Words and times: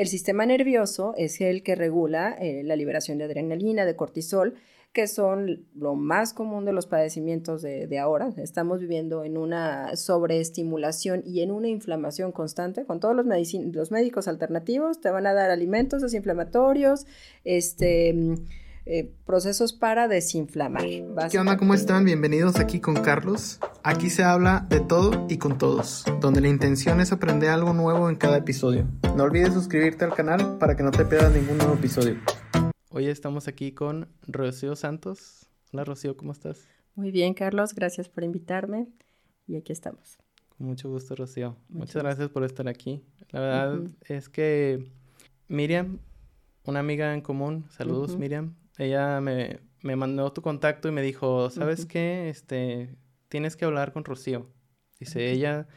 El 0.00 0.08
sistema 0.08 0.46
nervioso 0.46 1.12
es 1.18 1.42
el 1.42 1.62
que 1.62 1.74
regula 1.74 2.34
eh, 2.40 2.62
la 2.64 2.74
liberación 2.74 3.18
de 3.18 3.24
adrenalina, 3.24 3.84
de 3.84 3.96
cortisol, 3.96 4.54
que 4.94 5.06
son 5.06 5.66
lo 5.74 5.94
más 5.94 6.32
común 6.32 6.64
de 6.64 6.72
los 6.72 6.86
padecimientos 6.86 7.60
de, 7.60 7.98
ahora. 7.98 8.32
Estamos 8.38 8.80
viviendo 8.80 9.24
en 9.24 9.36
una 9.36 9.94
sobreestimulación 9.96 11.22
y 11.26 11.42
en 11.42 11.50
una 11.50 11.68
inflamación 11.68 12.32
constante. 12.32 12.86
Con 12.86 12.98
todos 12.98 13.14
los, 13.14 13.26
los 13.74 13.90
médicos 13.90 14.26
alternativos 14.26 15.02
te 15.02 15.10
van 15.10 15.26
a 15.26 15.34
dar 15.34 15.50
alimentos 15.50 16.00
desinflamatorios, 16.00 17.04
este 17.44 18.38
eh, 18.86 19.12
procesos 19.26 19.72
para 19.72 20.08
desinflamar. 20.08 20.84
¿Qué 21.30 21.38
onda? 21.38 21.56
¿Cómo 21.56 21.74
están? 21.74 22.04
Bienvenidos 22.04 22.58
aquí 22.58 22.80
con 22.80 22.94
Carlos. 22.94 23.60
Aquí 23.82 24.10
se 24.10 24.22
habla 24.22 24.66
de 24.68 24.80
todo 24.80 25.26
y 25.28 25.38
con 25.38 25.58
todos, 25.58 26.04
donde 26.20 26.40
la 26.40 26.48
intención 26.48 27.00
es 27.00 27.12
aprender 27.12 27.50
algo 27.50 27.74
nuevo 27.74 28.08
en 28.08 28.16
cada 28.16 28.38
episodio. 28.38 28.86
No 29.16 29.24
olvides 29.24 29.52
suscribirte 29.52 30.04
al 30.04 30.14
canal 30.14 30.58
para 30.58 30.76
que 30.76 30.82
no 30.82 30.90
te 30.90 31.04
pierdas 31.04 31.34
ningún 31.34 31.58
nuevo 31.58 31.74
episodio. 31.74 32.16
Hoy 32.90 33.06
estamos 33.06 33.48
aquí 33.48 33.72
con 33.72 34.08
Rocío 34.26 34.74
Santos. 34.76 35.46
Hola 35.72 35.84
Rocío, 35.84 36.16
¿cómo 36.16 36.32
estás? 36.32 36.66
Muy 36.94 37.10
bien, 37.10 37.34
Carlos, 37.34 37.74
gracias 37.74 38.08
por 38.08 38.24
invitarme 38.24 38.88
y 39.46 39.56
aquí 39.56 39.72
estamos. 39.72 40.18
Con 40.56 40.66
mucho 40.66 40.90
gusto, 40.90 41.14
Rocío. 41.14 41.56
Muchas 41.68 42.02
gracias 42.02 42.28
por 42.30 42.44
estar 42.44 42.66
aquí. 42.66 43.02
La 43.30 43.40
verdad 43.40 43.80
es 44.08 44.28
que 44.28 44.90
Miriam, 45.48 45.98
una 46.64 46.80
amiga 46.80 47.14
en 47.14 47.20
común, 47.20 47.66
saludos 47.70 48.16
Miriam, 48.16 48.54
ella 48.80 49.20
me, 49.20 49.60
mandó 49.82 50.32
tu 50.32 50.42
contacto 50.42 50.88
y 50.88 50.92
me 50.92 51.02
dijo, 51.02 51.50
¿sabes 51.50 51.84
qué? 51.84 52.30
Este, 52.30 52.96
tienes 53.28 53.56
que 53.56 53.66
hablar 53.66 53.92
con 53.92 54.04
Rocío. 54.04 54.48
Dice, 54.98 55.30
ella 55.30 55.68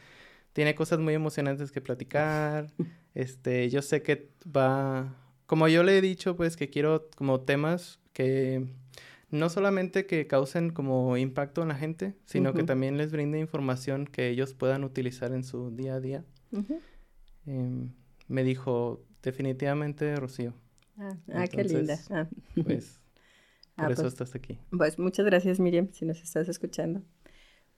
tiene 0.52 0.74
cosas 0.74 0.98
muy 0.98 1.14
emocionantes 1.14 1.70
que 1.70 1.80
platicar. 1.80 2.72
Este, 3.14 3.70
yo 3.70 3.80
sé 3.80 4.02
que 4.02 4.32
va, 4.44 5.14
como 5.46 5.68
yo 5.68 5.84
le 5.84 5.96
he 5.96 6.00
dicho, 6.00 6.34
pues 6.34 6.56
que 6.56 6.68
quiero 6.68 7.08
como 7.14 7.42
temas 7.42 8.00
que 8.12 8.66
no 9.30 9.48
solamente 9.48 10.04
que 10.06 10.26
causen 10.26 10.70
como 10.70 11.16
impacto 11.16 11.62
en 11.62 11.68
la 11.68 11.76
gente, 11.76 12.16
sino 12.24 12.52
que 12.54 12.64
también 12.64 12.98
les 12.98 13.12
brinde 13.12 13.38
información 13.38 14.08
que 14.08 14.30
ellos 14.30 14.52
puedan 14.52 14.82
utilizar 14.82 15.32
en 15.32 15.44
su 15.44 15.70
día 15.70 15.94
a 15.94 16.00
día. 16.00 16.24
Em, 17.46 17.92
me 18.26 18.42
dijo, 18.42 19.04
definitivamente 19.22 20.16
Rocío. 20.16 20.54
Ah, 20.98 21.16
ah 21.32 21.46
qué 21.46 21.64
linda. 21.64 21.98
Ah. 22.10 22.28
Pues 22.62 23.00
por 23.76 23.92
eso 23.92 24.02
pues, 24.02 24.12
estás 24.12 24.34
aquí. 24.34 24.58
Pues 24.70 24.98
muchas 24.98 25.26
gracias 25.26 25.60
Miriam, 25.60 25.88
si 25.92 26.04
nos 26.04 26.22
estás 26.22 26.48
escuchando. 26.48 27.02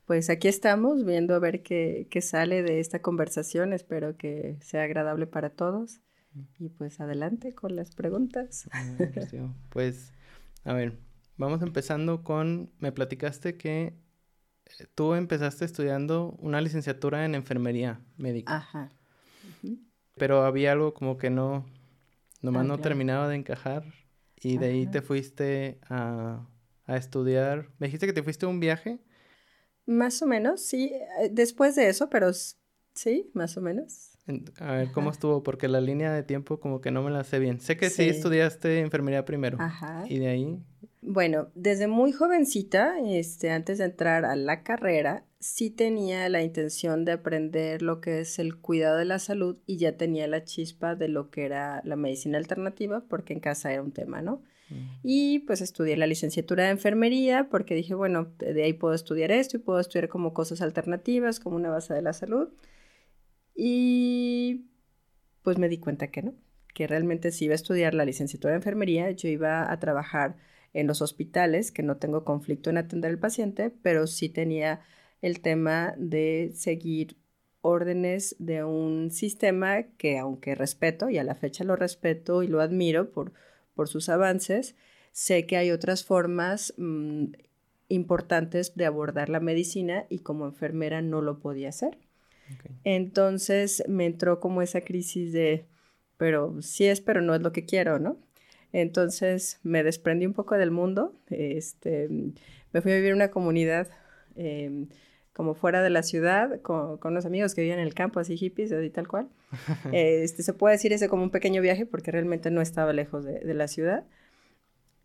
Pues 0.05 0.29
aquí 0.29 0.47
estamos 0.47 1.03
viendo 1.03 1.35
a 1.35 1.39
ver 1.39 1.63
qué, 1.63 2.07
qué 2.09 2.21
sale 2.21 2.63
de 2.63 2.79
esta 2.79 3.01
conversación. 3.01 3.73
Espero 3.73 4.15
que 4.15 4.57
sea 4.61 4.83
agradable 4.83 5.27
para 5.27 5.49
todos. 5.49 5.99
Mm. 6.33 6.41
Y 6.59 6.69
pues 6.69 6.99
adelante 6.99 7.53
con 7.53 7.75
las 7.75 7.93
preguntas. 7.95 8.69
Ah, 8.71 8.95
pues, 9.69 10.13
a 10.63 10.73
ver, 10.73 10.97
vamos 11.37 11.61
empezando 11.61 12.23
con, 12.23 12.71
me 12.79 12.91
platicaste 12.91 13.57
que 13.57 13.93
eh, 14.79 14.87
tú 14.95 15.13
empezaste 15.13 15.65
estudiando 15.65 16.37
una 16.39 16.61
licenciatura 16.61 17.25
en 17.25 17.35
enfermería 17.35 17.99
médica. 18.17 18.57
Ajá. 18.57 18.91
Pero 20.15 20.43
había 20.43 20.71
algo 20.71 20.93
como 20.93 21.17
que 21.17 21.29
no, 21.29 21.65
nomás 22.41 22.63
ah, 22.63 22.67
no 22.67 22.77
terminaba 22.79 23.27
de 23.27 23.35
encajar 23.35 23.83
y 24.39 24.57
de 24.57 24.67
ahí 24.67 24.87
te 24.87 25.01
fuiste 25.01 25.79
a, 25.89 26.47
estudiar. 26.87 27.69
¿Me 27.79 27.87
dijiste 27.87 28.05
que 28.05 28.13
te 28.13 28.23
fuiste 28.23 28.45
a 28.45 28.49
un 28.49 28.59
viaje? 28.59 28.99
Más 29.85 30.21
o 30.21 30.27
menos, 30.27 30.61
sí. 30.61 30.91
Eh, 31.21 31.29
después 31.31 31.75
de 31.75 31.89
eso, 31.89 32.09
pero 32.09 32.31
sí, 32.93 33.29
más 33.33 33.57
o 33.57 33.61
menos. 33.61 34.17
A 34.59 34.73
ver, 34.73 34.91
¿cómo 34.91 35.09
estuvo? 35.09 35.43
Porque 35.43 35.67
la 35.67 35.81
línea 35.81 36.11
de 36.11 36.23
tiempo 36.23 36.59
como 36.59 36.81
que 36.81 36.91
no 36.91 37.01
me 37.01 37.11
la 37.11 37.23
sé 37.23 37.39
bien. 37.39 37.59
Sé 37.59 37.77
que 37.77 37.89
sí, 37.89 38.03
estudiaste 38.03 38.79
enfermería 38.79 39.25
primero. 39.25 39.57
Ajá. 39.59 40.05
Y 40.07 40.19
de 40.19 40.27
ahí. 40.27 40.59
Bueno, 41.01 41.49
desde 41.53 41.87
muy 41.87 42.11
jovencita, 42.11 42.95
este, 43.05 43.51
antes 43.51 43.77
de 43.77 43.85
entrar 43.85 44.25
a 44.25 44.35
la 44.35 44.63
carrera, 44.63 45.23
sí 45.39 45.69
tenía 45.69 46.27
la 46.29 46.41
intención 46.41 47.05
de 47.05 47.11
aprender 47.11 47.81
lo 47.81 48.01
que 48.01 48.19
es 48.21 48.39
el 48.39 48.57
cuidado 48.57 48.97
de 48.97 49.05
la 49.05 49.19
salud 49.19 49.57
y 49.65 49.77
ya 49.77 49.95
tenía 49.97 50.27
la 50.27 50.43
chispa 50.43 50.95
de 50.95 51.07
lo 51.07 51.29
que 51.29 51.45
era 51.45 51.81
la 51.85 51.95
medicina 51.95 52.37
alternativa, 52.37 53.05
porque 53.07 53.33
en 53.33 53.39
casa 53.39 53.71
era 53.71 53.83
un 53.83 53.91
tema, 53.91 54.21
¿no? 54.21 54.41
Mm. 54.69 54.99
Y 55.03 55.39
pues 55.39 55.61
estudié 55.61 55.95
la 55.97 56.07
licenciatura 56.07 56.65
de 56.65 56.71
enfermería 56.71 57.47
porque 57.49 57.75
dije, 57.75 57.93
bueno, 57.93 58.33
de 58.39 58.63
ahí 58.63 58.73
puedo 58.73 58.93
estudiar 58.93 59.31
esto 59.31 59.57
y 59.57 59.59
puedo 59.59 59.79
estudiar 59.79 60.09
como 60.09 60.33
cosas 60.33 60.61
alternativas, 60.61 61.39
como 61.39 61.55
una 61.55 61.69
base 61.69 61.93
de 61.93 62.01
la 62.01 62.13
salud. 62.13 62.49
Y 63.55 64.65
pues 65.43 65.57
me 65.57 65.69
di 65.69 65.77
cuenta 65.77 66.07
que 66.07 66.23
no, 66.23 66.33
que 66.73 66.87
realmente 66.87 67.31
si 67.31 67.45
iba 67.45 67.53
a 67.53 67.55
estudiar 67.55 67.93
la 67.93 68.05
licenciatura 68.05 68.51
de 68.51 68.57
enfermería, 68.57 69.11
yo 69.11 69.29
iba 69.29 69.71
a 69.71 69.79
trabajar 69.79 70.35
en 70.73 70.87
los 70.87 71.01
hospitales, 71.01 71.71
que 71.71 71.83
no 71.83 71.97
tengo 71.97 72.23
conflicto 72.23 72.69
en 72.69 72.77
atender 72.77 73.11
al 73.11 73.19
paciente, 73.19 73.71
pero 73.81 74.07
sí 74.07 74.29
tenía 74.29 74.81
el 75.21 75.41
tema 75.41 75.93
de 75.97 76.51
seguir 76.53 77.17
órdenes 77.61 78.35
de 78.39 78.63
un 78.63 79.11
sistema 79.11 79.83
que 79.97 80.17
aunque 80.17 80.55
respeto 80.55 81.09
y 81.09 81.17
a 81.17 81.23
la 81.23 81.35
fecha 81.35 81.63
lo 81.63 81.75
respeto 81.75 82.43
y 82.43 82.47
lo 82.47 82.61
admiro 82.61 83.11
por, 83.11 83.33
por 83.73 83.87
sus 83.87 84.09
avances, 84.09 84.75
sé 85.11 85.45
que 85.45 85.57
hay 85.57 85.71
otras 85.71 86.03
formas 86.03 86.73
mm, 86.77 87.25
importantes 87.89 88.75
de 88.75 88.85
abordar 88.85 89.29
la 89.29 89.39
medicina 89.39 90.05
y 90.09 90.19
como 90.19 90.45
enfermera 90.45 91.01
no 91.01 91.21
lo 91.21 91.39
podía 91.39 91.69
hacer. 91.69 91.97
Entonces 92.83 93.83
me 93.87 94.05
entró 94.05 94.39
como 94.39 94.61
esa 94.61 94.81
crisis 94.81 95.33
de, 95.33 95.65
pero 96.17 96.61
sí 96.61 96.85
es, 96.85 97.01
pero 97.01 97.21
no 97.21 97.35
es 97.35 97.41
lo 97.41 97.51
que 97.51 97.65
quiero, 97.65 97.99
¿no? 97.99 98.17
Entonces 98.73 99.59
me 99.63 99.83
desprendí 99.83 100.25
un 100.25 100.33
poco 100.33 100.55
del 100.55 100.71
mundo, 100.71 101.15
este, 101.29 102.09
me 102.73 102.81
fui 102.81 102.91
a 102.91 102.95
vivir 102.95 103.09
en 103.11 103.15
una 103.15 103.31
comunidad 103.31 103.87
em, 104.35 104.87
como 105.33 105.53
fuera 105.53 105.81
de 105.81 105.89
la 105.89 106.03
ciudad, 106.03 106.61
con, 106.61 106.97
con, 106.97 107.13
unos 107.13 107.25
amigos 107.25 107.53
que 107.53 107.61
vivían 107.61 107.79
en 107.79 107.85
el 107.85 107.93
campo, 107.93 108.19
así 108.19 108.37
hippies, 108.37 108.71
así 108.71 108.89
tal 108.89 109.07
cual. 109.07 109.29
este, 109.93 110.43
se 110.43 110.53
puede 110.53 110.75
decir 110.75 110.93
ese 110.93 111.07
como 111.09 111.23
un 111.23 111.31
pequeño 111.31 111.61
viaje 111.61 111.85
porque 111.85 112.11
realmente 112.11 112.51
no 112.51 112.61
estaba 112.61 112.91
lejos 112.91 113.23
de, 113.23 113.39
de, 113.39 113.53
la 113.53 113.67
ciudad. 113.67 114.05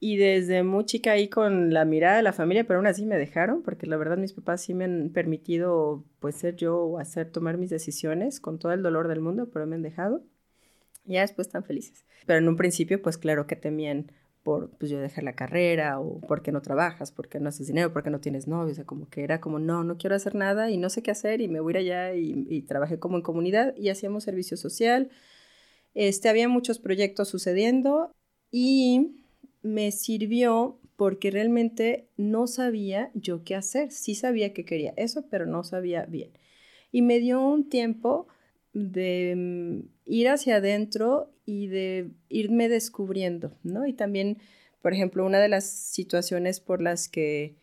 Y 0.01 0.17
desde 0.17 0.65
muy 0.65 0.85
chica 0.85 1.13
ahí 1.13 1.29
con 1.29 1.73
la 1.73 1.85
mirada 1.85 2.17
de 2.17 2.23
la 2.23 2.33
familia, 2.33 2.65
pero 2.65 2.79
aún 2.79 2.89
así 2.89 3.07
me 3.07 3.19
dejaron, 3.19 3.63
porque 3.63 3.87
la 3.87 3.97
verdad 3.97 4.17
mis 4.17 4.33
papás 4.33 4.63
sí 4.63 4.75
me 4.75 4.85
han 4.85 5.11
permitido 5.11 6.05
pues 6.19 6.35
ser 6.35 6.57
yo 6.57 6.79
o 6.79 6.99
hacer, 6.99 7.31
tomar 7.31 7.57
mis 7.57 7.71
decisiones 7.71 8.41
con 8.41 8.59
todo 8.59 8.73
el 8.73 8.83
dolor 8.83 9.07
del 9.07 9.21
mundo, 9.21 9.49
pero 9.53 9.67
me 9.67 9.77
han 9.77 9.83
dejado. 9.83 10.25
Ya 11.05 11.23
después 11.23 11.49
están 11.49 11.65
felices. 11.65 12.07
Pero 12.27 12.39
en 12.39 12.49
un 12.49 12.57
principio 12.57 13.03
pues 13.03 13.19
claro 13.19 13.47
que 13.47 13.57
temían 13.57 14.13
por 14.43 14.71
pues 14.71 14.91
yo 14.91 15.01
dejar 15.01 15.25
la 15.25 15.35
carrera 15.35 16.01
o 16.01 16.21
porque 16.21 16.53
no 16.53 16.63
trabajas, 16.63 17.13
porque 17.13 17.39
no 17.39 17.49
haces 17.49 17.69
dinero, 17.69 17.93
porque 17.93 18.11
no 18.11 18.21
tienes 18.21 18.49
novio, 18.49 18.73
o 18.73 18.75
sea, 18.75 18.85
como 18.85 19.09
que 19.09 19.23
era 19.23 19.41
como, 19.41 19.59
no, 19.59 19.85
no 19.85 19.97
quiero 19.97 20.17
hacer 20.17 20.35
nada 20.35 20.71
y 20.71 20.79
no 20.79 20.91
sé 20.91 21.03
qué 21.03 21.11
hacer 21.13 21.41
y 21.41 21.49
me 21.49 21.61
voy 21.61 21.77
a 21.77 21.81
ir 21.81 21.93
allá 21.93 22.15
y, 22.15 22.63
trabajé 22.63 22.99
como 22.99 23.17
en 23.17 23.23
comunidad 23.23 23.75
y 23.77 23.89
hacíamos 23.89 24.25
servicio 24.25 24.57
social. 24.57 25.11
Este, 25.95 26.29
había 26.29 26.49
muchos 26.49 26.79
proyectos 26.79 27.29
sucediendo 27.29 28.13
y 28.51 29.25
me 29.63 29.93
sirvió 29.93 30.81
porque 30.97 31.31
realmente 31.31 32.09
no 32.17 32.47
sabía 32.47 33.11
yo 33.15 33.45
qué 33.45 33.55
hacer. 33.55 33.91
Sí 33.91 34.15
sabía 34.15 34.53
que 34.53 34.65
quería 34.65 34.93
eso, 34.97 35.27
pero 35.31 35.47
no 35.47 35.65
sabía 35.65 36.05
bien. 36.07 36.33
Y 36.91 37.03
me 37.03 37.19
dio 37.19 37.41
un 37.41 37.69
tiempo 37.69 38.27
de 38.73 39.35
mm, 39.37 39.89
ir 40.07 40.29
hacia 40.29 40.57
adentro 40.57 41.31
y 41.45 41.67
de 41.67 42.11
irme 42.29 42.69
descubriendo, 42.69 43.53
¿no? 43.63 43.87
Y 43.87 43.93
también, 43.93 44.39
por 44.81 44.93
ejemplo, 44.93 45.25
una 45.25 45.41
de 45.41 45.49
las 45.49 45.65
situaciones 45.65 46.61
por 46.61 46.81
las 46.81 47.09
que 47.09 47.57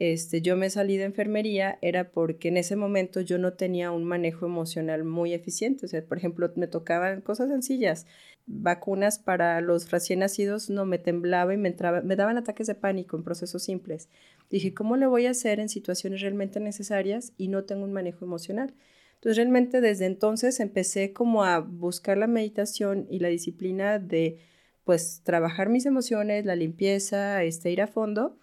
este, 0.00 0.40
yo 0.40 0.56
me 0.56 0.70
salí 0.70 0.96
de 0.96 1.04
enfermería 1.04 1.78
era 1.82 2.10
porque 2.10 2.48
en 2.48 2.56
ese 2.56 2.74
momento 2.74 3.20
yo 3.20 3.36
no 3.36 3.52
tenía 3.52 3.92
un 3.92 4.04
manejo 4.04 4.46
emocional 4.46 5.04
muy 5.04 5.34
eficiente. 5.34 5.84
O 5.84 5.88
sea, 5.90 6.02
por 6.02 6.16
ejemplo, 6.16 6.50
me 6.56 6.66
tocaban 6.66 7.20
cosas 7.20 7.50
sencillas, 7.50 8.06
vacunas 8.46 9.18
para 9.18 9.60
los 9.60 9.90
recién 9.90 10.20
nacidos, 10.20 10.70
no 10.70 10.86
me 10.86 10.96
temblaba 10.98 11.52
y 11.52 11.58
me, 11.58 11.68
entraba, 11.68 12.00
me 12.00 12.16
daban 12.16 12.38
ataques 12.38 12.66
de 12.66 12.74
pánico 12.74 13.18
en 13.18 13.24
procesos 13.24 13.62
simples. 13.62 14.08
Dije, 14.48 14.72
¿cómo 14.72 14.96
le 14.96 15.06
voy 15.06 15.26
a 15.26 15.32
hacer 15.32 15.60
en 15.60 15.68
situaciones 15.68 16.22
realmente 16.22 16.60
necesarias 16.60 17.34
y 17.36 17.48
no 17.48 17.64
tengo 17.64 17.84
un 17.84 17.92
manejo 17.92 18.24
emocional? 18.24 18.72
Entonces 19.20 19.36
realmente 19.36 19.82
desde 19.82 20.06
entonces 20.06 20.60
empecé 20.60 21.12
como 21.12 21.44
a 21.44 21.58
buscar 21.58 22.16
la 22.16 22.26
meditación 22.26 23.06
y 23.10 23.18
la 23.18 23.28
disciplina 23.28 23.98
de 23.98 24.38
pues 24.84 25.20
trabajar 25.22 25.68
mis 25.68 25.84
emociones, 25.84 26.46
la 26.46 26.56
limpieza, 26.56 27.44
este, 27.44 27.70
ir 27.70 27.82
a 27.82 27.86
fondo, 27.86 28.38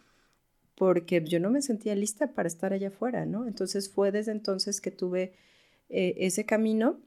porque 0.76 1.24
yo 1.24 1.40
no 1.40 1.50
me 1.50 1.64
sentía 1.64 1.96
lista 1.96 2.34
para 2.36 2.48
estar 2.48 2.74
allá 2.74 2.90
afuera, 2.90 3.26
¿no? 3.26 3.48
Entonces 3.48 3.90
fue 3.90 4.12
desde 4.12 4.32
entonces 4.34 4.80
que 4.80 4.92
tuve 4.92 5.34
eh, 5.90 6.14
ese 6.20 6.46
camino. 6.46 7.02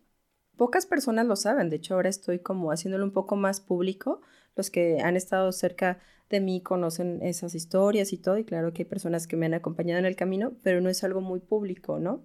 Pocas 0.57 0.85
personas 0.85 1.27
lo 1.27 1.37
saben, 1.37 1.71
de 1.71 1.77
hecho 1.77 1.95
ahora 1.95 2.09
estoy 2.09 2.41
como 2.41 2.73
haciéndolo 2.73 3.05
un 3.05 3.13
poco 3.13 3.37
más 3.37 3.61
público. 3.61 4.21
Los 4.57 4.71
que 4.71 4.99
han 5.01 5.17
estado 5.17 5.53
cerca 5.53 6.01
de 6.29 6.41
mí 6.41 6.61
conocen 6.61 7.23
esas 7.23 7.55
historias 7.55 8.13
y 8.13 8.19
todo, 8.19 8.37
y 8.37 8.45
claro 8.45 8.73
que 8.73 8.83
hay 8.83 8.89
personas 8.89 9.29
que 9.29 9.37
me 9.37 9.47
han 9.47 9.55
acompañado 9.55 10.01
en 10.01 10.07
el 10.07 10.17
camino, 10.17 10.55
pero 10.65 10.81
no 10.81 10.89
es 10.89 11.05
algo 11.05 11.21
muy 11.21 11.39
público, 11.39 12.01
¿no? 12.01 12.25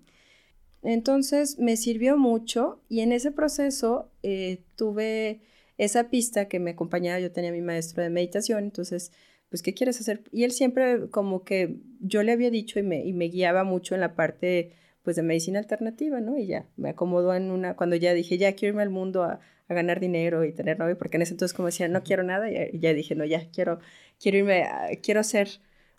Entonces 0.86 1.58
me 1.60 1.78
sirvió 1.78 2.18
mucho 2.18 2.82
y 2.90 3.02
en 3.02 3.12
ese 3.12 3.32
proceso 3.32 4.12
eh, 4.24 4.64
tuve 4.76 5.42
esa 5.78 6.10
pista 6.10 6.48
que 6.48 6.60
me 6.60 6.72
acompañaba, 6.72 7.20
yo 7.20 7.32
tenía 7.32 7.52
mi 7.52 7.62
maestro 7.62 8.04
de 8.04 8.10
meditación, 8.10 8.64
entonces, 8.64 9.12
pues, 9.50 9.62
¿qué 9.62 9.74
quieres 9.74 10.00
hacer? 10.00 10.24
Y 10.32 10.44
él 10.44 10.52
siempre 10.52 11.10
como 11.10 11.44
que 11.44 11.78
yo 12.00 12.24
le 12.24 12.32
había 12.32 12.50
dicho 12.50 12.80
y 12.80 12.84
me, 12.84 13.04
y 13.04 13.14
me 13.14 13.26
guiaba 13.26 13.64
mucho 13.64 13.96
en 13.96 14.02
la 14.02 14.16
parte, 14.16 14.72
pues, 15.04 15.16
de 15.16 15.24
medicina 15.24 15.60
alternativa, 15.60 16.22
¿no? 16.22 16.38
Y 16.38 16.48
ya, 16.48 16.70
me 16.78 16.90
acomodó 16.90 17.34
en 17.36 17.52
una, 17.52 17.76
cuando 17.76 17.96
ya 17.96 18.14
dije, 18.14 18.38
ya 18.38 18.54
quiero 18.54 18.74
irme 18.74 18.84
al 18.84 18.90
mundo 18.90 19.24
a, 19.24 19.40
a 19.68 19.74
ganar 19.74 20.00
dinero 20.00 20.46
y 20.46 20.54
tener 20.54 20.80
novio, 20.80 20.98
porque 20.98 21.18
en 21.18 21.24
ese 21.24 21.34
entonces 21.34 21.56
como 21.56 21.68
decía, 21.68 21.88
no 21.88 22.04
quiero 22.04 22.24
nada, 22.24 22.50
y 22.50 22.80
ya 22.80 22.94
dije, 22.94 23.16
no, 23.16 23.26
ya 23.26 23.50
quiero, 23.52 23.80
quiero 24.20 24.38
irme, 24.38 24.66
quiero 25.02 25.24
ser 25.24 25.50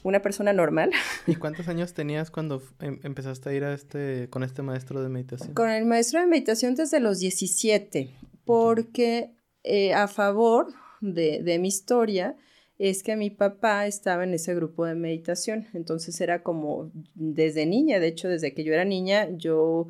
una 0.03 0.23
persona 0.23 0.53
normal. 0.53 0.91
¿Y 1.27 1.37
cuántos 1.37 1.69
años 1.69 1.95
tenías 1.95 2.31
cuando 2.31 2.63
em, 2.81 3.01
empezaste 3.03 3.51
a 3.51 3.53
ir 3.53 3.65
a 3.65 3.75
este, 3.75 4.29
con 4.31 4.43
este 4.43 4.63
maestro 4.63 5.03
de 5.03 5.09
meditación? 5.09 5.55
Con 5.55 5.71
el 5.71 5.85
maestro 5.85 6.21
de 6.21 6.27
meditación 6.27 6.75
desde 6.75 7.01
los 7.01 7.19
17, 7.19 8.11
porque 8.45 9.31
eh, 9.65 9.95
a 9.95 10.09
favor 10.09 10.69
de, 11.01 11.43
de, 11.43 11.59
mi 11.59 11.69
historia 11.69 12.37
es 12.79 13.03
que 13.03 13.17
mi 13.17 13.31
papá 13.31 13.87
estaba 13.87 14.25
en 14.25 14.35
ese 14.35 14.55
grupo 14.55 14.85
de 14.85 14.95
meditación, 14.95 15.67
entonces 15.73 16.21
era 16.21 16.43
como 16.43 16.91
desde 17.15 17.67
niña, 17.67 17.99
de 17.99 18.09
hecho 18.09 18.29
desde 18.29 18.53
que 18.53 18.65
yo 18.65 18.75
era 18.75 18.85
niña, 18.85 19.29
yo, 19.31 19.89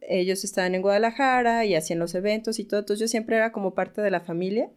ellos 0.00 0.44
estaban 0.44 0.74
en 0.74 0.82
Guadalajara 0.82 1.66
y 1.66 1.74
hacían 1.74 1.98
los 1.98 2.14
eventos 2.14 2.58
y 2.58 2.64
todo, 2.64 2.80
entonces 2.80 3.00
yo 3.00 3.08
siempre 3.08 3.36
era 3.36 3.52
como 3.52 3.74
parte 3.74 4.00
de 4.00 4.10
la 4.10 4.20
familia 4.20 4.70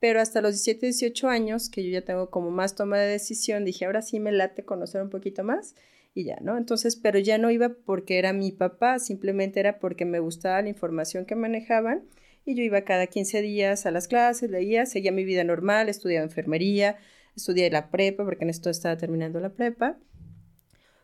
pero 0.00 0.20
hasta 0.20 0.40
los 0.40 0.52
17, 0.52 0.86
18 0.86 1.28
años, 1.28 1.68
que 1.68 1.84
yo 1.84 1.90
ya 1.90 2.02
tengo 2.02 2.30
como 2.30 2.50
más 2.50 2.74
toma 2.74 2.98
de 2.98 3.06
decisión, 3.06 3.64
dije, 3.64 3.84
ahora 3.84 4.02
sí 4.02 4.18
me 4.18 4.32
late 4.32 4.64
conocer 4.64 5.02
un 5.02 5.10
poquito 5.10 5.44
más 5.44 5.74
y 6.14 6.24
ya, 6.24 6.38
¿no? 6.40 6.56
Entonces, 6.56 6.96
pero 6.96 7.18
ya 7.18 7.38
no 7.38 7.50
iba 7.50 7.68
porque 7.68 8.18
era 8.18 8.32
mi 8.32 8.50
papá, 8.50 8.98
simplemente 8.98 9.60
era 9.60 9.78
porque 9.78 10.06
me 10.06 10.18
gustaba 10.18 10.62
la 10.62 10.70
información 10.70 11.26
que 11.26 11.36
manejaban 11.36 12.02
y 12.46 12.54
yo 12.54 12.62
iba 12.62 12.80
cada 12.82 13.06
15 13.06 13.42
días 13.42 13.84
a 13.84 13.90
las 13.90 14.08
clases, 14.08 14.50
leía, 14.50 14.86
seguía 14.86 15.12
mi 15.12 15.24
vida 15.24 15.44
normal, 15.44 15.90
estudiaba 15.90 16.24
enfermería, 16.24 16.96
estudié 17.36 17.70
la 17.70 17.90
prepa, 17.90 18.24
porque 18.24 18.44
en 18.44 18.50
esto 18.50 18.70
estaba 18.70 18.96
terminando 18.96 19.38
la 19.38 19.50
prepa. 19.50 19.98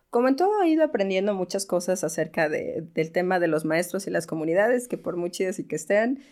Como 0.08 0.28
en 0.28 0.36
todo 0.36 0.62
he 0.62 0.68
ido 0.70 0.82
aprendiendo 0.82 1.34
muchas 1.34 1.66
cosas 1.66 2.02
acerca 2.02 2.48
de, 2.48 2.82
del 2.94 3.12
tema 3.12 3.38
de 3.38 3.48
los 3.48 3.66
maestros 3.66 4.06
y 4.06 4.10
las 4.10 4.26
comunidades, 4.26 4.88
que 4.88 4.96
por 4.96 5.16
muy 5.16 5.30
chidas 5.30 5.58
y 5.58 5.64
que 5.64 5.76
estén, 5.76 6.22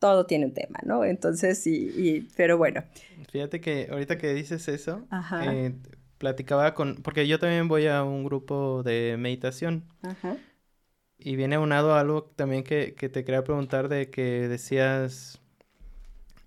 todo 0.00 0.26
tiene 0.26 0.46
un 0.46 0.54
tema, 0.54 0.80
¿no? 0.82 1.04
Entonces, 1.04 1.64
y, 1.66 2.26
pero 2.34 2.58
bueno. 2.58 2.82
Fíjate 3.30 3.60
que 3.60 3.88
ahorita 3.92 4.18
que 4.18 4.32
dices 4.34 4.66
eso, 4.66 5.06
eh, 5.42 5.74
platicaba 6.18 6.74
con, 6.74 6.96
porque 6.96 7.28
yo 7.28 7.38
también 7.38 7.68
voy 7.68 7.86
a 7.86 8.02
un 8.02 8.24
grupo 8.24 8.82
de 8.82 9.16
meditación. 9.18 9.84
Ajá. 10.02 10.36
Y 11.18 11.36
viene 11.36 11.58
unado 11.58 11.94
algo 11.94 12.24
también 12.24 12.64
que, 12.64 12.94
que 12.94 13.10
te 13.10 13.24
quería 13.24 13.44
preguntar 13.44 13.88
de 13.88 14.08
que 14.08 14.48
decías, 14.48 15.38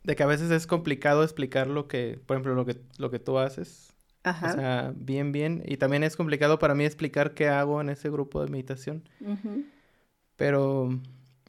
de 0.03 0.15
que 0.15 0.23
a 0.23 0.27
veces 0.27 0.49
es 0.49 0.65
complicado 0.65 1.23
explicar 1.23 1.67
lo 1.67 1.87
que, 1.87 2.19
por 2.25 2.35
ejemplo, 2.35 2.55
lo 2.55 2.65
que, 2.65 2.81
lo 2.97 3.11
que 3.11 3.19
tú 3.19 3.37
haces. 3.37 3.93
Ajá. 4.23 4.49
O 4.49 4.53
sea, 4.53 4.93
bien, 4.95 5.31
bien. 5.31 5.61
Y 5.67 5.77
también 5.77 6.03
es 6.03 6.15
complicado 6.15 6.57
para 6.57 6.73
mí 6.73 6.85
explicar 6.85 7.35
qué 7.35 7.49
hago 7.49 7.81
en 7.81 7.89
ese 7.89 8.09
grupo 8.09 8.43
de 8.43 8.49
meditación. 8.49 9.07
Pero, 10.37 10.89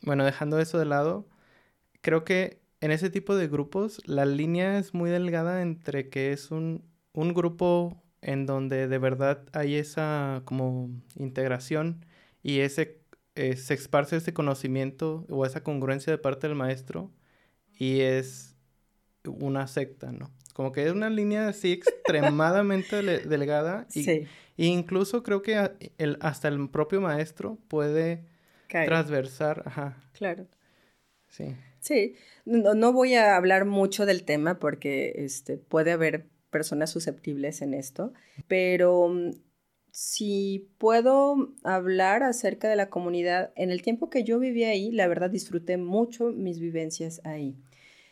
bueno, 0.03 0.25
dejando 0.27 0.59
eso 0.59 0.79
de 0.79 0.85
lado, 0.85 1.25
creo 2.05 2.23
que 2.23 2.61
en 2.83 2.91
ese 2.91 3.09
tipo 3.09 3.35
de 3.35 3.49
grupos 3.49 4.01
la 4.05 4.27
línea 4.27 4.79
es 4.79 4.93
muy 4.93 5.09
delgada 5.11 5.62
entre 5.62 6.11
que 6.11 6.33
es 6.33 6.51
un, 6.51 6.85
un 7.15 7.33
grupo 7.33 8.03
en 8.21 8.45
donde 8.45 8.89
de 8.89 8.99
verdad 8.99 9.43
hay 9.53 9.77
esa 9.77 10.43
como 10.45 10.91
integración 11.17 12.05
y 12.43 12.61
ese 12.61 13.01
eh, 13.37 13.56
se 13.56 13.73
esparce 13.73 14.17
ese 14.17 14.35
conocimiento 14.35 15.25
o 15.31 15.47
esa 15.47 15.62
congruencia 15.62 16.12
de 16.12 16.19
parte 16.19 16.47
del 16.47 16.56
maestro 16.56 17.11
y 17.79 18.01
es 18.01 18.55
una 19.25 19.67
secta, 19.67 20.12
¿no? 20.12 20.31
Como 20.53 20.73
que 20.73 20.85
es 20.85 20.93
una 20.93 21.09
línea 21.09 21.49
así 21.49 21.73
extremadamente 21.73 23.03
delgada 23.27 23.87
y, 23.95 24.05
sí. 24.05 24.27
e 24.59 24.67
incluso 24.67 25.23
creo 25.23 25.41
que 25.41 25.71
el, 25.97 26.19
hasta 26.21 26.49
el 26.49 26.69
propio 26.69 27.01
maestro 27.01 27.59
puede 27.67 28.27
transversar, 28.69 29.62
ajá. 29.65 29.97
Claro. 30.12 30.47
Sí. 31.29 31.56
Sí, 31.84 32.14
no, 32.46 32.94
voy 32.94 33.12
a 33.12 33.36
hablar 33.36 33.66
mucho 33.66 34.06
del 34.06 34.25
tema 34.25 34.58
porque 34.58 35.12
este, 35.16 35.58
puede 35.58 35.92
haber 35.92 36.25
personas 36.48 36.88
susceptibles 36.90 37.60
en 37.60 37.75
esto, 37.75 38.14
pero 38.48 39.08
mm, 39.08 39.32
si 39.90 40.70
puedo 40.78 41.52
hablar 41.62 42.22
acerca 42.22 42.70
de 42.70 42.76
la 42.76 42.88
comunidad, 42.88 43.52
en 43.54 43.70
el 43.70 43.82
tiempo 43.82 44.08
que 44.08 44.25
yo 44.25 44.38
viví 44.38 44.64
ahí, 44.64 44.92
la 44.92 45.08
verdad 45.08 45.28
disfruté 45.28 45.76
mucho 45.76 46.31
mis 46.31 46.58
vivencias 46.58 47.20
ahí. 47.22 47.54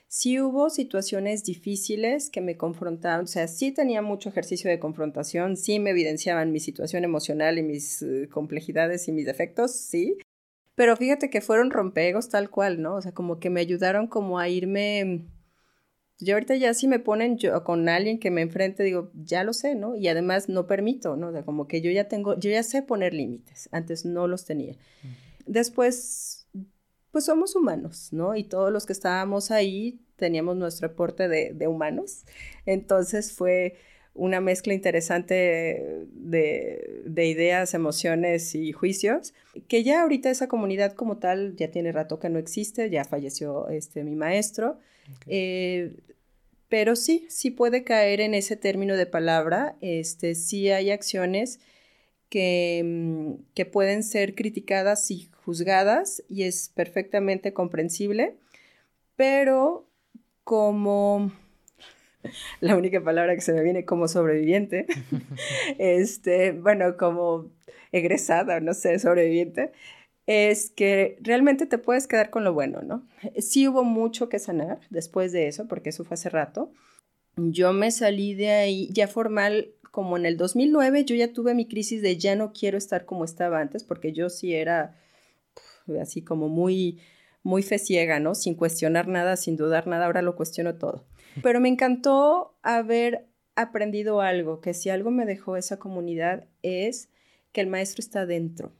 Sí 0.06 0.38
hubo 0.38 0.68
situaciones 0.68 1.42
difíciles 1.42 2.28
que 2.28 2.42
me 2.42 2.58
confrontaban, 2.58 3.24
o 3.24 3.26
sea, 3.26 3.48
sí 3.48 3.72
tenía 3.72 4.02
mucho 4.02 4.28
ejercicio 4.28 4.68
de 4.68 4.80
confrontación, 4.80 5.56
sí 5.56 5.78
me 5.78 5.92
evidenciaban 5.92 6.52
mi 6.52 6.60
situación 6.60 7.04
emocional 7.04 7.58
y 7.58 7.62
mis 7.62 8.02
eh, 8.02 8.28
complejidades 8.30 9.08
y 9.08 9.12
mis 9.12 9.24
defectos, 9.24 9.74
sí, 9.74 10.18
pero 10.74 10.96
fíjate 10.96 11.30
que 11.30 11.40
fueron 11.40 11.70
rompegos 11.70 12.28
tal 12.28 12.50
cual, 12.50 12.80
¿no? 12.80 12.96
O 12.96 13.02
sea, 13.02 13.12
como 13.12 13.38
que 13.38 13.50
me 13.50 13.60
ayudaron 13.60 14.06
como 14.06 14.38
a 14.38 14.48
irme... 14.48 15.26
Yo 16.18 16.34
ahorita 16.34 16.54
ya 16.54 16.72
si 16.72 16.86
me 16.86 17.00
ponen 17.00 17.36
yo 17.36 17.64
con 17.64 17.88
alguien 17.88 18.20
que 18.20 18.30
me 18.30 18.42
enfrente, 18.42 18.84
digo, 18.84 19.10
ya 19.14 19.42
lo 19.42 19.52
sé, 19.52 19.74
¿no? 19.74 19.96
Y 19.96 20.06
además 20.08 20.48
no 20.48 20.66
permito, 20.68 21.16
¿no? 21.16 21.28
O 21.28 21.32
sea, 21.32 21.44
como 21.44 21.66
que 21.66 21.80
yo 21.80 21.90
ya 21.90 22.06
tengo, 22.06 22.38
yo 22.38 22.50
ya 22.50 22.62
sé 22.62 22.82
poner 22.82 23.12
límites, 23.12 23.68
antes 23.72 24.04
no 24.04 24.28
los 24.28 24.44
tenía. 24.44 24.76
Después, 25.46 26.46
pues 27.10 27.24
somos 27.24 27.56
humanos, 27.56 28.12
¿no? 28.12 28.36
Y 28.36 28.44
todos 28.44 28.72
los 28.72 28.86
que 28.86 28.92
estábamos 28.92 29.50
ahí 29.50 30.00
teníamos 30.16 30.56
nuestro 30.56 30.88
aporte 30.88 31.26
de, 31.28 31.52
de 31.54 31.66
humanos. 31.66 32.24
Entonces 32.66 33.32
fue, 33.32 33.76
una 34.14 34.40
mezcla 34.40 34.74
interesante 34.74 36.06
de, 36.12 37.26
ideas, 37.26 37.74
emociones 37.74 38.54
y 38.54 38.72
juicios, 38.72 39.32
que 39.68 39.82
ya 39.82 40.02
ahorita 40.02 40.30
esa 40.30 40.48
comunidad 40.48 40.92
como 40.92 41.18
tal 41.18 41.56
ya 41.56 41.70
tiene 41.70 41.92
rato 41.92 42.18
que 42.18 42.28
no 42.28 42.38
existe, 42.38 42.90
ya 42.90 43.04
falleció 43.04 43.68
este, 43.68 44.04
mi 44.04 44.14
maestro, 44.14 44.78
eh, 45.26 45.96
pero 46.68 46.96
sí, 46.96 47.26
sí 47.28 47.50
puede 47.50 47.84
caer 47.84 48.20
en 48.20 48.34
ese 48.34 48.56
término 48.56 48.96
de 48.96 49.06
palabra, 49.06 49.76
este, 49.80 50.34
sí 50.34 50.70
hay 50.70 50.90
acciones 50.90 51.60
que, 52.28 52.82
mm, 52.84 53.32
que 53.54 53.66
pueden 53.66 54.02
ser 54.02 54.34
criticadas 54.34 55.10
y 55.10 55.28
juzgadas 55.44 56.22
y 56.28 56.44
es 56.44 56.70
perfectamente 56.74 57.52
comprensible, 57.52 58.36
pero 59.16 59.86
como 60.44 61.32
la 62.60 62.76
única 62.76 63.02
palabra 63.02 63.34
que 63.34 63.40
se 63.40 63.52
me 63.52 63.62
viene 63.62 63.84
como 63.84 64.08
sobreviviente, 64.08 64.86
este, 65.78 66.52
bueno, 66.52 66.96
como 66.96 67.50
egresada, 67.92 68.60
no 68.60 68.74
sé, 68.74 68.98
sobreviviente, 68.98 69.72
es 70.26 70.70
que 70.70 71.18
realmente 71.20 71.66
te 71.66 71.78
puedes 71.78 72.06
quedar 72.06 72.30
con 72.30 72.44
lo 72.44 72.52
bueno, 72.54 72.80
¿no? 72.82 73.06
Sí 73.38 73.66
hubo 73.68 73.84
mucho 73.84 74.28
que 74.28 74.38
sanar 74.38 74.80
después 74.90 75.32
de 75.32 75.48
eso, 75.48 75.66
porque 75.66 75.90
eso 75.90 76.04
fue 76.04 76.14
hace 76.14 76.30
rato. 76.30 76.72
Yo 77.36 77.72
me 77.72 77.90
salí 77.90 78.34
de 78.34 78.50
ahí 78.50 78.88
ya 78.92 79.08
formal 79.08 79.74
como 79.90 80.16
en 80.16 80.24
el 80.24 80.36
2009, 80.36 81.04
yo 81.04 81.14
ya 81.14 81.32
tuve 81.32 81.54
mi 81.54 81.66
crisis 81.68 82.00
de 82.02 82.16
ya 82.16 82.34
no 82.34 82.52
quiero 82.52 82.78
estar 82.78 83.04
como 83.04 83.24
estaba 83.24 83.60
antes, 83.60 83.84
porque 83.84 84.12
yo 84.12 84.30
sí 84.30 84.54
era 84.54 84.96
así 86.00 86.22
como 86.22 86.48
muy, 86.48 87.00
muy 87.42 87.62
fe 87.62 87.78
ciega, 87.78 88.20
¿no? 88.20 88.34
Sin 88.34 88.54
cuestionar 88.54 89.08
nada, 89.08 89.36
sin 89.36 89.56
dudar 89.56 89.86
nada, 89.86 90.06
ahora 90.06 90.22
lo 90.22 90.36
cuestiono 90.36 90.76
todo. 90.76 91.04
Pero 91.40 91.60
me 91.60 91.68
encantó 91.68 92.58
haber 92.62 93.26
aprendido 93.54 94.20
algo, 94.20 94.60
que 94.60 94.74
si 94.74 94.90
algo 94.90 95.10
me 95.10 95.26
dejó 95.26 95.56
esa 95.56 95.78
comunidad 95.78 96.46
es 96.62 97.08
que 97.52 97.60
el 97.60 97.66
maestro 97.66 98.00
está 98.00 98.26
dentro. 98.26 98.72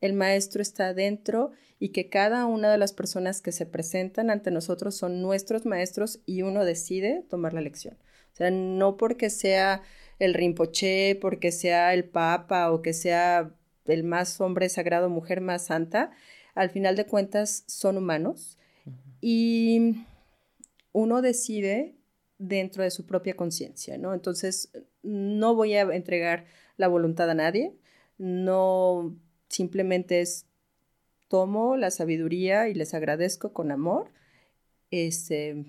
El 0.00 0.14
maestro 0.14 0.62
está 0.62 0.94
dentro 0.94 1.52
y 1.78 1.90
que 1.90 2.08
cada 2.08 2.46
una 2.46 2.70
de 2.70 2.78
las 2.78 2.92
personas 2.92 3.40
que 3.40 3.52
se 3.52 3.66
presentan 3.66 4.30
ante 4.30 4.50
nosotros 4.50 4.96
son 4.96 5.22
nuestros 5.22 5.64
maestros 5.64 6.20
y 6.26 6.42
uno 6.42 6.64
decide 6.64 7.24
tomar 7.28 7.54
la 7.54 7.60
lección. 7.60 7.96
O 8.32 8.36
sea, 8.36 8.50
no 8.50 8.96
porque 8.96 9.30
sea 9.30 9.82
el 10.18 10.34
Rinpoche, 10.34 11.16
porque 11.20 11.52
sea 11.52 11.94
el 11.94 12.04
Papa 12.04 12.70
o 12.72 12.82
que 12.82 12.92
sea 12.92 13.54
el 13.86 14.04
más 14.04 14.40
hombre 14.40 14.68
sagrado, 14.68 15.08
mujer 15.08 15.40
más 15.40 15.66
santa, 15.66 16.12
al 16.54 16.70
final 16.70 16.96
de 16.96 17.06
cuentas 17.06 17.64
son 17.66 17.96
humanos. 17.96 18.58
Y 19.20 20.04
uno 20.92 21.22
decide 21.22 21.96
dentro 22.38 22.82
de 22.82 22.90
su 22.90 23.06
propia 23.06 23.34
conciencia, 23.34 23.98
¿no? 23.98 24.14
Entonces, 24.14 24.70
no 25.02 25.54
voy 25.54 25.74
a 25.74 25.82
entregar 25.82 26.46
la 26.76 26.88
voluntad 26.88 27.30
a 27.30 27.34
nadie, 27.34 27.74
no 28.18 29.16
simplemente 29.48 30.20
es 30.20 30.46
tomo 31.28 31.76
la 31.76 31.90
sabiduría 31.90 32.68
y 32.68 32.74
les 32.74 32.94
agradezco 32.94 33.52
con 33.52 33.70
amor, 33.70 34.10
este, 34.90 35.64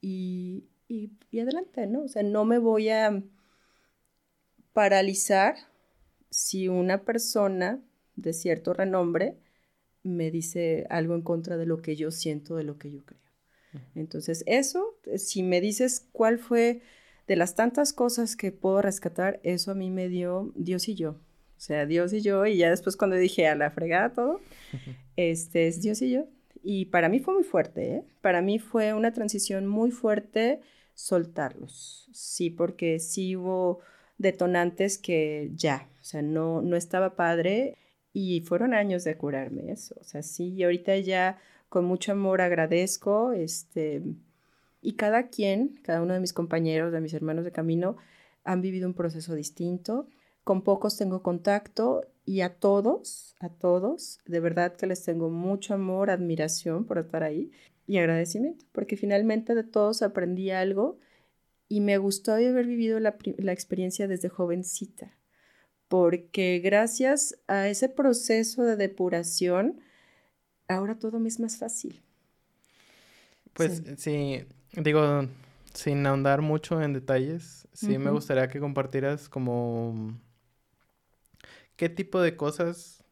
y, 0.00 0.64
y, 0.88 1.10
y 1.30 1.40
adelante, 1.40 1.86
¿no? 1.86 2.02
O 2.02 2.08
sea, 2.08 2.22
no 2.22 2.44
me 2.44 2.58
voy 2.58 2.88
a 2.88 3.22
paralizar 4.72 5.54
si 6.30 6.68
una 6.68 7.04
persona 7.04 7.80
de 8.16 8.32
cierto 8.32 8.74
renombre 8.74 9.38
me 10.02 10.30
dice 10.30 10.86
algo 10.90 11.14
en 11.14 11.22
contra 11.22 11.56
de 11.56 11.66
lo 11.66 11.80
que 11.80 11.96
yo 11.96 12.10
siento, 12.10 12.56
de 12.56 12.64
lo 12.64 12.78
que 12.78 12.90
yo 12.90 13.04
creo. 13.04 13.23
Entonces, 13.94 14.44
eso, 14.46 14.96
si 15.16 15.42
me 15.42 15.60
dices 15.60 16.08
cuál 16.12 16.38
fue 16.38 16.82
de 17.26 17.36
las 17.36 17.54
tantas 17.54 17.92
cosas 17.92 18.36
que 18.36 18.52
puedo 18.52 18.82
rescatar, 18.82 19.40
eso 19.42 19.70
a 19.70 19.74
mí 19.74 19.90
me 19.90 20.08
dio 20.08 20.52
Dios 20.54 20.88
y 20.88 20.94
yo. 20.94 21.10
O 21.56 21.60
sea, 21.60 21.86
Dios 21.86 22.12
y 22.12 22.20
yo, 22.20 22.44
y 22.46 22.56
ya 22.58 22.70
después 22.70 22.96
cuando 22.96 23.16
dije 23.16 23.48
a 23.48 23.54
la 23.54 23.70
fregada 23.70 24.12
todo, 24.12 24.40
este 25.16 25.68
es 25.68 25.80
Dios 25.80 26.02
y 26.02 26.10
yo. 26.10 26.26
Y 26.62 26.86
para 26.86 27.08
mí 27.08 27.20
fue 27.20 27.34
muy 27.34 27.44
fuerte, 27.44 27.94
¿eh? 27.94 28.04
Para 28.20 28.42
mí 28.42 28.58
fue 28.58 28.94
una 28.94 29.12
transición 29.12 29.66
muy 29.66 29.90
fuerte 29.90 30.60
soltarlos. 30.94 32.08
Sí, 32.12 32.50
porque 32.50 32.98
sí 32.98 33.36
hubo 33.36 33.80
detonantes 34.18 34.98
que 34.98 35.50
ya, 35.54 35.88
o 36.00 36.04
sea, 36.04 36.22
no, 36.22 36.62
no 36.62 36.76
estaba 36.76 37.16
padre 37.16 37.76
y 38.12 38.40
fueron 38.42 38.74
años 38.74 39.04
de 39.04 39.16
curarme 39.16 39.72
eso. 39.72 39.94
O 40.00 40.04
sea, 40.04 40.22
sí, 40.22 40.54
y 40.54 40.62
ahorita 40.62 40.96
ya 40.98 41.38
con 41.74 41.86
mucho 41.86 42.12
amor 42.12 42.40
agradezco, 42.40 43.32
este, 43.32 44.00
y 44.80 44.92
cada 44.92 45.26
quien, 45.26 45.80
cada 45.82 46.02
uno 46.02 46.14
de 46.14 46.20
mis 46.20 46.32
compañeros, 46.32 46.92
de 46.92 47.00
mis 47.00 47.12
hermanos 47.14 47.44
de 47.44 47.50
camino, 47.50 47.96
han 48.44 48.60
vivido 48.60 48.86
un 48.86 48.94
proceso 48.94 49.34
distinto. 49.34 50.06
Con 50.44 50.62
pocos 50.62 50.96
tengo 50.96 51.20
contacto 51.24 52.02
y 52.24 52.42
a 52.42 52.54
todos, 52.54 53.34
a 53.40 53.48
todos, 53.48 54.20
de 54.24 54.38
verdad 54.38 54.76
que 54.76 54.86
les 54.86 55.02
tengo 55.02 55.30
mucho 55.30 55.74
amor, 55.74 56.10
admiración 56.10 56.84
por 56.84 56.98
estar 56.98 57.24
ahí 57.24 57.50
y 57.88 57.98
agradecimiento, 57.98 58.64
porque 58.70 58.96
finalmente 58.96 59.56
de 59.56 59.64
todos 59.64 60.02
aprendí 60.02 60.52
algo 60.52 61.00
y 61.66 61.80
me 61.80 61.98
gustó 61.98 62.34
haber 62.34 62.66
vivido 62.66 63.00
la, 63.00 63.16
la 63.38 63.50
experiencia 63.50 64.06
desde 64.06 64.28
jovencita, 64.28 65.18
porque 65.88 66.60
gracias 66.62 67.36
a 67.48 67.66
ese 67.66 67.88
proceso 67.88 68.62
de 68.62 68.76
depuración, 68.76 69.80
ahora 70.68 70.98
todo 70.98 71.18
me 71.18 71.28
es 71.28 71.40
más 71.40 71.56
fácil. 71.56 72.02
Pues 73.52 73.82
sí, 73.98 74.44
digo, 74.72 75.28
sin 75.72 76.06
ahondar 76.06 76.42
mucho 76.42 76.82
en 76.82 76.92
detalles, 76.92 77.68
sí 77.72 77.98
me 77.98 78.10
gustaría 78.10 78.48
que 78.48 78.60
compartieras 78.60 79.28
como 79.28 80.18
qué 81.76 81.88
tipo 81.88 82.20
de 82.20 82.36
cosas 82.36 83.04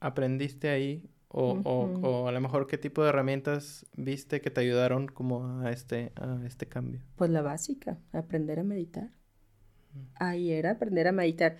aprendiste 0.00 0.68
ahí 0.70 1.10
o, 1.28 1.60
o, 1.64 2.28
a 2.28 2.32
lo 2.32 2.40
mejor 2.40 2.66
qué 2.66 2.78
tipo 2.78 3.02
de 3.02 3.10
herramientas 3.10 3.86
viste 3.96 4.40
que 4.40 4.50
te 4.50 4.60
ayudaron 4.60 5.06
como 5.06 5.60
a 5.60 5.70
este, 5.70 6.12
a 6.16 6.40
este 6.46 6.66
cambio. 6.66 7.00
Pues 7.16 7.30
la 7.30 7.42
básica, 7.42 7.98
aprender 8.12 8.58
a 8.58 8.64
meditar. 8.64 9.10
Ahí 10.14 10.52
era 10.52 10.72
aprender 10.72 11.08
a 11.08 11.12
meditar 11.12 11.56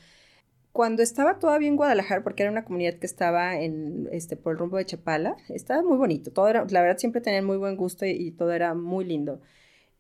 cuando 0.79 1.03
estaba 1.03 1.41
todavía 1.41 1.67
en 1.67 1.75
Guadalajara, 1.75 2.23
porque 2.23 2.45
era 2.45 2.53
una 2.53 2.63
comunidad 2.63 2.95
que 3.01 3.07
estaba 3.07 3.59
en, 3.59 4.09
este, 4.13 4.37
por 4.37 4.53
el 4.53 4.61
rumbo 4.61 4.77
de 4.77 4.87
Chapala, 4.87 5.37
estaba 5.49 5.83
muy 5.83 5.97
bonito, 5.97 6.31
todo 6.31 6.47
era, 6.47 6.65
la 6.71 6.83
verdad 6.83 6.99
siempre 6.99 7.21
tenían 7.21 7.45
muy 7.45 7.57
buen 7.57 7.75
gusto 7.75 8.07
y, 8.07 8.31
todo 8.31 8.53
era 8.53 8.75
muy 8.75 9.05
lindo. 9.05 9.41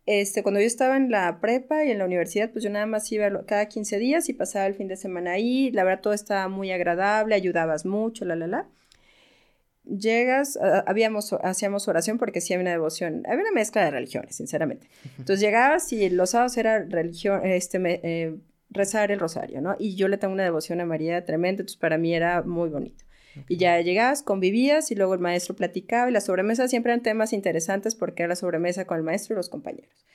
Este, 0.06 0.44
cuando 0.44 0.60
yo 0.60 0.66
estaba 0.68 0.96
en 0.96 1.10
la 1.10 1.40
prepa 1.40 1.84
y 1.84 1.90
en 1.90 1.98
la 1.98 2.04
universidad, 2.04 2.52
pues 2.52 2.62
yo 2.62 2.70
nada 2.70 2.86
más 2.86 3.10
iba 3.10 3.44
cada 3.44 3.66
15 3.66 3.98
días 3.98 4.28
y 4.28 4.34
pasaba 4.34 4.66
el 4.66 4.74
fin 4.74 4.86
de 4.86 4.94
semana 4.94 5.32
ahí, 5.32 5.72
la 5.72 5.82
verdad 5.82 6.00
todo 6.00 6.12
estaba 6.12 6.46
muy 6.46 6.70
agradable, 6.70 7.34
ayudabas 7.34 7.84
mucho, 7.84 8.24
la, 8.24 8.36
la, 8.36 8.46
la. 8.46 8.68
Llegas, 9.84 10.56
habíamos, 10.86 11.32
hacíamos 11.42 11.88
oración 11.88 12.18
porque 12.18 12.40
sí 12.40 12.54
había 12.54 12.62
una 12.62 12.70
devoción, 12.70 13.24
había 13.26 13.40
una 13.40 13.52
mezcla 13.52 13.84
de 13.84 13.90
religiones, 13.90 14.36
sinceramente. 14.36 14.86
Entonces 15.18 15.40
llegabas 15.40 15.92
y 15.92 16.08
los 16.08 16.30
sábados 16.30 16.56
era 16.56 16.78
religión, 16.84 17.44
este, 17.44 17.80
eh, 17.84 18.36
rezar 18.70 19.10
el 19.10 19.20
rosario, 19.20 19.60
¿no? 19.60 19.76
Y 19.78 19.94
yo 19.94 20.08
le 20.08 20.18
tengo 20.18 20.34
una 20.34 20.44
devoción 20.44 20.80
a 20.80 20.86
María 20.86 21.24
tremenda, 21.24 21.62
entonces 21.62 21.78
para 21.78 21.98
mí 21.98 22.14
era 22.14 22.42
muy 22.42 22.68
bonito. 22.68 23.04
Y 23.48 23.56
ya 23.56 23.80
llegabas, 23.80 24.22
convivías 24.22 24.90
y 24.90 24.96
luego 24.96 25.14
el 25.14 25.20
maestro 25.20 25.54
platicaba 25.54 26.10
y 26.10 26.12
la 26.12 26.20
sobremesa 26.20 26.66
siempre 26.66 26.92
eran 26.92 27.02
temas 27.02 27.32
interesantes 27.32 27.94
porque 27.94 28.24
era 28.24 28.30
la 28.30 28.36
sobremesa 28.36 28.84
con 28.84 28.98
el 28.98 29.04
maestro 29.04 29.34
y 29.34 29.36
los 29.36 29.48
compañeros. 29.48 30.06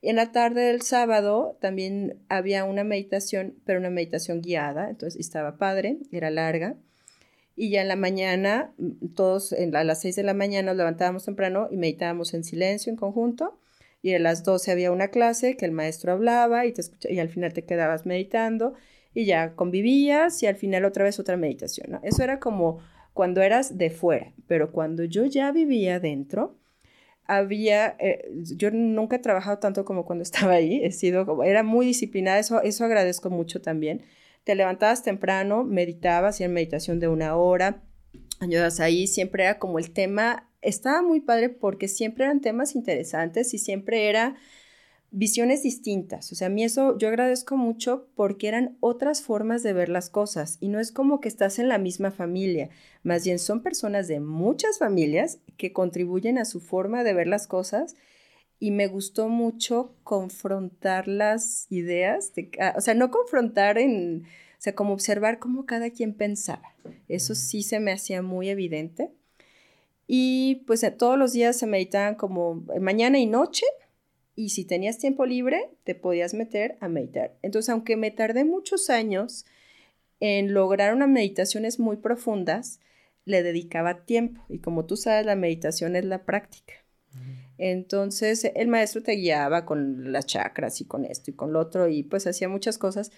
Y 0.00 0.10
en 0.10 0.16
la 0.16 0.30
tarde 0.30 0.62
del 0.62 0.82
sábado 0.82 1.58
también 1.60 2.20
había 2.28 2.64
una 2.64 2.84
meditación, 2.84 3.56
pero 3.64 3.80
una 3.80 3.90
meditación 3.90 4.42
guiada, 4.42 4.90
entonces 4.90 5.18
estaba 5.18 5.56
padre, 5.56 5.98
era 6.12 6.30
larga. 6.30 6.76
Y 7.56 7.70
ya 7.70 7.82
en 7.82 7.88
la 7.88 7.96
mañana, 7.96 8.72
todos 9.16 9.52
a 9.52 9.84
las 9.84 10.00
seis 10.00 10.14
de 10.14 10.22
la 10.22 10.34
mañana 10.34 10.66
nos 10.66 10.76
levantábamos 10.76 11.24
temprano 11.24 11.66
y 11.72 11.76
meditábamos 11.76 12.32
en 12.34 12.44
silencio 12.44 12.90
en 12.90 12.96
conjunto 12.96 13.58
y 14.02 14.14
a 14.14 14.18
las 14.18 14.44
12 14.44 14.70
había 14.70 14.92
una 14.92 15.08
clase 15.08 15.56
que 15.56 15.64
el 15.64 15.72
maestro 15.72 16.12
hablaba 16.12 16.66
y, 16.66 16.72
te 16.72 16.82
y 17.12 17.18
al 17.18 17.28
final 17.28 17.52
te 17.52 17.64
quedabas 17.64 18.06
meditando 18.06 18.74
y 19.14 19.24
ya 19.24 19.54
convivías 19.54 20.42
y 20.42 20.46
al 20.46 20.56
final 20.56 20.84
otra 20.84 21.04
vez 21.04 21.18
otra 21.18 21.36
meditación. 21.36 21.98
Eso 22.02 22.22
era 22.22 22.38
como 22.38 22.78
cuando 23.12 23.42
eras 23.42 23.76
de 23.76 23.90
fuera, 23.90 24.32
pero 24.46 24.70
cuando 24.70 25.04
yo 25.04 25.26
ya 25.26 25.50
vivía 25.50 25.98
dentro, 25.98 26.56
había, 27.24 27.96
eh, 27.98 28.30
yo 28.56 28.70
nunca 28.70 29.16
he 29.16 29.18
trabajado 29.18 29.58
tanto 29.58 29.84
como 29.84 30.04
cuando 30.04 30.22
estaba 30.24 30.52
ahí, 30.52 30.84
he 30.84 30.92
sido 30.92 31.42
era 31.44 31.62
muy 31.62 31.86
disciplinada, 31.86 32.38
eso, 32.38 32.62
eso 32.62 32.84
agradezco 32.84 33.30
mucho 33.30 33.60
también. 33.60 34.02
Te 34.44 34.54
levantabas 34.54 35.02
temprano, 35.02 35.64
meditabas, 35.64 36.40
en 36.40 36.52
meditación 36.52 37.00
de 37.00 37.08
una 37.08 37.36
hora, 37.36 37.82
ayudas 38.40 38.80
ahí, 38.80 39.06
siempre 39.06 39.44
era 39.44 39.58
como 39.58 39.78
el 39.78 39.90
tema 39.90 40.47
estaba 40.62 41.02
muy 41.02 41.20
padre 41.20 41.48
porque 41.48 41.88
siempre 41.88 42.24
eran 42.24 42.40
temas 42.40 42.74
interesantes 42.74 43.54
y 43.54 43.58
siempre 43.58 44.08
era 44.08 44.36
visiones 45.10 45.62
distintas. 45.62 46.30
O 46.32 46.34
sea, 46.34 46.48
a 46.48 46.50
mí 46.50 46.64
eso 46.64 46.98
yo 46.98 47.08
agradezco 47.08 47.56
mucho 47.56 48.08
porque 48.14 48.48
eran 48.48 48.76
otras 48.80 49.22
formas 49.22 49.62
de 49.62 49.72
ver 49.72 49.88
las 49.88 50.10
cosas 50.10 50.58
y 50.60 50.68
no 50.68 50.80
es 50.80 50.92
como 50.92 51.20
que 51.20 51.28
estás 51.28 51.58
en 51.58 51.68
la 51.68 51.78
misma 51.78 52.10
familia, 52.10 52.68
más 53.02 53.24
bien 53.24 53.38
son 53.38 53.62
personas 53.62 54.08
de 54.08 54.20
muchas 54.20 54.78
familias 54.78 55.38
que 55.56 55.72
contribuyen 55.72 56.38
a 56.38 56.44
su 56.44 56.60
forma 56.60 57.04
de 57.04 57.14
ver 57.14 57.26
las 57.26 57.46
cosas 57.46 57.96
y 58.60 58.70
me 58.70 58.88
gustó 58.88 59.28
mucho 59.28 59.94
confrontar 60.02 61.06
las 61.06 61.66
ideas, 61.70 62.32
o 62.76 62.80
sea, 62.80 62.94
no 62.94 63.10
confrontar 63.10 63.78
en, 63.78 64.24
o 64.24 64.60
sea, 64.60 64.74
como 64.74 64.92
observar 64.92 65.38
cómo 65.38 65.64
cada 65.64 65.90
quien 65.90 66.12
pensaba. 66.14 66.74
Eso 67.06 67.34
sí 67.34 67.62
se 67.62 67.78
me 67.78 67.92
hacía 67.92 68.20
muy 68.20 68.48
evidente 68.48 69.12
y 70.10 70.64
pues 70.66 70.82
eh, 70.82 70.90
todos 70.90 71.18
los 71.18 71.34
días 71.34 71.56
se 71.56 71.66
meditaban 71.66 72.14
como 72.14 72.64
eh, 72.74 72.80
mañana 72.80 73.18
y 73.18 73.26
noche. 73.26 73.66
Y 74.34 74.50
si 74.50 74.64
tenías 74.64 74.98
tiempo 74.98 75.26
libre, 75.26 75.70
te 75.84 75.94
podías 75.94 76.32
meter 76.32 76.78
a 76.80 76.88
meditar. 76.88 77.36
Entonces, 77.42 77.68
aunque 77.68 77.96
me 77.96 78.10
tardé 78.10 78.44
muchos 78.44 78.88
años 78.88 79.44
en 80.20 80.54
lograr 80.54 80.94
unas 80.94 81.08
meditaciones 81.08 81.78
muy 81.78 81.96
profundas, 81.96 82.80
le 83.24 83.42
dedicaba 83.42 84.04
tiempo. 84.04 84.40
Y 84.48 84.60
como 84.60 84.86
tú 84.86 84.96
sabes, 84.96 85.26
la 85.26 85.36
meditación 85.36 85.94
es 85.94 86.04
la 86.04 86.24
práctica. 86.24 86.74
Entonces, 87.58 88.50
el 88.54 88.68
maestro 88.68 89.02
te 89.02 89.12
guiaba 89.12 89.66
con 89.66 90.12
las 90.12 90.26
chakras 90.26 90.80
y 90.80 90.84
con 90.84 91.04
esto 91.04 91.32
y 91.32 91.34
con 91.34 91.52
lo 91.52 91.58
otro 91.58 91.88
y 91.88 92.04
pues 92.04 92.26
hacía 92.26 92.48
muchas 92.48 92.78
cosas. 92.78 93.10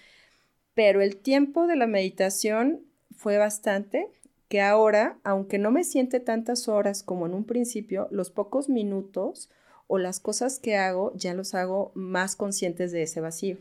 Pero 0.73 1.01
el 1.01 1.17
tiempo 1.17 1.67
de 1.67 1.75
la 1.75 1.87
meditación 1.87 2.81
fue 3.15 3.37
bastante 3.37 4.07
que 4.51 4.59
ahora, 4.59 5.17
aunque 5.23 5.57
no 5.59 5.71
me 5.71 5.85
siente 5.85 6.19
tantas 6.19 6.67
horas 6.67 7.03
como 7.03 7.25
en 7.25 7.33
un 7.33 7.45
principio, 7.45 8.09
los 8.11 8.31
pocos 8.31 8.67
minutos 8.67 9.49
o 9.87 9.97
las 9.97 10.19
cosas 10.19 10.59
que 10.59 10.75
hago 10.75 11.13
ya 11.15 11.33
los 11.33 11.53
hago 11.53 11.93
más 11.95 12.35
conscientes 12.35 12.91
de 12.91 13.03
ese 13.03 13.21
vacío. 13.21 13.59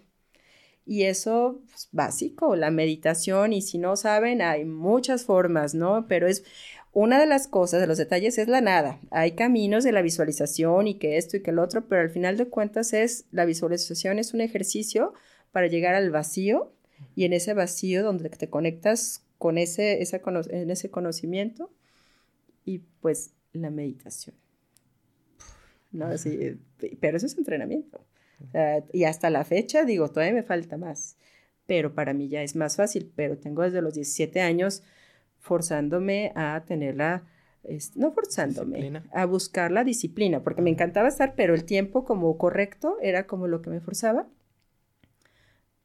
Y 0.85 1.05
eso 1.05 1.61
es 1.63 1.71
pues, 1.71 1.89
básico, 1.93 2.57
la 2.57 2.73
meditación, 2.73 3.53
y 3.53 3.63
si 3.63 3.79
no 3.79 3.95
saben, 3.95 4.43
hay 4.43 4.65
muchas 4.65 5.23
formas, 5.23 5.77
¿no? 5.77 6.07
Pero 6.09 6.27
es 6.27 6.43
una 6.93 7.21
de 7.21 7.27
las 7.27 7.47
cosas, 7.47 7.81
de 7.81 7.87
los 7.87 7.99
detalles, 7.99 8.37
es 8.39 8.49
la 8.49 8.61
nada. 8.61 8.99
Hay 9.13 9.37
caminos 9.37 9.85
de 9.85 9.93
la 9.93 10.03
visualización 10.03 10.89
y 10.89 10.99
que 10.99 11.19
esto 11.19 11.37
y 11.37 11.43
que 11.45 11.53
el 11.53 11.61
otro, 11.61 11.87
pero 11.87 12.01
al 12.01 12.11
final 12.11 12.37
de 12.37 12.49
cuentas 12.49 12.95
es 12.95 13.27
la 13.31 13.45
visualización, 13.45 14.19
es 14.19 14.35
un 14.35 14.41
ejercicio 14.41 15.13
para 15.53 15.69
llegar 15.69 15.95
al 15.95 16.11
vacío 16.11 16.73
y 17.15 17.27
en 17.27 17.33
ese 17.33 17.55
vacío 17.55 18.03
donde 18.03 18.29
te 18.29 18.51
conectas 18.51 19.23
con 19.41 19.57
ese, 19.57 20.03
en 20.03 20.71
ese 20.71 20.91
conocimiento 20.91 21.73
y 22.67 22.81
pues 23.01 23.33
la 23.55 23.71
meditación. 23.71 24.37
¿no? 25.93 26.17
Sí, 26.19 26.61
pero 27.01 27.17
eso 27.17 27.25
es 27.25 27.39
entrenamiento. 27.39 28.05
y 28.93 29.05
hasta 29.05 29.31
la 29.31 29.45
fecha, 29.45 29.87
digo, 29.87 30.11
todavía 30.11 30.35
me 30.35 30.43
falta 30.43 30.77
más, 30.77 31.17
pero 31.67 31.95
para 31.95 32.13
mí 32.13 32.29
ya 32.29 32.43
es 32.43 32.55
más 32.55 32.77
fácil, 32.77 33.11
pero 33.17 33.39
tengo 33.39 33.63
desde 33.63 33.81
los 33.81 33.95
17 33.95 34.43
años 34.43 34.83
forzándome 35.39 36.33
a 36.35 36.63
tenerla, 36.67 37.25
no 37.95 38.13
forzándome, 38.13 39.01
a 39.11 39.25
buscar 39.25 39.71
la 39.71 39.85
disciplina, 39.85 40.43
porque 40.43 40.61
me 40.61 40.69
encantaba 40.69 41.09
estar, 41.09 41.35
pero 41.35 41.55
el 41.55 41.65
tiempo 41.65 42.05
como 42.05 42.37
correcto 42.37 42.99
era 43.01 43.27
como 43.27 43.47
lo 43.47 43.63
que 43.63 43.71
me 43.71 43.81
forzaba 43.81 44.29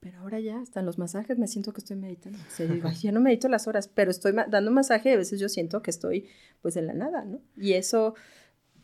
pero 0.06 0.20
ahora 0.20 0.40
ya, 0.40 0.60
hasta 0.60 0.82
en 0.82 0.86
los 0.86 1.00
masajes 1.00 1.40
me 1.40 1.48
siento 1.48 1.74
que 1.74 1.80
estoy 1.80 1.98
meditando. 1.98 2.38
O 2.38 2.52
sea, 2.52 2.68
digo, 2.68 2.88
ya 2.92 3.12
no 3.12 3.22
medito 3.22 3.50
las 3.50 3.68
horas, 3.68 3.88
pero 3.88 4.12
estoy 4.12 4.34
dando 4.34 4.70
masaje 4.70 5.10
y 5.10 5.14
a 5.14 5.18
veces 5.18 5.40
yo 5.40 5.50
siento 5.50 5.82
que 5.82 5.90
estoy 5.90 6.28
pues 6.62 6.78
en 6.78 6.86
la 6.86 6.94
nada, 6.94 7.26
¿no? 7.26 7.40
Y 7.58 7.74
eso 7.74 8.14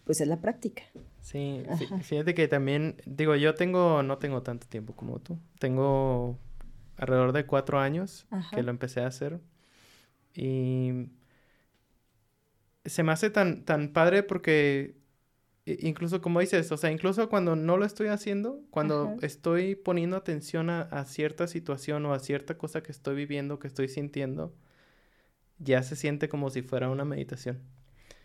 pues 0.03 0.19
es 0.19 0.27
la 0.27 0.41
práctica. 0.41 0.81
Sí, 1.21 1.61
fíjate 2.01 2.33
que 2.33 2.47
también, 2.47 2.95
digo, 3.05 3.35
yo 3.35 3.53
tengo, 3.53 4.01
no 4.01 4.17
tengo 4.17 4.41
tanto 4.41 4.65
tiempo 4.65 4.95
como 4.95 5.19
tú. 5.19 5.37
Tengo 5.59 6.39
alrededor 6.97 7.33
de 7.33 7.45
cuatro 7.45 7.77
años 7.77 8.25
que 8.51 8.63
lo 8.63 8.71
empecé 8.71 9.01
a 9.01 9.07
hacer. 9.07 9.39
Y 10.33 11.11
se 12.83 13.03
me 13.03 13.11
hace 13.11 13.29
tan, 13.29 13.63
tan 13.63 13.93
padre 13.93 14.23
porque 14.23 14.95
incluso 15.65 16.21
como 16.21 16.39
dices, 16.39 16.71
o 16.71 16.77
sea, 16.77 16.91
incluso 16.91 17.29
cuando 17.29 17.55
no 17.55 17.77
lo 17.77 17.85
estoy 17.85 18.07
haciendo, 18.07 18.63
cuando 18.69 19.17
estoy 19.21 19.75
poniendo 19.75 20.17
atención 20.17 20.69
a, 20.69 21.05
cierta 21.05 21.47
situación 21.47 22.05
o 22.05 22.13
a 22.13 22.19
cierta 22.19 22.57
cosa 22.57 22.81
que 22.81 22.91
estoy 22.91 23.15
viviendo, 23.15 23.59
que 23.59 23.67
estoy 23.67 23.87
sintiendo, 23.87 24.53
ya 25.59 25.83
se 25.83 25.95
siente 25.95 26.29
como 26.29 26.49
si 26.49 26.61
fuera 26.61 26.89
una 26.89 27.05
meditación. 27.05 27.59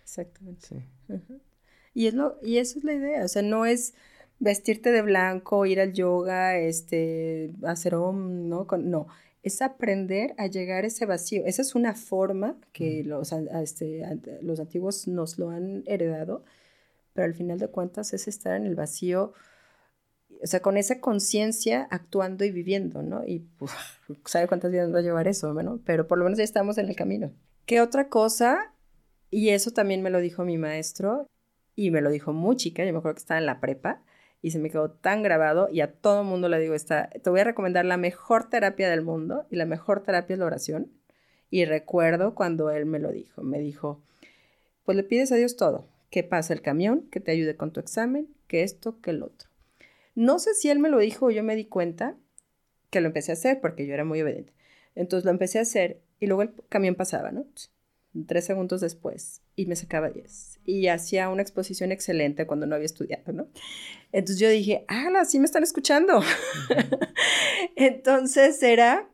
Exactamente. 0.03 0.67
Sí. 0.67 0.77
Y, 1.95 2.07
es 2.07 2.15
lo, 2.15 2.39
y 2.43 2.59
eso 2.59 2.79
es 2.79 2.85
la 2.85 2.95
idea, 2.95 3.25
o 3.25 3.29
sea, 3.29 3.43
no 3.43 3.67
es 3.67 3.95
vestirte 4.39 4.91
de 4.91 5.03
blanco, 5.03 5.67
ir 5.67 5.81
al 5.81 5.93
yoga, 5.93 6.59
este, 6.59 7.53
hacer 7.65 7.95
om, 7.95 8.49
¿no? 8.49 8.67
no, 8.79 9.09
es 9.43 9.63
aprender 9.63 10.35
a 10.39 10.47
llegar 10.47 10.85
a 10.85 10.89
ese 10.89 11.07
vacío. 11.07 11.45
Esa 11.47 11.63
es 11.63 11.75
una 11.75 11.95
forma 11.95 12.57
que 12.73 13.05
los, 13.05 13.33
este, 13.33 14.03
los 14.43 14.59
antiguos 14.59 15.07
nos 15.07 15.39
lo 15.39 15.51
han 15.51 15.85
heredado, 15.87 16.45
pero 17.17 17.27
al 17.27 17.35
final 17.35 17.59
de 17.59 17.69
cuentas 17.69 18.13
es 18.13 18.29
estar 18.29 18.55
en 18.55 18.67
el 18.67 18.77
vacío, 18.77 19.33
o 20.41 20.47
sea, 20.47 20.61
con 20.61 20.77
esa 20.77 21.01
conciencia 21.01 21.89
actuando 21.91 22.45
y 22.45 22.53
viviendo, 22.53 23.03
¿no? 23.03 23.25
Y 23.25 23.49
sabe 24.27 24.47
cuántas 24.47 24.71
vidas 24.71 24.95
va 24.95 25.01
a 25.01 25.03
llevar 25.03 25.27
eso, 25.27 25.53
¿no? 25.53 25.81
Pero 25.85 26.07
por 26.07 26.19
lo 26.19 26.25
menos 26.25 26.39
ya 26.39 26.45
estamos 26.45 26.79
en 26.79 26.89
el 26.89 26.95
camino. 26.95 27.33
¿Qué 27.65 27.81
otra 27.81 28.09
cosa? 28.09 28.73
Y 29.31 29.49
eso 29.49 29.73
también 29.73 30.03
me 30.03 30.11
lo 30.11 30.21
dijo 30.21 30.45
mi 30.45 30.59
maestro, 30.59 31.27
y 31.75 31.91
me 31.91 32.01
lo 32.01 32.11
dijo 32.11 32.33
muy 32.33 32.57
chica, 32.57 32.85
yo 32.85 32.93
me 32.93 32.99
acuerdo 32.99 33.17
que 33.17 33.23
estaba 33.23 33.41
en 33.41 33.47
la 33.47 33.61
prepa, 33.61 34.03
y 34.47 34.53
se 34.53 34.59
me 34.59 34.71
quedó 34.71 34.91
tan 34.91 35.23
grabado 35.23 35.69
y 35.71 35.81
a 35.81 35.93
todo 35.93 36.23
mundo 36.23 36.49
le 36.49 36.61
digo, 36.61 36.75
esta, 36.75 37.11
te 37.11 37.31
voy 37.31 37.41
a 37.41 37.45
recomendar 37.45 37.85
la 37.85 37.97
mejor 37.97 38.49
terapia 38.49 38.89
del 38.89 39.03
mundo 39.03 39.45
y 39.51 39.57
la 39.57 39.67
mejor 39.67 40.03
terapia 40.05 40.35
es 40.35 40.39
la 40.39 40.47
oración. 40.47 40.93
Y 41.51 41.65
recuerdo 41.65 42.35
cuando 42.35 42.71
él 42.71 42.87
me 42.87 42.99
lo 42.99 43.11
dijo, 43.11 43.43
me 43.43 43.59
dijo, 43.59 44.03
pues 44.85 44.97
le 44.97 45.03
pides 45.03 45.33
a 45.33 45.37
Dios 45.37 45.57
todo, 45.57 45.89
que 46.11 46.23
pase 46.23 46.53
el 46.53 46.63
camión, 46.63 47.09
que 47.11 47.21
te 47.21 47.33
ayude 47.33 47.57
con 47.57 47.73
tu 47.73 47.81
examen, 47.81 48.29
que 48.47 48.63
esto, 48.63 49.01
que 49.01 49.11
el 49.11 49.23
otro. 49.23 49.49
No 50.15 50.39
sé 50.39 50.55
si 50.55 50.71
él 50.71 50.79
me 50.79 50.89
lo 50.89 50.99
dijo 50.99 51.27
o 51.27 51.31
yo 51.31 51.43
me 51.43 51.57
di 51.57 51.67
cuenta 51.67 52.17
que 52.91 53.01
lo 53.01 53.09
empecé 53.09 53.33
a 53.33 53.35
hacer 53.35 53.61
porque 53.61 53.87
yo 53.87 53.95
era 53.95 54.05
muy 54.05 54.23
obediente. 54.23 54.53
Entonces 54.95 55.25
lo 55.25 55.31
empecé 55.31 55.59
a 55.59 55.63
hacer 55.63 56.01
y 56.21 56.27
luego 56.27 56.43
el 56.43 56.55
camión 56.69 56.95
pasaba, 56.95 57.33
¿no? 57.33 57.47
tres 58.25 58.47
segundos 58.47 58.81
después 58.81 59.43
y 59.57 59.67
me 59.67 59.77
sacaba 59.77 60.11
10. 60.11 60.61
Y 60.65 60.89
hacía 60.89 61.29
una 61.29 61.43
exposición 61.43 61.93
excelente 61.93 62.47
cuando 62.47 62.67
no 62.67 62.75
había 62.75 62.87
estudiado, 62.87 63.33
¿no? 63.33 63.49
Entonces 64.13 64.39
yo 64.39 64.49
dije, 64.49 64.85
ah, 64.89 65.25
sí 65.27 65.39
me 65.39 65.45
están 65.45 65.63
escuchando. 65.63 66.23
Entonces 67.77 68.63
era, 68.63 69.11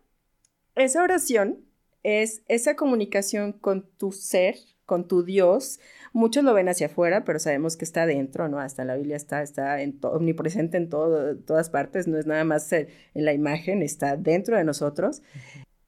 esa 0.75 1.03
oración 1.03 1.65
es 2.03 2.43
esa 2.49 2.77
comunicación 2.77 3.53
con 3.53 3.89
tu 3.97 4.13
ser, 4.13 4.57
con 4.87 5.09
tu 5.09 5.25
Dios. 5.25 5.81
Muchos 6.13 6.45
lo 6.45 6.53
ven 6.53 6.69
hacia 6.69 6.87
afuera, 6.87 7.25
pero 7.25 7.39
sabemos 7.39 7.77
que 7.77 7.85
está 7.85 8.07
dentro, 8.07 8.49
¿no? 8.49 8.61
Hasta 8.61 8.85
la 8.85 8.97
Biblia 8.97 9.17
está, 9.17 9.43
está 9.43 9.81
en 9.81 9.99
omnipresente 10.03 10.77
en 10.77 10.89
todo, 10.89 11.37
todas 11.37 11.71
partes, 11.71 12.07
no 12.07 12.19
es 12.19 12.27
nada 12.27 12.45
más 12.45 12.71
en 12.73 12.89
la 13.15 13.33
imagen, 13.33 13.83
está 13.83 14.17
dentro 14.17 14.57
de 14.57 14.65
nosotros. 14.65 15.23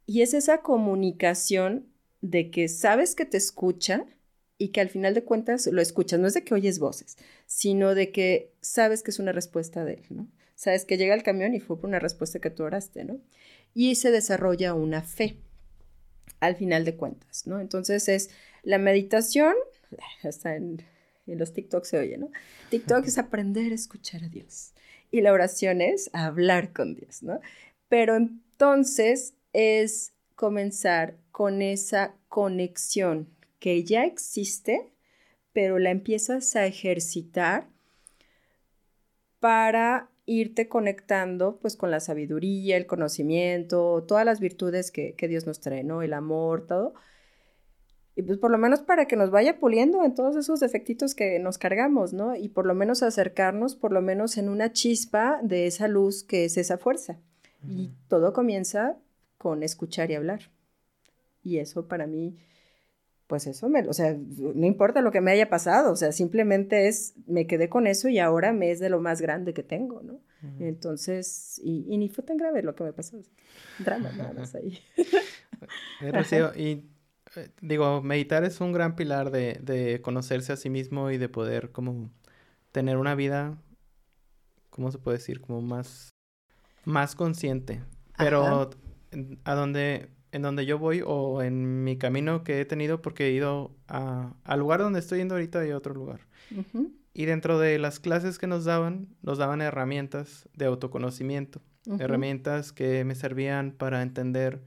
Y 0.07 0.23
es 0.23 0.35
esa 0.35 0.59
comunicación 0.59 1.87
de 2.21 2.51
que 2.51 2.69
sabes 2.69 3.15
que 3.15 3.27
te 3.27 3.37
escucha 3.37 4.07
y 4.57 4.69
que 4.69 4.81
al 4.81 4.89
final 4.89 5.15
de 5.15 5.25
cuentas 5.25 5.67
lo 5.67 5.83
escuchas. 5.83 6.21
No 6.21 6.27
es 6.27 6.35
de 6.35 6.45
que 6.45 6.55
oyes 6.55 6.79
voces, 6.79 7.17
sino 7.47 7.95
de 7.95 8.13
que 8.13 8.55
sabes 8.61 9.03
que 9.03 9.11
es 9.11 9.19
una 9.19 9.33
respuesta 9.33 9.85
de 9.85 9.95
él, 9.95 10.07
¿no? 10.11 10.29
Sabes 10.55 10.85
que 10.85 10.97
llega 10.97 11.15
el 11.15 11.23
camión 11.23 11.55
y 11.55 11.61
fue 11.61 11.79
por 11.79 11.89
una 11.89 11.99
respuesta 11.99 12.39
que 12.39 12.51
tú 12.51 12.63
oraste, 12.63 13.05
¿no? 13.05 13.21
Y 13.75 13.97
se 13.97 14.11
desarrolla 14.11 14.73
una 14.73 15.03
fe 15.03 15.37
al 16.41 16.57
final 16.57 16.85
de 16.85 16.97
cuentas, 16.97 17.47
¿no? 17.47 17.61
Entonces 17.61 18.09
es 18.09 18.31
la 18.63 18.79
meditación, 18.79 19.55
hasta 20.23 20.57
en, 20.57 20.83
en 21.27 21.39
los 21.39 21.53
TikTok 21.53 21.85
se 21.85 21.99
oye, 21.99 22.19
¿no? 22.19 22.31
TikTok 22.71 23.07
es 23.07 23.19
aprender 23.19 23.73
a 23.73 23.75
escuchar 23.75 24.25
a 24.25 24.29
Dios 24.29 24.73
y 25.11 25.21
la 25.21 25.33
oración 25.33 25.81
es 25.81 26.11
hablar 26.13 26.73
con 26.73 26.95
Dios, 26.95 27.23
¿no? 27.23 27.41
Pero 27.89 28.17
entonces 28.17 29.35
es 29.53 30.13
comenzar 30.35 31.17
con 31.31 31.63
esa 31.63 32.15
conexión 32.29 33.29
que 33.61 33.85
ya 33.85 34.05
existe, 34.05 34.93
pero 35.53 35.79
la 35.79 35.91
empiezas 35.91 36.57
a 36.57 36.67
ejercitar 36.67 37.69
para 39.39 40.11
irte 40.27 40.69
conectando 40.69 41.59
pues 41.61 41.77
con 41.77 41.91
la 41.91 42.01
sabiduría, 42.01 42.77
el 42.77 42.87
conocimiento, 42.87 44.05
todas 44.09 44.25
las 44.25 44.41
virtudes 44.41 44.91
que, 44.91 45.15
Dios 45.29 45.47
nos 45.47 45.61
trae, 45.61 45.85
¿no? 45.85 46.03
El 46.03 46.13
amor, 46.15 46.67
todo. 46.67 46.95
Y 48.17 48.23
pues 48.23 48.39
por 48.39 48.51
lo 48.51 48.59
menos 48.59 48.81
para 48.81 49.07
que 49.07 49.17
nos 49.17 49.31
vaya 49.31 49.59
puliendo 49.59 50.05
en 50.05 50.15
todos 50.15 50.37
esos 50.37 50.61
defectitos 50.61 51.15
que 51.15 51.39
nos 51.41 51.59
cargamos, 51.59 52.13
¿no? 52.13 52.37
Y 52.37 52.49
por 52.49 52.65
lo 52.65 52.75
menos 52.75 53.03
acercarnos, 53.03 53.75
por 53.75 53.93
lo 53.93 54.03
menos 54.03 54.39
en 54.39 54.49
una 54.49 54.73
chispa 54.73 55.41
de 55.43 55.67
esa 55.67 55.89
luz 55.89 56.23
que 56.23 56.45
es 56.45 56.57
esa 56.57 56.79
fuerza. 56.79 57.19
Y 57.67 57.93
todo 58.09 58.35
comienza 58.35 58.99
con 59.39 59.63
escuchar 59.63 60.11
y 60.11 60.15
hablar. 60.15 60.51
Y 61.43 61.59
eso 61.59 61.89
para 61.89 62.07
mí, 62.07 62.37
pues 63.27 63.47
eso 63.47 63.69
me, 63.69 63.89
o 63.89 63.93
sea, 63.93 64.15
no 64.15 64.67
importa 64.67 65.01
lo 65.01 65.11
que 65.11 65.23
me 65.23 65.31
haya 65.31 65.49
pasado, 65.49 65.93
o 65.93 65.97
sea, 65.97 66.13
simplemente 66.13 66.89
es, 66.89 67.15
me 67.27 67.47
quedé 67.47 67.69
con 67.71 67.87
eso 67.87 68.09
y 68.09 68.19
ahora 68.19 68.53
me 68.53 68.71
es 68.71 68.81
de 68.81 68.91
lo 68.91 69.01
más 69.01 69.21
grande 69.21 69.55
que 69.55 69.63
tengo, 69.63 70.03
¿no? 70.03 70.21
Entonces, 70.61 71.59
y, 71.65 71.97
ni 71.97 72.11
fue 72.11 72.23
tan 72.23 72.37
grave 72.37 72.63
lo 72.63 72.75
que 72.75 72.85
me 72.85 72.93
pasó, 72.93 73.19
drama 73.79 74.13
nada 74.13 74.35
más 74.35 74.55
ahí. 74.55 74.79
Eh, 76.03 76.53
y 76.57 76.94
digo, 77.61 78.03
meditar 78.03 78.45
es 78.45 78.61
un 78.61 78.73
gran 78.73 78.97
pilar 78.97 79.31
de, 79.31 79.59
de, 79.63 80.01
conocerse 80.03 80.53
a 80.53 80.57
sí 80.57 80.71
mismo 80.71 81.11
y 81.11 81.19
de 81.19 81.29
poder 81.29 81.71
como 81.73 82.11
tener 82.73 82.97
una 82.97 83.15
vida, 83.15 83.57
¿cómo 84.71 84.91
se 84.91 84.99
puede 84.99 85.19
decir? 85.19 85.41
Como 85.41 85.63
más, 85.63 86.11
más 86.85 87.15
consciente. 87.15 87.83
Pero 88.19 88.71
a 89.45 89.55
donde, 89.55 90.09
en 90.33 90.43
donde 90.43 90.67
yo 90.67 90.79
voy 90.79 91.03
o 91.05 91.43
en 91.43 91.85
mi 91.85 91.97
camino 91.97 92.45
que 92.45 92.61
he 92.61 92.65
tenido 92.65 93.01
porque 93.01 93.29
he 93.29 93.31
ido 93.33 93.77
a, 93.89 94.35
al 94.45 94.61
lugar 94.61 94.81
donde 94.81 94.99
estoy 94.99 95.19
yendo 95.19 95.35
ahorita 95.35 95.67
y 95.67 95.71
a 95.71 95.77
otro 95.77 95.95
lugar. 95.95 96.21
Y 97.13 97.27
dentro 97.27 97.59
de 97.59 97.79
las 97.79 98.01
clases 98.01 98.39
que 98.39 98.47
nos 98.47 98.65
daban, 98.65 99.09
nos 99.23 99.39
daban 99.39 99.61
herramientas 99.61 100.49
de 100.55 100.67
autoconocimiento, 100.67 101.63
herramientas 102.01 102.73
que 102.73 103.05
me 103.05 103.15
servían 103.15 103.71
para 103.71 104.03
entender 104.03 104.63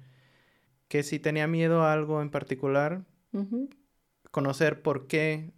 que 0.88 1.04
si 1.04 1.20
tenía 1.20 1.48
miedo 1.48 1.82
a 1.84 1.94
algo 1.94 2.22
en 2.22 2.30
particular, 2.30 3.04
conocer 4.32 4.82
por 4.82 5.08
qué 5.08 5.52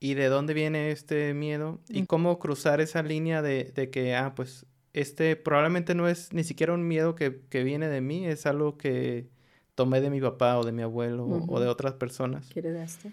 y 0.00 0.14
de 0.14 0.26
dónde 0.26 0.54
viene 0.54 0.90
este 0.90 1.34
miedo 1.34 1.80
y 1.88 2.06
cómo 2.06 2.38
cruzar 2.38 2.80
esa 2.80 3.02
línea 3.02 3.42
de, 3.42 3.72
de 3.74 3.90
que, 3.90 4.14
ah, 4.14 4.34
pues 4.34 4.66
este 4.94 5.34
probablemente 5.36 5.94
no 5.94 6.08
es 6.08 6.32
ni 6.32 6.44
siquiera 6.44 6.72
un 6.72 6.86
miedo 6.86 7.14
que, 7.14 7.30
viene 7.64 7.88
de 7.88 8.00
mí, 8.00 8.26
es 8.26 8.46
algo 8.46 8.78
que 8.78 9.28
tomé 9.74 10.00
de 10.00 10.08
mi 10.08 10.20
papá 10.20 10.58
o 10.58 10.64
de 10.64 10.72
mi 10.72 10.82
abuelo 10.82 11.26
o 11.26 11.60
de 11.60 11.66
otras 11.66 11.94
personas. 11.94 12.48
¿Qué 12.48 12.60
heredaste? 12.60 13.12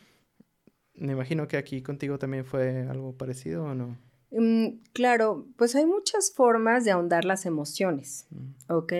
Me 0.94 1.14
imagino 1.14 1.48
que 1.48 1.58
aquí 1.58 1.82
contigo 1.82 2.20
también 2.20 2.46
fue 2.46 2.86
algo 2.88 3.18
parecido 3.18 3.64
o 3.64 3.74
no. 3.74 3.98
Mm, 4.30 4.82
claro, 4.94 5.48
pues 5.58 5.76
hay 5.76 5.86
muchas 5.86 6.32
formas 6.32 6.86
de 6.86 6.92
ahondar 6.92 7.26
las 7.26 7.46
emociones, 7.46 8.28
mm. 8.30 8.72
¿ok? 8.72 8.94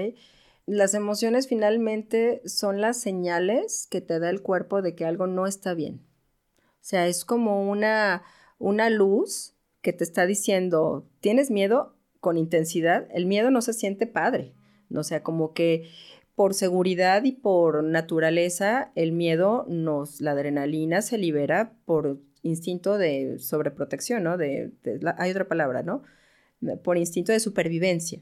Las 0.66 0.94
emociones 0.94 1.48
finalmente 1.48 2.42
son 2.46 2.82
las 2.82 3.00
señales 3.00 3.88
que 3.90 4.02
te 4.02 4.20
da 4.20 4.30
el 4.30 4.42
cuerpo 4.42 4.82
de 4.82 4.96
que 4.96 5.06
algo 5.06 5.28
no 5.28 5.48
está 5.48 5.74
bien. 5.74 6.02
O 6.58 6.84
sea, 6.84 7.08
es 7.08 7.26
como 7.26 7.70
una, 7.70 8.24
una 8.58 8.90
luz 8.90 9.56
que 9.82 9.94
te 9.94 10.04
está 10.04 10.26
diciendo, 10.26 11.08
¿tienes 11.20 11.52
miedo? 11.52 11.96
con 12.22 12.38
intensidad, 12.38 13.08
el 13.12 13.26
miedo 13.26 13.52
no 13.52 13.62
se 13.62 13.74
siente 13.74 14.08
padre. 14.08 14.54
O 14.96 15.04
sea, 15.04 15.24
como 15.24 15.54
que 15.54 15.90
por 16.36 16.54
seguridad 16.54 17.24
y 17.26 17.34
por 17.34 17.84
naturaleza, 17.84 18.92
el 18.96 19.12
miedo 19.12 19.66
nos, 19.68 20.22
la 20.22 20.32
adrenalina 20.32 21.02
se 21.02 21.18
libera 21.18 21.74
por 21.86 22.22
instinto 22.44 22.98
de 22.98 23.38
sobreprotección, 23.40 24.24
¿no? 24.24 24.38
De, 24.38 24.72
hay 25.18 25.32
otra 25.32 25.48
palabra, 25.48 25.84
¿no? 25.84 26.04
Por 26.84 26.98
instinto 26.98 27.32
de 27.32 27.40
supervivencia. 27.40 28.22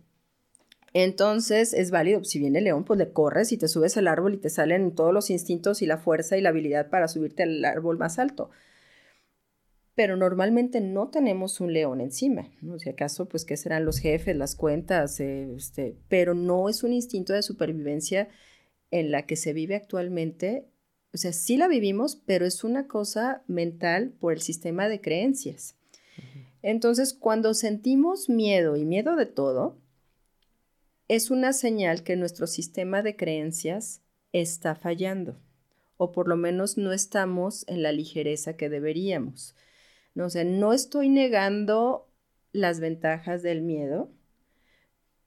Entonces 0.94 1.74
es 1.74 1.92
válido, 1.92 2.24
si 2.24 2.40
viene 2.40 2.60
el 2.60 2.66
león, 2.66 2.84
pues 2.84 2.98
le 2.98 3.12
corres 3.12 3.52
y 3.52 3.58
te 3.58 3.68
subes 3.68 3.98
al 3.98 4.08
árbol 4.08 4.34
y 4.34 4.38
te 4.38 4.50
salen 4.50 4.96
todos 4.96 5.14
los 5.14 5.30
instintos 5.30 5.82
y 5.82 5.86
la 5.86 5.98
fuerza 5.98 6.38
y 6.38 6.42
la 6.42 6.50
habilidad 6.50 6.90
para 6.90 7.08
subirte 7.08 7.44
al 7.44 7.64
árbol 7.66 7.98
más 7.98 8.20
alto 8.20 8.50
pero 10.00 10.16
normalmente 10.16 10.80
no 10.80 11.10
tenemos 11.10 11.60
un 11.60 11.74
león 11.74 12.00
encima, 12.00 12.48
¿no? 12.62 12.80
Si 12.80 12.88
acaso, 12.88 13.28
pues, 13.28 13.44
¿qué 13.44 13.58
serán 13.58 13.84
los 13.84 14.00
jefes, 14.00 14.34
las 14.34 14.56
cuentas? 14.56 15.20
este, 15.20 15.98
pero 16.08 16.34
no 16.34 16.70
es 16.70 16.84
un 16.84 16.94
instinto 16.94 17.34
de 17.34 17.42
supervivencia 17.42 18.30
en 18.92 19.12
la 19.12 19.26
que 19.26 19.36
se 19.36 19.52
vive 19.52 19.76
actualmente. 19.76 20.70
O 21.14 21.18
sea, 21.18 21.34
sí 21.34 21.58
la 21.58 21.68
vivimos, 21.68 22.16
pero 22.16 22.46
es 22.46 22.64
una 22.64 22.88
cosa 22.88 23.44
mental 23.48 24.14
por 24.22 24.32
el 24.32 24.40
sistema 24.40 24.88
de 24.88 25.02
creencias. 25.02 25.76
Entonces, 26.62 27.14
cuando 27.14 27.54
sentimos 27.54 28.30
miedo 28.30 28.78
y 28.78 28.86
miedo 28.86 29.18
de 29.18 29.26
todo, 29.26 29.79
es 31.10 31.32
una 31.32 31.52
señal 31.52 32.04
que 32.04 32.16
nuestro 32.16 32.48
sistema 32.48 33.02
de 33.02 33.18
creencias 33.18 34.02
está 34.32 34.76
fallando 34.76 35.38
o 35.98 36.14
por 36.14 36.30
lo 36.30 36.38
menos 36.38 36.78
no 36.78 36.94
estamos 36.94 37.66
en 37.68 37.84
la 37.84 37.92
ligereza 37.92 38.56
que 38.56 38.70
deberíamos. 38.70 39.54
¿no? 40.16 40.28
O 40.28 40.44
no 40.46 40.72
estoy 40.72 41.10
negando 41.10 42.08
las 42.54 42.80
ventajas 42.80 43.44
del 43.44 43.62
miedo, 43.62 44.10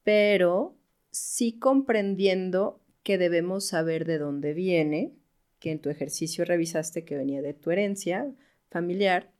pero 0.03 0.75
sí 1.11 1.59
comprendiendo 1.59 2.81
que 3.03 3.19
debemos 3.19 3.67
saber 3.67 4.05
de 4.05 4.17
dónde 4.17 4.53
viene, 4.53 5.13
que 5.59 5.71
en 5.71 5.79
tu 5.79 5.91
ejercicio 5.91 6.43
revisaste 6.43 7.05
que 7.05 7.17
venía 7.17 7.43
de 7.43 7.53
tu 7.53 7.69
herencia 7.69 8.31
familiar, 8.71 9.31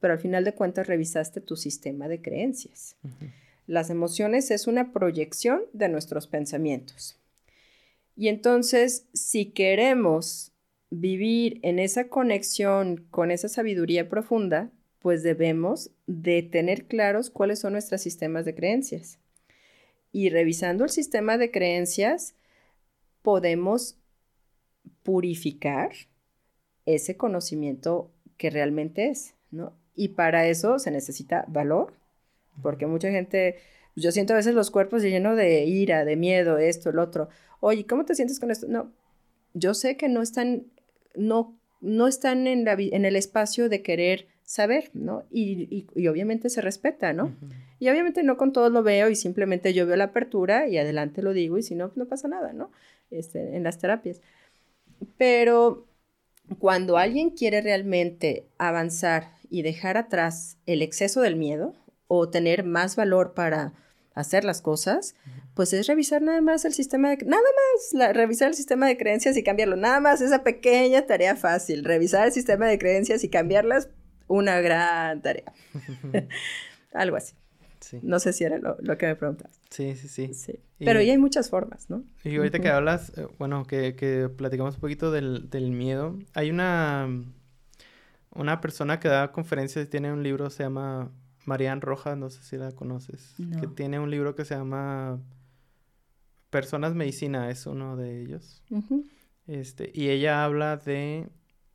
pero 0.00 0.14
al 0.14 0.18
final 0.18 0.42
de 0.44 0.54
cuentas 0.54 0.88
revisaste 0.88 1.40
tu 1.40 1.54
sistema 1.54 2.08
de 2.08 2.20
creencias. 2.20 2.96
Las 3.68 3.90
emociones 3.90 4.50
es 4.50 4.66
una 4.66 4.94
proyección 4.94 5.60
de 5.74 5.90
nuestros 5.90 6.26
pensamientos. 6.26 7.20
Y 8.16 8.28
entonces, 8.28 9.06
si 9.12 9.50
queremos 9.50 10.52
vivir 10.88 11.60
en 11.62 11.78
esa 11.78 12.08
conexión 12.08 13.06
con 13.10 13.30
esa 13.30 13.46
sabiduría 13.50 14.08
profunda, 14.08 14.72
pues 15.00 15.22
debemos 15.22 15.90
de 16.06 16.42
tener 16.42 16.86
claros 16.86 17.28
cuáles 17.28 17.58
son 17.58 17.74
nuestros 17.74 18.00
sistemas 18.00 18.46
de 18.46 18.54
creencias. 18.54 19.18
Y 20.12 20.30
revisando 20.30 20.84
el 20.84 20.90
sistema 20.90 21.36
de 21.36 21.50
creencias, 21.50 22.34
podemos 23.20 23.98
purificar 25.02 25.90
ese 26.86 27.18
conocimiento 27.18 28.10
que 28.38 28.48
realmente 28.48 29.10
es, 29.10 29.34
¿no? 29.50 29.76
Y 29.94 30.08
para 30.08 30.46
eso 30.48 30.78
se 30.78 30.90
necesita 30.90 31.44
valor, 31.48 31.92
porque 32.62 32.86
mucha 32.86 33.10
gente, 33.10 33.58
pues, 33.94 34.04
yo 34.04 34.12
siento 34.12 34.32
a 34.32 34.36
veces 34.36 34.54
los 34.54 34.70
cuerpos 34.70 35.02
llenos 35.02 35.36
de 35.36 35.64
ira, 35.64 36.04
de 36.04 36.16
miedo, 36.16 36.58
esto, 36.58 36.90
el 36.90 36.98
otro. 36.98 37.28
Oye, 37.60 37.86
¿cómo 37.86 38.04
te 38.04 38.14
sientes 38.14 38.40
con 38.40 38.50
esto? 38.50 38.66
No, 38.68 38.92
yo 39.54 39.74
sé 39.74 39.96
que 39.96 40.08
no 40.08 40.22
están, 40.22 40.66
no, 41.14 41.58
no 41.80 42.06
están 42.06 42.46
en, 42.46 42.64
la, 42.64 42.74
en 42.78 43.04
el 43.04 43.16
espacio 43.16 43.68
de 43.68 43.82
querer 43.82 44.28
saber, 44.44 44.90
¿no? 44.94 45.24
Y, 45.30 45.86
y, 45.94 46.08
obviamente 46.08 46.48
se 46.48 46.62
respeta, 46.62 47.12
¿no? 47.12 47.36
Y 47.78 47.90
obviamente 47.90 48.22
no 48.22 48.38
con 48.38 48.52
todos 48.52 48.72
lo 48.72 48.82
veo 48.82 49.10
y 49.10 49.14
simplemente 49.14 49.74
yo 49.74 49.86
veo 49.86 49.96
la 49.96 50.04
apertura 50.04 50.68
y 50.68 50.78
adelante 50.78 51.20
lo 51.20 51.34
digo 51.34 51.58
y 51.58 51.62
si 51.62 51.74
no, 51.74 51.92
no 51.96 52.06
pasa 52.06 52.28
nada, 52.28 52.54
¿no? 52.54 52.70
Este, 53.10 53.56
en 53.56 53.62
las 53.62 53.78
terapias. 53.78 54.22
Pero 55.18 55.86
cuando 56.58 56.96
alguien 56.96 57.30
quiere 57.30 57.60
realmente 57.60 58.46
avanzar 58.56 59.32
y 59.50 59.62
dejar 59.62 59.96
atrás 59.96 60.56
el 60.64 60.80
exceso 60.80 61.20
del 61.20 61.36
miedo 61.36 61.74
o 62.08 62.28
tener 62.28 62.64
más 62.64 62.96
valor 62.96 63.34
para 63.34 63.72
hacer 64.14 64.44
las 64.44 64.60
cosas, 64.60 65.14
pues 65.54 65.72
es 65.72 65.86
revisar 65.86 66.22
nada 66.22 66.40
más 66.40 66.64
el 66.64 66.74
sistema 66.74 67.10
de... 67.10 67.24
Nada 67.24 67.42
más, 67.92 68.16
revisar 68.16 68.48
el 68.48 68.54
sistema 68.54 68.88
de 68.88 68.96
creencias 68.96 69.36
y 69.36 69.44
cambiarlo. 69.44 69.76
Nada 69.76 70.00
más 70.00 70.20
esa 70.20 70.42
pequeña 70.42 71.06
tarea 71.06 71.36
fácil. 71.36 71.84
Revisar 71.84 72.26
el 72.26 72.32
sistema 72.32 72.66
de 72.66 72.78
creencias 72.78 73.22
y 73.22 73.28
cambiarlas 73.28 73.88
una 74.26 74.60
gran 74.60 75.22
tarea. 75.22 75.52
Algo 76.92 77.16
así. 77.16 77.34
No 78.02 78.18
sé 78.18 78.32
si 78.32 78.44
era 78.44 78.58
lo, 78.58 78.76
que 78.98 79.06
me 79.06 79.16
preguntas. 79.16 79.60
Sí, 79.70 79.94
sí, 79.96 80.08
sí. 80.08 80.34
sí. 80.34 80.60
Pero 80.78 81.00
ya 81.00 81.12
hay 81.12 81.18
muchas 81.18 81.48
formas, 81.48 81.88
¿no? 81.88 82.04
Y 82.24 82.36
ahorita 82.36 82.58
que 82.58 82.68
hablas, 82.68 83.16
eh, 83.16 83.26
bueno, 83.38 83.64
que, 83.66 83.94
que, 83.94 84.28
platicamos 84.28 84.74
un 84.74 84.80
poquito 84.80 85.10
del, 85.10 85.48
del, 85.48 85.70
miedo, 85.70 86.18
hay 86.34 86.50
una, 86.50 87.08
una 88.34 88.60
persona 88.60 89.00
que 89.00 89.08
da 89.08 89.32
conferencias 89.32 89.86
y 89.86 89.88
tiene 89.88 90.12
un 90.12 90.22
libro, 90.22 90.50
se 90.50 90.64
llama 90.64 91.10
Marianne 91.48 91.80
Rojas, 91.80 92.16
no 92.16 92.30
sé 92.30 92.42
si 92.42 92.56
la 92.56 92.70
conoces, 92.72 93.34
que 93.60 93.66
tiene 93.66 93.98
un 93.98 94.10
libro 94.10 94.34
que 94.34 94.44
se 94.44 94.54
llama 94.54 95.18
Personas 96.50 96.94
Medicina, 96.94 97.50
es 97.50 97.66
uno 97.66 97.96
de 97.96 98.20
ellos. 98.20 98.62
este, 99.46 99.90
y 99.94 100.10
ella 100.10 100.44
habla 100.44 100.76
de 100.76 101.28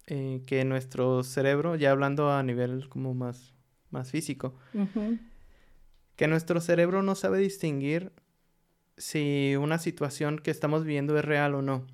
eh, 0.07 0.43
que 0.45 0.63
nuestro 0.63 1.23
cerebro, 1.23 1.75
ya 1.75 1.91
hablando 1.91 2.31
a 2.31 2.43
nivel 2.43 2.87
como 2.87 3.13
más, 3.13 3.53
más 3.89 4.11
físico, 4.11 4.55
que 6.15 6.27
nuestro 6.27 6.61
cerebro 6.61 7.01
no 7.01 7.15
sabe 7.15 7.39
distinguir 7.39 8.11
si 8.95 9.55
una 9.55 9.79
situación 9.79 10.37
que 10.37 10.51
estamos 10.51 10.83
viviendo 10.83 11.17
es 11.17 11.25
real 11.25 11.55
o 11.55 11.61
no. 11.63 11.87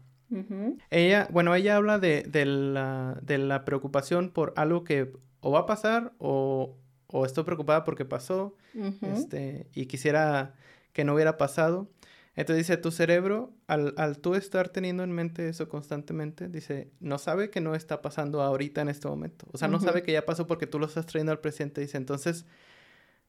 Ella, 0.92 1.28
bueno, 1.32 1.56
ella 1.56 1.78
habla 1.78 1.98
de, 1.98 2.24
de, 2.24 2.46
la, 2.46 3.18
de, 3.24 3.40
la, 3.40 3.66
preocupación 3.66 4.30
por 4.30 4.54
algo 4.58 4.84
que 4.84 5.12
o 5.40 5.52
va 5.52 5.62
a 5.62 5.66
pasar 5.66 6.14
o, 6.20 6.78
o 7.12 7.26
estoy 7.26 7.44
preocupada 7.44 7.84
porque 7.84 8.06
pasó 8.06 8.56
este, 9.02 9.68
y 9.74 9.88
quisiera 9.88 10.54
que 10.94 11.04
no 11.04 11.14
hubiera 11.16 11.38
pasado. 11.38 11.90
Entonces 12.36 12.68
dice, 12.68 12.78
tu 12.78 12.92
cerebro, 12.92 13.52
al, 13.68 13.94
al, 13.98 14.20
tú 14.20 14.36
estar 14.36 14.70
teniendo 14.70 15.04
en 15.04 15.12
mente 15.12 15.50
eso 15.50 15.68
constantemente, 15.68 16.48
dice, 16.48 16.90
no 17.00 17.18
sabe 17.18 17.50
que 17.50 17.60
no 17.60 17.76
está 17.76 18.02
pasando 18.02 18.42
ahorita 18.42 18.82
en 18.82 18.90
este 18.90 19.08
momento. 19.08 19.46
O 19.52 19.58
sea, 19.58 19.68
no 19.68 19.80
sabe 19.80 20.04
que 20.04 20.14
ya 20.14 20.26
pasó 20.26 20.48
porque 20.48 20.68
tú 20.68 20.80
lo 20.80 20.86
estás 20.86 21.06
trayendo 21.06 21.32
al 21.32 21.40
presente. 21.40 21.82
Dice, 21.82 21.98
entonces, 21.98 22.46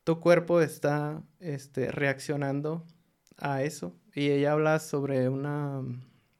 tu 0.05 0.21
cuerpo 0.21 0.61
está 0.61 1.23
este, 1.40 1.90
reaccionando 1.90 2.85
a 3.38 3.62
eso. 3.62 3.97
Y 4.14 4.31
ella 4.31 4.53
habla 4.53 4.79
sobre 4.79 5.29
una, 5.29 5.83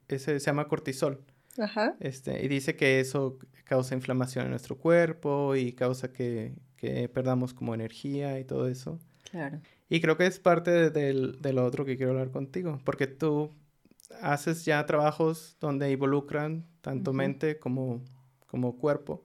ese 0.09 0.39
se 0.39 0.47
llama 0.47 0.69
cortisol. 0.69 1.25
Ajá. 1.59 1.97
Este, 1.99 2.45
y 2.45 2.49
dice 2.49 2.77
que 2.77 3.01
eso 3.01 3.39
causa 3.65 3.95
inflamación 3.95 4.45
en 4.45 4.51
nuestro 4.51 4.77
cuerpo 4.77 5.57
y 5.57 5.73
causa 5.73 6.13
que, 6.13 6.55
que 6.81 7.09
perdamos 7.09 7.53
como 7.53 7.75
energía 7.75 8.41
y 8.41 8.45
todo 8.45 8.67
eso. 8.67 8.99
Claro. 9.31 9.61
Y 9.89 10.01
creo 10.01 10.17
que 10.17 10.27
es 10.27 10.39
parte 10.39 10.91
de, 10.91 10.91
de, 10.91 11.53
lo 11.53 11.65
otro 11.65 11.85
que 11.85 11.97
quiero 11.97 12.13
hablar 12.13 12.31
contigo, 12.31 12.81
porque 12.85 13.07
tú 13.07 13.51
haces 14.23 14.65
ya 14.65 14.85
trabajos 14.87 15.57
donde 15.61 15.91
involucran 15.91 16.65
tanto 16.81 17.13
mente 17.13 17.59
como, 17.59 18.01
como 18.47 18.79
cuerpo. 18.79 19.23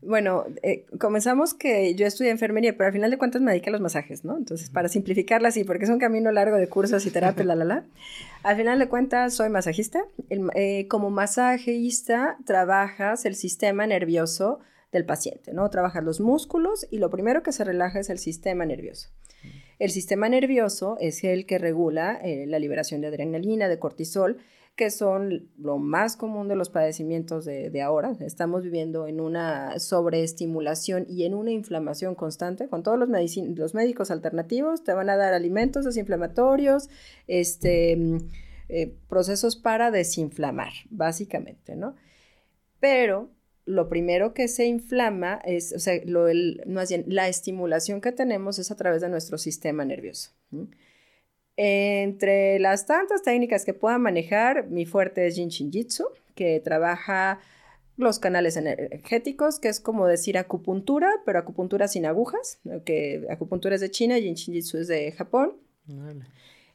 Bueno, 0.00 0.46
eh, 0.62 0.86
comenzamos 0.98 1.54
que 1.54 1.94
yo 1.94 2.06
estudié 2.06 2.30
enfermería, 2.30 2.76
pero 2.76 2.86
al 2.86 2.92
final 2.92 3.10
de 3.10 3.18
cuentas 3.18 3.42
me 3.42 3.50
dediqué 3.50 3.68
a 3.68 3.72
los 3.72 3.80
masajes, 3.80 4.24
¿no? 4.24 4.36
Entonces, 4.36 4.70
para 4.70 4.88
simplificarla 4.88 5.48
así, 5.48 5.64
porque 5.64 5.84
es 5.84 5.90
un 5.90 5.98
camino 5.98 6.32
largo 6.32 6.56
de 6.56 6.68
cursos 6.68 7.04
y 7.04 7.10
terapia, 7.10 7.44
la, 7.44 7.54
la, 7.54 7.64
la. 7.64 7.84
Al 8.42 8.56
final 8.56 8.78
de 8.78 8.88
cuentas, 8.88 9.34
soy 9.34 9.50
masajista. 9.50 10.04
Eh, 10.30 10.86
como 10.88 11.10
masajista, 11.10 12.38
trabajas 12.44 13.24
el 13.24 13.34
sistema 13.34 13.86
nervioso 13.86 14.60
del 14.94 15.04
paciente, 15.04 15.52
¿no? 15.52 15.68
Trabajas 15.68 16.04
los 16.04 16.20
músculos 16.20 16.86
y 16.90 16.98
lo 16.98 17.10
primero 17.10 17.42
que 17.42 17.52
se 17.52 17.64
relaja 17.64 17.98
es 17.98 18.08
el 18.08 18.18
sistema 18.18 18.64
nervioso. 18.64 19.10
El 19.80 19.90
sistema 19.90 20.28
nervioso 20.28 20.96
es 21.00 21.24
el 21.24 21.46
que 21.46 21.58
regula 21.58 22.18
eh, 22.22 22.46
la 22.46 22.60
liberación 22.60 23.00
de 23.00 23.08
adrenalina, 23.08 23.68
de 23.68 23.78
cortisol, 23.80 24.38
que 24.76 24.90
son 24.90 25.50
lo 25.58 25.78
más 25.78 26.16
común 26.16 26.46
de 26.48 26.56
los 26.56 26.70
padecimientos 26.70 27.44
de, 27.44 27.82
ahora. 27.82 28.12
Estamos 28.20 28.62
viviendo 28.62 29.06
en 29.06 29.20
una 29.20 29.78
sobreestimulación 29.78 31.06
y 31.08 31.24
en 31.24 31.34
una 31.34 31.50
inflamación 31.50 32.14
constante. 32.14 32.68
Con 32.68 32.82
todos 32.82 32.98
los, 32.98 33.08
los 33.08 33.74
médicos 33.74 34.10
alternativos 34.10 34.84
te 34.84 34.92
van 34.92 35.10
a 35.10 35.16
dar 35.16 35.34
alimentos 35.34 35.84
desinflamatorios, 35.84 36.88
este, 37.26 37.98
eh, 38.68 38.94
procesos 39.08 39.56
para 39.56 39.90
desinflamar, 39.90 40.72
básicamente, 40.90 41.76
¿no? 41.76 41.94
Pero 42.80 43.30
lo 43.66 43.88
primero 43.88 44.34
que 44.34 44.48
se 44.48 44.66
inflama 44.66 45.40
es, 45.44 45.72
o 45.72 45.78
sea, 45.78 46.00
lo, 46.04 46.26
más 46.66 46.90
bien, 46.90 47.04
la 47.06 47.28
estimulación 47.28 48.00
que 48.00 48.12
tenemos 48.12 48.58
es 48.58 48.70
a 48.70 48.76
través 48.76 49.00
de 49.00 49.08
nuestro 49.08 49.38
sistema 49.38 49.84
nervioso. 49.84 50.30
Entre 51.56 52.58
las 52.58 52.86
tantas 52.86 53.22
técnicas 53.22 53.64
que 53.64 53.74
pueda 53.74 53.98
manejar, 53.98 54.68
mi 54.68 54.86
fuerte 54.86 55.26
es 55.26 55.36
Jin 55.36 55.48
Shin 55.48 55.72
Jitsu, 55.72 56.04
que 56.34 56.60
trabaja 56.60 57.40
los 57.96 58.18
canales 58.18 58.56
energéticos, 58.56 59.60
que 59.60 59.68
es 59.68 59.80
como 59.80 60.06
decir 60.06 60.36
acupuntura, 60.36 61.08
pero 61.24 61.38
acupuntura 61.38 61.88
sin 61.88 62.06
agujas, 62.06 62.60
que 62.84 63.26
acupuntura 63.30 63.76
es 63.76 63.80
de 63.80 63.90
China, 63.90 64.16
Jin 64.16 64.34
Shin 64.34 64.54
Jitsu 64.54 64.78
es 64.78 64.88
de 64.88 65.12
Japón. 65.12 65.56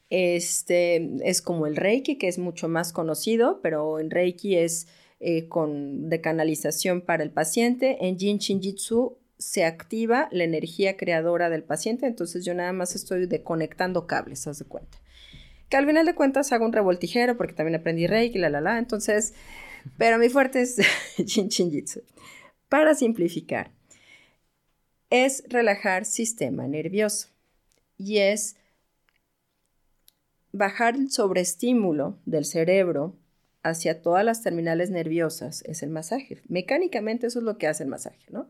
Este 0.10 1.08
es 1.24 1.42
como 1.42 1.68
el 1.68 1.76
Reiki, 1.76 2.18
que 2.18 2.30
es 2.30 2.40
mucho 2.40 2.68
más 2.68 2.94
conocido, 2.94 3.60
pero 3.62 4.00
en 4.00 4.10
Reiki 4.10 4.56
es 4.56 4.88
eh, 5.20 5.48
con, 5.48 6.10
de 6.10 6.22
canalización 6.22 7.02
para 7.02 7.24
el 7.24 7.32
paciente. 7.32 7.98
En 8.08 8.18
Jin 8.18 8.38
Shin 8.38 8.62
Jitsu 8.62 9.18
se 9.38 9.66
activa 9.66 10.30
la 10.32 10.44
energía 10.44 10.98
creadora 10.98 11.50
del 11.50 11.64
paciente, 11.64 12.08
entonces 12.08 12.46
yo 12.46 12.54
nada 12.54 12.74
más 12.74 12.96
estoy 12.96 13.28
conectando 13.44 14.08
cables, 14.08 14.48
haz 14.48 14.60
de 14.60 14.66
cuenta. 14.66 14.98
Que 15.70 15.78
al 15.78 15.86
final 15.86 16.06
de 16.06 16.16
cuentas 16.16 16.52
hago 16.52 16.66
un 16.66 16.74
revoltijero 16.74 17.38
porque 17.38 17.54
también 17.54 17.80
aprendí 17.80 18.08
Reiki, 18.08 18.40
la 18.40 18.50
la 18.50 18.62
la, 18.62 18.80
entonces, 18.80 19.34
pero 19.98 20.18
mi 20.18 20.30
fuerte 20.30 20.62
es 20.62 20.78
Jin 21.18 21.50
Shin 21.50 21.72
Jitsu. 21.72 22.02
Para 22.70 22.96
simplificar, 22.96 23.72
es 25.10 25.44
relajar 25.50 26.06
sistema 26.06 26.68
nervioso 26.68 27.28
y 27.98 28.20
es 28.20 28.56
bajar 30.52 30.96
el 30.96 31.12
sobreestímulo 31.12 32.18
del 32.26 32.46
cerebro 32.46 33.19
hacia 33.64 34.02
todas 34.02 34.24
las 34.24 34.42
terminales 34.42 34.90
nerviosas 34.90 35.64
es 35.66 35.84
el 35.84 35.90
masaje. 35.90 36.42
Mecánicamente 36.48 37.28
eso 37.28 37.40
es 37.40 37.46
lo 37.46 37.58
que 37.58 37.68
hace 37.68 37.84
el 37.84 37.90
masaje, 37.90 38.26
¿no? 38.30 38.48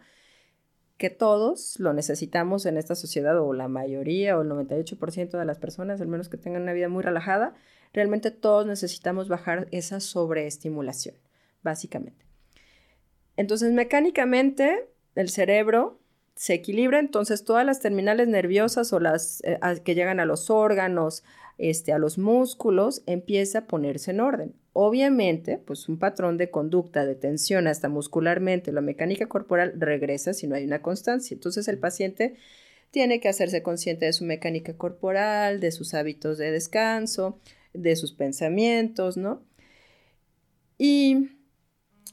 Que 0.97 1.09
todos 1.09 1.79
lo 1.79 1.93
necesitamos 1.93 2.65
en 2.65 2.77
esta 2.77 2.95
sociedad, 2.95 3.39
o 3.39 3.53
la 3.53 3.67
mayoría, 3.67 4.37
o 4.37 4.41
el 4.41 4.49
98% 4.49 5.37
de 5.37 5.45
las 5.45 5.57
personas, 5.57 6.01
al 6.01 6.07
menos 6.07 6.29
que 6.29 6.37
tengan 6.37 6.63
una 6.63 6.73
vida 6.73 6.89
muy 6.89 7.03
relajada, 7.03 7.53
realmente 7.93 8.31
todos 8.31 8.65
necesitamos 8.65 9.27
bajar 9.29 9.67
esa 9.71 9.99
sobreestimulación. 9.99 11.15
básicamente. 11.61 12.25
Entonces, 13.35 13.73
mecánicamente, 13.73 14.89
el 15.15 15.29
cerebro 15.29 15.99
se 16.35 16.53
equilibra, 16.53 16.99
entonces 16.99 17.43
todas 17.43 17.65
las 17.65 17.81
terminales 17.81 18.29
nerviosas 18.29 18.93
o 18.93 18.99
las 19.01 19.41
eh, 19.43 19.59
que 19.83 19.93
llegan 19.95 20.21
a 20.21 20.25
los 20.25 20.49
órganos, 20.49 21.23
este, 21.57 21.91
a 21.91 21.97
los 21.97 22.17
músculos, 22.17 23.03
empieza 23.05 23.59
a 23.59 23.67
ponerse 23.67 24.11
en 24.11 24.21
orden. 24.21 24.55
Obviamente, 24.81 25.57
pues 25.57 25.89
un 25.89 25.99
patrón 25.99 26.37
de 26.37 26.51
conducta, 26.51 27.05
de 27.05 27.13
tensión 27.13 27.67
hasta 27.67 27.89
muscularmente, 27.89 28.71
la 28.71 28.79
mecánica 28.79 29.27
corporal 29.27 29.73
regresa 29.75 30.33
si 30.33 30.47
no 30.47 30.55
hay 30.55 30.63
una 30.63 30.81
constancia. 30.81 31.35
Entonces 31.35 31.67
el 31.67 31.77
paciente 31.79 32.35
tiene 32.89 33.19
que 33.19 33.27
hacerse 33.27 33.61
consciente 33.61 34.05
de 34.05 34.13
su 34.13 34.23
mecánica 34.23 34.77
corporal, 34.77 35.59
de 35.59 35.71
sus 35.71 35.93
hábitos 35.93 36.37
de 36.37 36.51
descanso, 36.51 37.41
de 37.73 37.97
sus 37.97 38.13
pensamientos, 38.13 39.17
¿no? 39.17 39.43
Y 40.77 41.27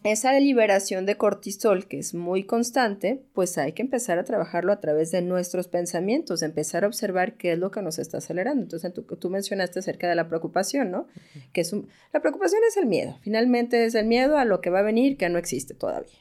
esa 0.07 0.39
liberación 0.39 1.07
de 1.07 1.17
cortisol, 1.17 1.87
que 1.87 1.99
es 1.99 2.15
muy 2.15 2.45
constante, 2.45 3.23
pues 3.33 3.59
hay 3.59 3.73
que 3.73 3.83
empezar 3.83 4.19
a 4.19 4.25
trabajarlo 4.25 4.73
a 4.73 4.81
través 4.81 5.11
de 5.11 5.23
nuestros 5.23 5.69
pensamientos, 5.69 6.43
empezar 6.43 6.85
a 6.85 6.87
observar 6.87 7.35
qué 7.35 7.53
es 7.53 7.59
lo 7.59 7.71
que 7.71 7.83
nos 7.83 7.99
está 7.99 8.19
acelerando. 8.19 8.63
Entonces, 8.63 8.93
tú, 8.93 9.03
tú 9.03 9.31
mencionaste 9.31 9.79
acerca 9.79 10.09
de 10.09 10.15
la 10.15 10.29
preocupación, 10.29 10.91
¿no? 10.91 11.07
Que 11.53 11.63
es 11.63 11.75
la 12.13 12.21
preocupación 12.21 12.61
es 12.69 12.77
el 12.77 12.87
miedo, 12.87 13.19
finalmente 13.23 13.85
es 13.85 13.95
el 13.95 14.07
miedo 14.07 14.39
a 14.39 14.45
lo 14.45 14.61
que 14.61 14.71
va 14.71 14.81
a 14.81 14.83
venir 14.83 15.17
que 15.17 15.29
no 15.29 15.39
existe 15.39 15.75
todavía. 15.75 16.19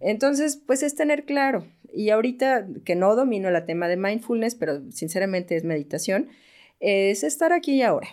Entonces, 0.00 0.60
pues 0.66 0.82
es 0.82 0.94
tener 0.94 1.24
claro, 1.24 1.66
y 1.94 2.10
ahorita 2.10 2.66
que 2.84 2.96
no 2.96 3.16
domino 3.16 3.48
el 3.48 3.64
tema 3.64 3.88
de 3.88 3.96
mindfulness, 3.96 4.56
pero 4.56 4.82
sinceramente 4.90 5.56
es 5.56 5.64
meditación, 5.64 6.28
es 6.80 7.24
estar 7.24 7.52
aquí 7.52 7.76
y 7.76 7.82
ahora. 7.82 8.08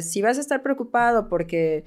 si 0.00 0.22
vas 0.22 0.38
a 0.38 0.40
estar 0.40 0.62
preocupado 0.62 1.28
porque 1.28 1.84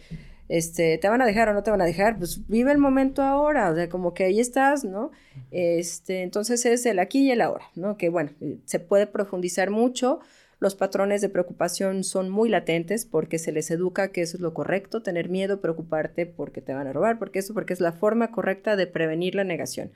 este, 0.49 0.97
te 0.97 1.07
van 1.07 1.21
a 1.21 1.25
dejar 1.25 1.47
o 1.49 1.53
no 1.53 1.63
te 1.63 1.71
van 1.71 1.81
a 1.81 1.85
dejar, 1.85 2.17
pues 2.17 2.45
vive 2.47 2.71
el 2.71 2.79
momento 2.79 3.21
ahora, 3.21 3.69
o 3.69 3.75
sea, 3.75 3.87
como 3.87 4.13
que 4.13 4.25
ahí 4.25 4.39
estás, 4.39 4.83
¿no? 4.83 5.11
Este, 5.51 6.23
entonces 6.23 6.65
es 6.65 6.85
el 6.87 6.99
aquí 6.99 7.27
y 7.27 7.31
el 7.31 7.41
ahora, 7.41 7.65
¿no? 7.75 7.97
Que 7.97 8.09
bueno, 8.09 8.31
se 8.65 8.79
puede 8.79 9.05
profundizar 9.07 9.69
mucho, 9.69 10.19
los 10.59 10.75
patrones 10.75 11.21
de 11.21 11.29
preocupación 11.29 12.03
son 12.03 12.29
muy 12.29 12.49
latentes 12.49 13.05
porque 13.05 13.39
se 13.39 13.51
les 13.51 13.71
educa 13.71 14.11
que 14.11 14.21
eso 14.21 14.37
es 14.37 14.41
lo 14.41 14.53
correcto, 14.53 15.01
tener 15.01 15.29
miedo, 15.29 15.61
preocuparte 15.61 16.25
porque 16.25 16.61
te 16.61 16.73
van 16.73 16.87
a 16.87 16.93
robar, 16.93 17.17
porque 17.19 17.39
eso, 17.39 17.53
porque 17.53 17.73
es 17.73 17.79
la 17.79 17.93
forma 17.93 18.31
correcta 18.31 18.75
de 18.75 18.87
prevenir 18.87 19.35
la 19.35 19.45
negación. 19.45 19.91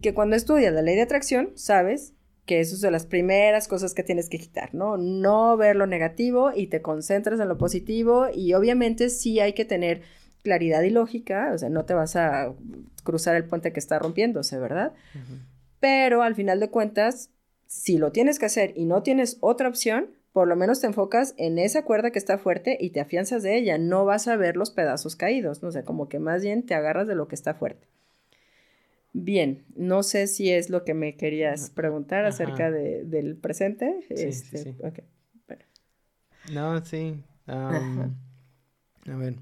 Que 0.00 0.14
cuando 0.14 0.36
estudias 0.36 0.72
la 0.72 0.82
ley 0.82 0.94
de 0.94 1.02
atracción, 1.02 1.50
sabes 1.54 2.14
que 2.48 2.60
eso 2.60 2.74
es 2.74 2.80
de 2.80 2.90
las 2.90 3.04
primeras 3.04 3.68
cosas 3.68 3.92
que 3.92 4.02
tienes 4.02 4.30
que 4.30 4.38
quitar, 4.38 4.74
¿no? 4.74 4.96
No 4.96 5.58
ver 5.58 5.76
lo 5.76 5.86
negativo 5.86 6.50
y 6.56 6.68
te 6.68 6.80
concentras 6.80 7.38
en 7.40 7.46
lo 7.46 7.58
positivo 7.58 8.28
y 8.34 8.54
obviamente 8.54 9.10
sí 9.10 9.38
hay 9.38 9.52
que 9.52 9.66
tener 9.66 10.00
claridad 10.42 10.80
y 10.80 10.88
lógica, 10.88 11.50
o 11.54 11.58
sea, 11.58 11.68
no 11.68 11.84
te 11.84 11.92
vas 11.92 12.16
a 12.16 12.54
cruzar 13.04 13.36
el 13.36 13.44
puente 13.44 13.74
que 13.74 13.80
está 13.80 13.98
rompiéndose, 13.98 14.58
¿verdad? 14.58 14.94
Pero 15.78 16.22
al 16.22 16.34
final 16.34 16.58
de 16.58 16.70
cuentas, 16.70 17.30
si 17.66 17.98
lo 17.98 18.12
tienes 18.12 18.38
que 18.38 18.46
hacer 18.46 18.72
y 18.74 18.86
no 18.86 19.02
tienes 19.02 19.36
otra 19.40 19.68
opción, 19.68 20.10
por 20.32 20.48
lo 20.48 20.56
menos 20.56 20.80
te 20.80 20.86
enfocas 20.86 21.34
en 21.36 21.58
esa 21.58 21.84
cuerda 21.84 22.12
que 22.12 22.18
está 22.18 22.38
fuerte 22.38 22.78
y 22.80 22.90
te 22.90 23.00
afianzas 23.00 23.42
de 23.42 23.58
ella, 23.58 23.76
no 23.76 24.06
vas 24.06 24.26
a 24.26 24.36
ver 24.36 24.56
los 24.56 24.70
pedazos 24.70 25.16
caídos, 25.16 25.62
¿no? 25.62 25.68
O 25.68 25.72
sea, 25.72 25.84
como 25.84 26.08
que 26.08 26.18
más 26.18 26.42
bien 26.42 26.64
te 26.64 26.74
agarras 26.74 27.06
de 27.08 27.14
lo 27.14 27.28
que 27.28 27.34
está 27.34 27.52
fuerte. 27.52 27.88
Bien, 29.12 29.64
no 29.74 30.02
sé 30.02 30.26
si 30.26 30.50
es 30.50 30.70
lo 30.70 30.84
que 30.84 30.94
me 30.94 31.16
querías 31.16 31.70
preguntar 31.70 32.24
acerca 32.24 32.70
de, 32.70 33.04
del 33.04 33.36
presente. 33.36 34.00
Sí, 34.08 34.14
este, 34.16 34.58
sí, 34.58 34.74
No, 36.52 36.84
sí. 36.84 37.22
a 37.46 39.16
ver, 39.16 39.36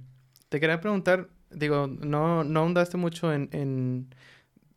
te 0.49 0.61
quería 0.61 0.81
preguntar, 0.81 1.29
digo, 1.51 1.87
no, 1.89 2.45
no 2.45 2.61
ahondaste 2.61 2.97
mucho 2.97 3.33
en, 3.33 3.49
en 3.53 4.15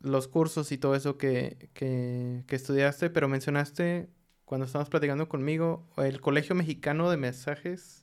los 0.00 0.28
cursos 0.28 0.72
y 0.72 0.78
todo 0.78 0.94
eso 0.94 1.18
que, 1.18 1.70
que, 1.74 2.44
que 2.46 2.56
estudiaste, 2.56 3.10
pero 3.10 3.28
mencionaste 3.28 4.08
cuando 4.44 4.66
estábamos 4.66 4.90
platicando 4.90 5.28
conmigo 5.28 5.86
el 5.98 6.20
Colegio 6.20 6.54
Mexicano 6.54 7.10
de 7.10 7.16
Mensajes 7.16 7.99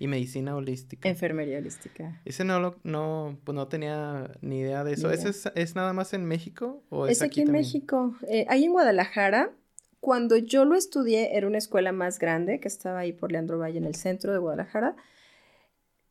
y 0.00 0.08
medicina 0.08 0.56
holística. 0.56 1.08
Enfermería 1.08 1.58
holística. 1.58 2.22
Ese 2.24 2.42
no 2.42 2.58
lo, 2.58 2.80
no, 2.84 3.38
pues 3.44 3.54
no 3.54 3.68
tenía 3.68 4.32
ni 4.40 4.60
idea 4.60 4.82
de 4.82 4.94
eso. 4.94 5.10
¿Ese 5.10 5.50
es, 5.54 5.74
nada 5.76 5.92
más 5.92 6.14
en 6.14 6.24
México 6.24 6.82
o 6.88 7.06
es, 7.06 7.18
es 7.18 7.22
aquí, 7.22 7.42
en 7.42 7.52
México. 7.52 8.16
Eh, 8.26 8.46
ahí 8.48 8.64
en 8.64 8.72
Guadalajara, 8.72 9.52
cuando 10.00 10.38
yo 10.38 10.64
lo 10.64 10.74
estudié, 10.74 11.36
era 11.36 11.46
una 11.46 11.58
escuela 11.58 11.92
más 11.92 12.18
grande 12.18 12.60
que 12.60 12.68
estaba 12.68 13.00
ahí 13.00 13.12
por 13.12 13.30
Leandro 13.30 13.58
Valle 13.58 13.76
en 13.76 13.84
el 13.84 13.94
centro 13.94 14.32
de 14.32 14.38
Guadalajara. 14.38 14.96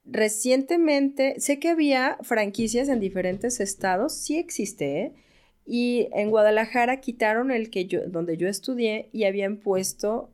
Recientemente, 0.05 1.39
sé 1.39 1.59
que 1.59 1.69
había 1.69 2.19
franquicias 2.21 2.89
en 2.89 2.99
diferentes 2.99 3.59
estados, 3.59 4.13
sí 4.13 4.37
existe, 4.37 5.01
¿eh? 5.01 5.13
Y 5.65 6.09
en 6.13 6.29
Guadalajara 6.29 6.99
quitaron 6.99 7.49
el 7.49 7.71
que 7.71 7.85
yo, 7.87 8.07
donde 8.07 8.37
yo 8.37 8.47
estudié 8.47 9.09
y 9.11 9.23
habían 9.23 9.57
puesto 9.57 10.31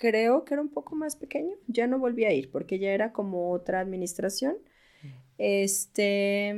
creo 0.00 0.46
que 0.46 0.54
era 0.54 0.62
un 0.62 0.70
poco 0.70 0.96
más 0.96 1.14
pequeño, 1.14 1.54
ya 1.66 1.86
no 1.86 1.98
volví 1.98 2.24
a 2.24 2.32
ir 2.32 2.50
porque 2.50 2.78
ya 2.78 2.90
era 2.90 3.12
como 3.12 3.52
otra 3.52 3.80
administración. 3.80 4.56
Este, 5.36 6.54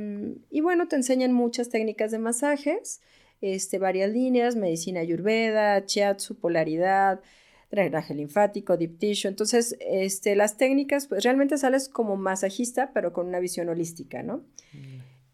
y 0.49 0.61
bueno, 0.61 0.87
te 0.87 0.95
enseñan 0.95 1.33
muchas 1.33 1.69
técnicas 1.69 2.11
de 2.11 2.19
masajes, 2.19 3.01
este, 3.41 3.79
varias 3.79 4.11
líneas, 4.11 4.55
medicina 4.55 5.01
ayurveda, 5.01 5.79
shiatsu, 5.79 6.35
polaridad, 6.35 7.21
drenaje 7.69 8.13
linfático, 8.13 8.77
deep 8.77 8.97
tissue. 8.97 9.29
Entonces, 9.29 9.77
este, 9.81 10.35
las 10.37 10.55
técnicas, 10.57 11.07
pues 11.07 11.23
realmente 11.23 11.57
sales 11.57 11.89
como 11.89 12.15
masajista, 12.15 12.91
pero 12.93 13.11
con 13.11 13.27
una 13.27 13.39
visión 13.39 13.67
holística, 13.67 14.23
¿no? 14.23 14.45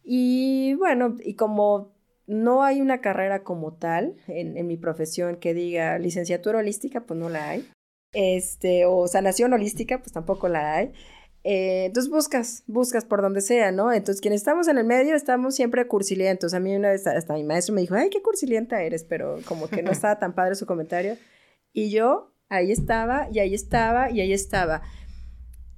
Y 0.03 0.73
bueno, 0.75 1.15
y 1.23 1.35
como 1.35 1.91
no 2.25 2.63
hay 2.63 2.81
una 2.81 3.01
carrera 3.01 3.43
como 3.43 3.73
tal 3.73 4.15
en, 4.27 4.57
en, 4.57 4.67
mi 4.67 4.77
profesión 4.77 5.37
que 5.37 5.53
diga 5.53 5.97
licenciatura 5.99 6.59
holística, 6.59 7.01
pues 7.01 7.19
no 7.19 7.29
la 7.29 7.49
hay 7.49 7.67
este, 8.11 8.85
o 8.85 9.07
sanación 9.07 9.53
holística, 9.53 9.99
pues 9.99 10.11
tampoco 10.11 10.47
la 10.47 10.75
hay. 10.75 10.93
Eh, 11.43 11.85
entonces 11.85 12.11
buscas, 12.11 12.63
buscas 12.67 13.05
por 13.05 13.21
donde 13.21 13.41
sea, 13.41 13.71
¿no? 13.71 13.93
Entonces, 13.93 14.21
quienes 14.21 14.41
estamos 14.41 14.67
en 14.67 14.77
el 14.77 14.85
medio 14.85 15.15
estamos 15.15 15.55
siempre 15.55 15.87
cursilientos. 15.87 16.53
A 16.53 16.59
mí 16.59 16.75
una 16.75 16.89
vez 16.89 17.07
hasta 17.07 17.33
mi 17.33 17.43
maestro 17.43 17.73
me 17.73 17.81
dijo, 17.81 17.95
ay, 17.95 18.09
qué 18.09 18.21
cursilienta 18.21 18.81
eres, 18.83 19.03
pero 19.03 19.37
como 19.45 19.67
que 19.67 19.81
no 19.81 19.91
estaba 19.91 20.19
tan 20.19 20.35
padre 20.35 20.55
su 20.55 20.65
comentario. 20.65 21.17
Y 21.71 21.91
yo 21.91 22.33
ahí 22.49 22.71
estaba, 22.71 23.29
y 23.31 23.39
ahí 23.39 23.53
estaba, 23.53 24.11
y 24.11 24.21
ahí 24.21 24.33
estaba. 24.33 24.81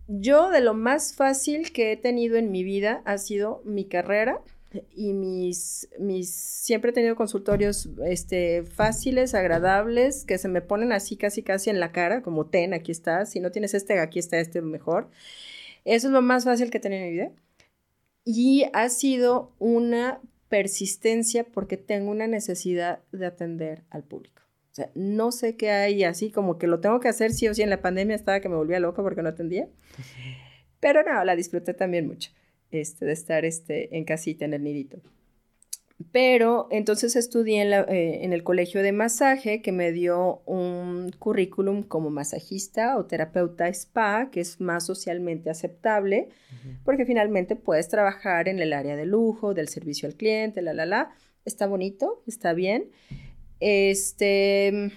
Yo 0.08 0.50
de 0.50 0.62
lo 0.62 0.74
más 0.74 1.16
fácil 1.16 1.72
que 1.72 1.92
he 1.92 1.98
tenido 1.98 2.38
en 2.38 2.52
mi 2.52 2.64
vida 2.64 3.02
ha 3.06 3.18
sido 3.18 3.62
mi 3.66 3.88
carrera, 3.88 4.42
y 4.94 5.14
mis, 5.14 5.90
mis, 6.00 6.34
siempre 6.34 6.92
he 6.92 6.94
tenido 6.94 7.16
consultorios 7.16 7.90
este, 8.06 8.64
fáciles, 8.64 9.34
agradables, 9.34 10.24
que 10.26 10.38
se 10.38 10.48
me 10.48 10.62
ponen 10.62 10.92
así 10.92 11.18
casi 11.18 11.44
casi 11.44 11.70
en 11.70 11.80
la 11.80 11.92
cara, 11.92 12.22
como 12.22 12.46
ten, 12.46 12.74
aquí 12.74 12.92
está, 12.92 13.26
si 13.26 13.40
no 13.40 13.52
tienes 13.52 13.74
este, 13.74 14.00
aquí 14.00 14.20
está 14.20 14.40
este 14.40 14.62
mejor. 14.62 15.10
Eso 15.84 16.08
es 16.08 16.14
lo 16.14 16.22
más 16.22 16.46
fácil 16.46 16.70
que 16.70 16.78
he 16.78 16.82
tenido 16.82 17.04
en 17.04 17.08
mi 17.08 17.14
vida. 17.14 17.32
Y 18.24 18.66
ha 18.74 18.88
sido 18.90 19.54
una 19.60 20.22
persistencia 20.48 21.44
porque 21.44 21.78
tengo 21.78 22.12
una 22.12 22.28
necesidad 22.28 23.00
de 23.12 23.26
atender 23.26 23.84
al 23.90 24.04
público. 24.04 24.42
O 24.72 24.74
sea, 24.74 24.90
no 24.96 25.32
sé 25.32 25.58
qué 25.58 25.72
hay 25.72 26.04
así, 26.04 26.32
como 26.32 26.58
que 26.58 26.68
lo 26.68 26.80
tengo 26.80 27.00
que 27.00 27.10
hacer 27.10 27.34
sí 27.34 27.48
o 27.48 27.54
sí. 27.54 27.62
En 27.62 27.70
la 27.70 27.82
pandemia 27.82 28.16
estaba 28.16 28.40
que 28.40 28.48
me 28.48 28.56
volvía 28.56 28.80
loca 28.80 29.02
porque 29.02 29.22
no 29.22 29.30
atendía. 29.30 29.68
Pero 30.80 31.04
no, 31.04 31.24
la 31.26 31.36
disfruté 31.36 31.74
también 31.74 32.08
mucho 32.08 32.32
este, 32.72 33.06
de 33.06 33.14
estar 33.14 33.46
este, 33.46 33.96
en 33.98 34.06
casita, 34.06 34.46
en 34.46 34.54
el 34.54 34.64
nidito. 34.64 35.02
Pero 36.12 36.68
entonces 36.72 37.16
estudié 37.16 37.62
en, 37.62 37.74
eh, 37.74 38.24
en, 38.24 38.34
el 38.34 38.44
colegio 38.44 38.82
de 38.82 38.92
masaje 38.92 39.62
que 39.62 39.72
me 39.72 39.92
dio 39.92 40.42
un 40.46 41.12
currículum 41.20 41.84
como 41.84 42.10
masajista 42.10 42.98
o 42.98 43.06
terapeuta 43.06 43.68
spa, 43.68 44.30
que 44.32 44.40
es 44.40 44.60
más 44.60 44.86
socialmente 44.86 45.50
aceptable, 45.50 46.30
porque 46.84 47.06
finalmente 47.06 47.56
puedes 47.56 47.88
trabajar 47.88 48.48
en 48.48 48.60
el 48.60 48.74
área 48.74 48.96
de 48.96 49.06
lujo, 49.06 49.54
del 49.54 49.68
servicio 49.68 50.08
al 50.08 50.16
cliente, 50.16 50.62
la, 50.62 50.74
la, 50.74 50.86
la. 50.86 51.12
Está 51.46 51.68
bonito, 51.68 52.24
está 52.26 52.54
bien. 52.54 52.90
Este, 53.60 54.92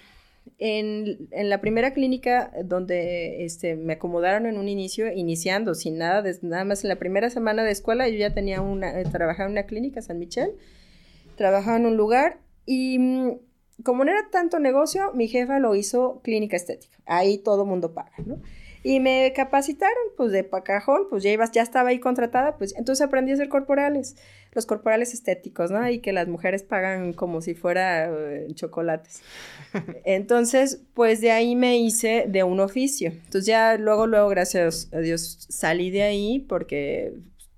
en, 0.59 1.29
la 1.33 1.61
primera 1.61 1.93
clínica 1.93 2.53
donde 2.65 3.45
este, 3.45 3.77
me 3.77 3.95
acomodaron 3.95 4.47
en 4.47 4.59
un 4.59 4.69
inicio, 4.69 5.13
iniciando 5.13 5.75
sin 5.75 5.99
nada, 5.99 6.23
nada 6.43 6.65
más 6.65 6.85
en 6.85 6.89
la 6.89 6.97
primera 6.97 7.31
semana 7.31 7.65
de 7.65 7.73
escuela, 7.73 8.09
yo 8.09 8.17
ya 8.17 8.35
tenía 8.35 8.61
una, 8.61 9.01
eh, 9.01 9.05
trabajaba 9.05 9.47
en 9.47 9.53
una 9.53 9.67
clínica, 9.67 10.01
San 10.03 10.19
Michel, 10.19 10.53
trabajaba 11.37 11.77
en 11.77 11.87
un 11.87 11.97
lugar 11.97 12.39
y 12.67 12.99
mm, 12.99 13.39
como 13.83 14.05
no 14.05 14.13
era 14.13 14.29
tanto 14.31 14.59
negocio, 14.59 15.13
mi 15.15 15.29
jefa 15.29 15.59
lo 15.59 15.75
hizo 15.75 16.21
clínica 16.23 16.57
estética. 16.57 16.99
Ahí 17.07 17.39
todo 17.39 17.67
mundo 17.67 17.93
paga, 17.93 18.13
¿no? 18.25 18.41
Y 18.87 19.01
me 19.01 19.33
capacitaron, 19.35 19.97
pues 20.15 20.31
de 20.31 20.47
cajón, 20.63 21.07
pues 21.09 21.23
ya, 21.23 21.31
ibas, 21.31 21.53
ya 21.53 21.63
estaba 21.63 21.89
ahí 21.89 22.01
contratada, 22.01 22.59
pues 22.59 22.75
entonces 22.77 23.03
aprendí 23.03 23.31
a 23.33 23.35
hacer 23.35 23.49
corporales, 23.49 24.15
los 24.53 24.67
corporales 24.67 25.15
estéticos, 25.15 25.71
¿no? 25.71 25.89
Y 25.89 26.01
que 26.01 26.13
las 26.13 26.29
mujeres 26.29 26.63
pagan 26.65 27.15
como 27.15 27.41
si 27.41 27.55
fuera 27.55 28.11
eh, 28.11 28.47
chocolates. 28.53 29.23
Entonces, 30.05 30.83
pues 30.93 31.23
de 31.23 31.31
ahí 31.31 31.57
me 31.57 31.79
hice 31.79 32.27
de 32.29 32.43
un 32.43 32.61
oficio. 32.61 33.09
Entonces 33.09 33.47
ya 33.47 33.79
luego, 33.79 34.07
luego, 34.07 34.29
gracias 34.29 34.91
a 34.93 34.99
Dios, 34.99 35.47
salí 35.49 35.91
de 35.91 36.03
ahí 36.03 36.41
porque 36.47 37.15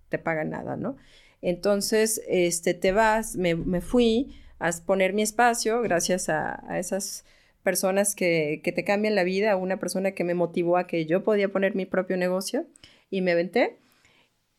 te 0.08 0.18
pagan 0.18 0.50
nada, 0.50 0.76
¿no? 0.76 0.96
Entonces, 1.42 2.22
este, 2.28 2.72
te 2.72 2.92
vas, 2.92 3.34
me, 3.34 3.56
me 3.56 3.80
fui 3.80 4.36
a 4.60 4.70
poner 4.86 5.12
mi 5.12 5.22
espacio 5.22 5.82
gracias 5.82 6.28
a, 6.28 6.64
a 6.70 6.78
esas 6.78 7.24
personas 7.66 8.14
que, 8.14 8.60
que, 8.62 8.70
te 8.70 8.84
cambian 8.84 9.16
la 9.16 9.24
vida, 9.24 9.56
una 9.56 9.80
persona 9.80 10.12
que 10.12 10.22
me 10.22 10.34
motivó 10.34 10.76
a 10.76 10.86
que 10.86 11.04
yo 11.04 11.24
podía 11.24 11.48
poner 11.48 11.74
mi 11.74 11.84
propio 11.84 12.16
negocio 12.16 12.64
y 13.10 13.22
me 13.22 13.32
aventé. 13.32 13.76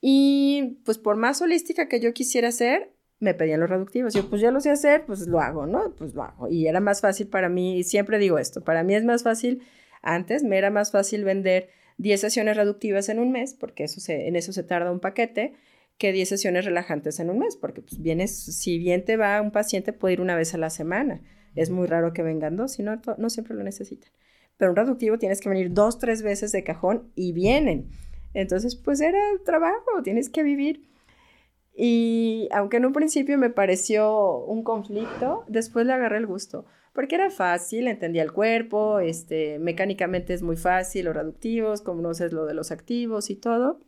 Y 0.02 0.82
pues 0.84 0.98
por 0.98 1.16
más 1.16 1.42
holística 1.42 1.88
que 1.88 2.02
yo 2.02 2.14
quisiera 2.14 2.52
ser, 2.52 2.92
me 3.22 3.34
pedían 3.34 3.62
los 3.62 3.70
reductivos. 3.70 4.14
Yo, 4.14 4.30
pues 4.30 4.42
ya 4.42 4.52
lo 4.52 4.60
sé 4.60 4.72
hacer, 4.72 5.06
pues 5.06 5.26
lo 5.26 5.40
hago, 5.40 5.66
¿no? 5.66 5.96
Pues 5.98 6.14
lo 6.14 6.24
hago. 6.24 6.50
Y 6.50 6.68
era 6.68 6.82
más 6.82 7.00
fácil 7.00 7.28
para 7.28 7.48
mí, 7.48 7.80
y 7.80 7.84
siempre 7.86 8.20
digo 8.20 8.40
esto, 8.40 8.62
para 8.62 8.84
mí 8.84 8.94
es 8.94 9.06
más 9.06 9.24
fácil, 9.24 9.64
antes 10.02 10.44
me 10.44 10.58
era 10.58 10.70
más 10.70 10.92
fácil 10.92 11.24
vender 11.24 11.70
10 11.98 12.20
sesiones 12.20 12.58
reductivas 12.58 13.08
en 13.08 13.20
un 13.20 13.32
mes, 13.32 13.54
porque 13.54 13.86
eso 13.86 14.02
se, 14.02 14.28
en 14.28 14.36
eso 14.36 14.52
se 14.52 14.64
tarda 14.64 14.92
un 14.92 15.00
paquete, 15.00 15.54
que 15.98 16.12
10 16.12 16.30
sesiones 16.30 16.66
relajantes 16.66 17.22
en 17.22 17.30
un 17.30 17.40
mes, 17.40 17.56
porque 17.56 17.82
pues 17.82 18.02
vienes, 18.02 18.36
si 18.36 18.78
bien 18.78 19.06
te 19.06 19.16
va 19.18 19.42
un 19.42 19.52
paciente, 19.52 19.94
puede 19.94 20.16
ir 20.16 20.22
una 20.22 20.36
vez 20.36 20.54
a 20.54 20.58
la 20.58 20.70
semana. 20.70 21.22
Es 21.58 21.70
muy 21.70 21.88
raro 21.88 22.14
que 22.14 22.24
vengan 22.24 22.56
dos, 22.56 22.74
si 22.74 22.84
no, 22.84 23.00
siempre 23.30 23.56
lo 23.56 23.64
necesitan. 23.64 24.12
Pero 24.58 24.72
un 24.72 24.78
reductivo 24.78 25.18
tienes 25.18 25.42
que 25.42 25.50
venir 25.50 25.74
dos, 25.74 26.00
tres 26.00 26.22
veces 26.22 26.52
de 26.52 26.64
cajón 26.64 27.12
y 27.16 27.32
vienen. 27.34 27.90
Entonces, 28.34 28.76
pues 28.76 29.02
era 29.02 29.20
trabajo, 29.46 30.04
tienes 30.04 30.30
que 30.30 30.44
vivir. 30.44 30.88
Y 31.76 32.48
aunque 32.52 32.78
en 32.78 32.86
un 32.86 32.94
principio 32.94 33.38
me 33.38 33.50
pareció 33.50 34.38
un 34.46 34.64
conflicto, 34.64 35.44
después 35.48 35.86
le 35.86 35.94
agarré 35.94 36.18
el 36.18 36.26
gusto, 36.26 36.66
porque 36.94 37.16
era 37.16 37.30
fácil, 37.30 37.88
entendía 37.88 38.24
el 38.24 38.32
cuerpo, 38.32 39.00
este, 39.00 39.60
mecánicamente 39.60 40.34
es 40.34 40.42
muy 40.42 40.58
fácil, 40.58 41.06
los 41.06 41.16
reductivos, 41.16 41.82
conoces 41.82 42.34
lo 42.34 42.46
de 42.46 42.56
los 42.56 42.72
activos 42.72 43.30
y 43.30 43.36
todo. 43.36 43.80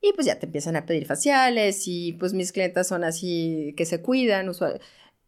Y 0.00 0.12
pues 0.12 0.26
ya 0.26 0.38
te 0.38 0.46
empiezan 0.46 0.76
a 0.76 0.86
pedir 0.86 1.06
faciales 1.06 1.84
y 1.86 2.12
pues 2.14 2.32
mis 2.32 2.52
clientas 2.52 2.86
son 2.88 3.04
así 3.04 3.74
que 3.76 3.84
se 3.84 4.02
cuidan. 4.02 4.48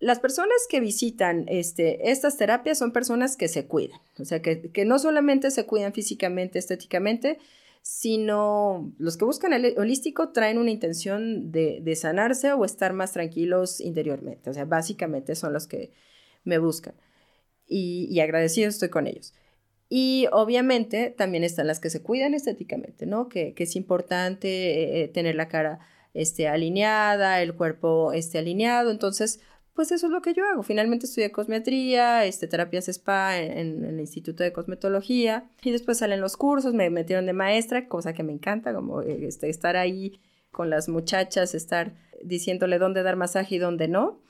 Las 0.01 0.21
personas 0.21 0.57
que 0.69 0.81
visitan 0.81 1.47
este, 1.49 2.11
estas 2.11 2.37
terapias 2.37 2.79
son 2.79 2.93
personas 2.93 3.37
que 3.37 3.49
se 3.49 3.67
cuidan, 3.67 4.01
o 4.19 4.25
sea, 4.25 4.41
que, 4.43 4.71
que 4.71 4.85
no 4.85 4.99
solamente 4.99 5.51
se 5.51 5.67
cuidan 5.67 5.93
físicamente, 5.93 6.59
estéticamente, 6.59 7.39
sino 7.83 8.93
los 8.99 9.17
que 9.17 9.25
buscan 9.25 9.53
el 9.53 9.75
holístico 9.79 10.31
traen 10.31 10.59
una 10.59 10.71
intención 10.71 11.51
de, 11.51 11.81
de, 11.83 11.97
sanarse 11.97 12.53
o 12.53 12.65
estar 12.65 12.93
más 12.93 13.13
tranquilos 13.13 13.81
interiormente. 13.81 14.51
O 14.51 14.53
sea, 14.53 14.67
básicamente 14.67 15.35
son 15.35 15.53
los 15.53 15.67
que 15.67 15.93
me 16.45 16.59
buscan. 16.59 16.95
Y, 17.67 18.07
y 18.11 18.21
agradecido 18.21 18.69
estoy 18.69 18.91
con 18.91 19.07
ellos. 19.07 19.35
Y 19.89 20.27
obviamente 20.33 21.15
también 21.17 21.45
están 21.45 21.67
las 21.67 21.81
que 21.81 21.91
se 21.91 22.03
cuidan 22.03 22.35
estéticamente, 22.35 23.07
¿no? 23.07 23.29
Que, 23.29 23.55
que 23.55 23.65
es 23.65 23.75
importante 23.75 24.49
eh, 24.49 25.05
eh, 25.05 25.09
tener 25.09 25.35
la 25.35 25.49
cara 25.49 25.81
este, 26.13 26.47
alineada, 26.47 27.41
el 27.41 27.55
cuerpo 27.55 28.13
este, 28.13 28.39
alineado. 28.39 28.91
Entonces, 28.91 29.41
pues 29.79 29.93
eso 29.93 30.07
es 30.07 30.13
lo 30.13 30.23
que 30.23 30.35
yo 30.35 30.45
hago. 30.45 30.65
Finalmente 30.65 31.07
estudié 31.07 31.31
cosmetría, 31.31 32.25
este, 32.25 32.49
terapias 32.49 32.89
spa 32.89 33.39
en, 33.39 33.85
el 33.85 34.01
Instituto 34.01 34.43
de 34.43 34.53
Cosmetología 34.53 35.49
y 35.63 35.71
después 35.71 35.99
salen 35.99 36.21
los 36.21 36.37
cursos, 36.37 36.75
me 36.75 36.91
metieron 36.91 37.27
de 37.27 37.33
maestra, 37.33 37.87
cosa 37.87 38.13
que 38.13 38.25
me 38.25 38.33
encanta, 38.33 38.75
como 38.75 39.03
eh, 39.03 39.21
este, 39.29 39.49
estar 39.49 39.77
ahí 39.77 40.19
con 40.51 40.69
las 40.69 40.89
muchachas, 40.89 41.55
estar 41.55 41.95
diciéndole 42.25 42.81
dónde 42.81 43.05
dar 43.05 43.15
masaje 43.15 43.55
y 43.55 43.59
dónde 43.59 43.87
no. 43.87 44.21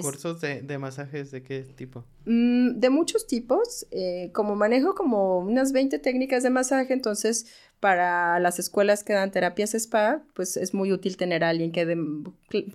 ¿Cursos 0.00 0.40
de, 0.40 0.62
de, 0.62 0.78
masajes 0.78 1.30
de 1.32 1.42
qué 1.42 1.60
tipo? 1.60 2.04
Mm, 2.24 2.78
de 2.78 2.88
muchos 2.88 3.26
tipos. 3.26 3.86
Eh, 3.90 4.30
como 4.32 4.56
manejo 4.56 4.94
como 4.94 5.40
unas 5.40 5.72
20 5.72 5.98
técnicas 5.98 6.42
de 6.44 6.48
masaje, 6.48 6.94
entonces 6.94 7.46
para 7.78 8.40
las 8.40 8.58
escuelas 8.58 9.04
que 9.04 9.12
dan 9.12 9.30
terapias 9.30 9.74
spa, 9.74 10.22
pues 10.32 10.56
es 10.56 10.72
muy 10.72 10.92
útil 10.92 11.18
tener 11.18 11.44
a 11.44 11.50
alguien 11.50 11.72
que 11.72 11.84
dé 11.84 11.98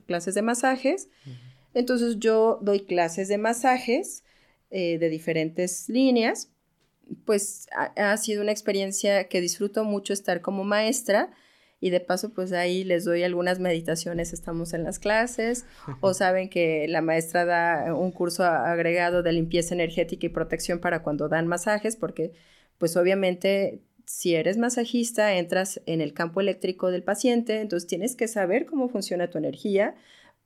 clases 0.05 0.35
de 0.35 0.43
masajes. 0.43 1.09
Entonces 1.73 2.17
yo 2.19 2.59
doy 2.61 2.81
clases 2.81 3.27
de 3.27 3.37
masajes 3.37 4.23
eh, 4.69 4.97
de 4.99 5.09
diferentes 5.09 5.87
líneas. 5.89 6.49
Pues 7.25 7.67
ha, 7.75 8.11
ha 8.11 8.17
sido 8.17 8.41
una 8.41 8.51
experiencia 8.51 9.27
que 9.27 9.41
disfruto 9.41 9.83
mucho 9.83 10.13
estar 10.13 10.41
como 10.41 10.63
maestra 10.63 11.31
y 11.81 11.89
de 11.89 11.99
paso 11.99 12.29
pues 12.29 12.53
ahí 12.53 12.83
les 12.83 13.03
doy 13.03 13.23
algunas 13.23 13.59
meditaciones, 13.59 14.31
estamos 14.31 14.73
en 14.73 14.83
las 14.83 14.99
clases 14.99 15.65
o 15.99 16.13
saben 16.13 16.47
que 16.47 16.87
la 16.87 17.01
maestra 17.01 17.43
da 17.43 17.93
un 17.93 18.11
curso 18.11 18.45
agregado 18.45 19.23
de 19.23 19.33
limpieza 19.33 19.73
energética 19.73 20.27
y 20.27 20.29
protección 20.29 20.79
para 20.79 21.01
cuando 21.01 21.27
dan 21.27 21.47
masajes 21.47 21.97
porque 21.97 22.33
pues 22.77 22.95
obviamente 22.95 23.81
si 24.05 24.35
eres 24.35 24.57
masajista 24.57 25.35
entras 25.35 25.81
en 25.85 26.01
el 26.01 26.13
campo 26.13 26.39
eléctrico 26.41 26.91
del 26.91 27.03
paciente, 27.03 27.61
entonces 27.61 27.87
tienes 27.87 28.15
que 28.15 28.27
saber 28.27 28.65
cómo 28.65 28.87
funciona 28.87 29.29
tu 29.29 29.37
energía 29.37 29.95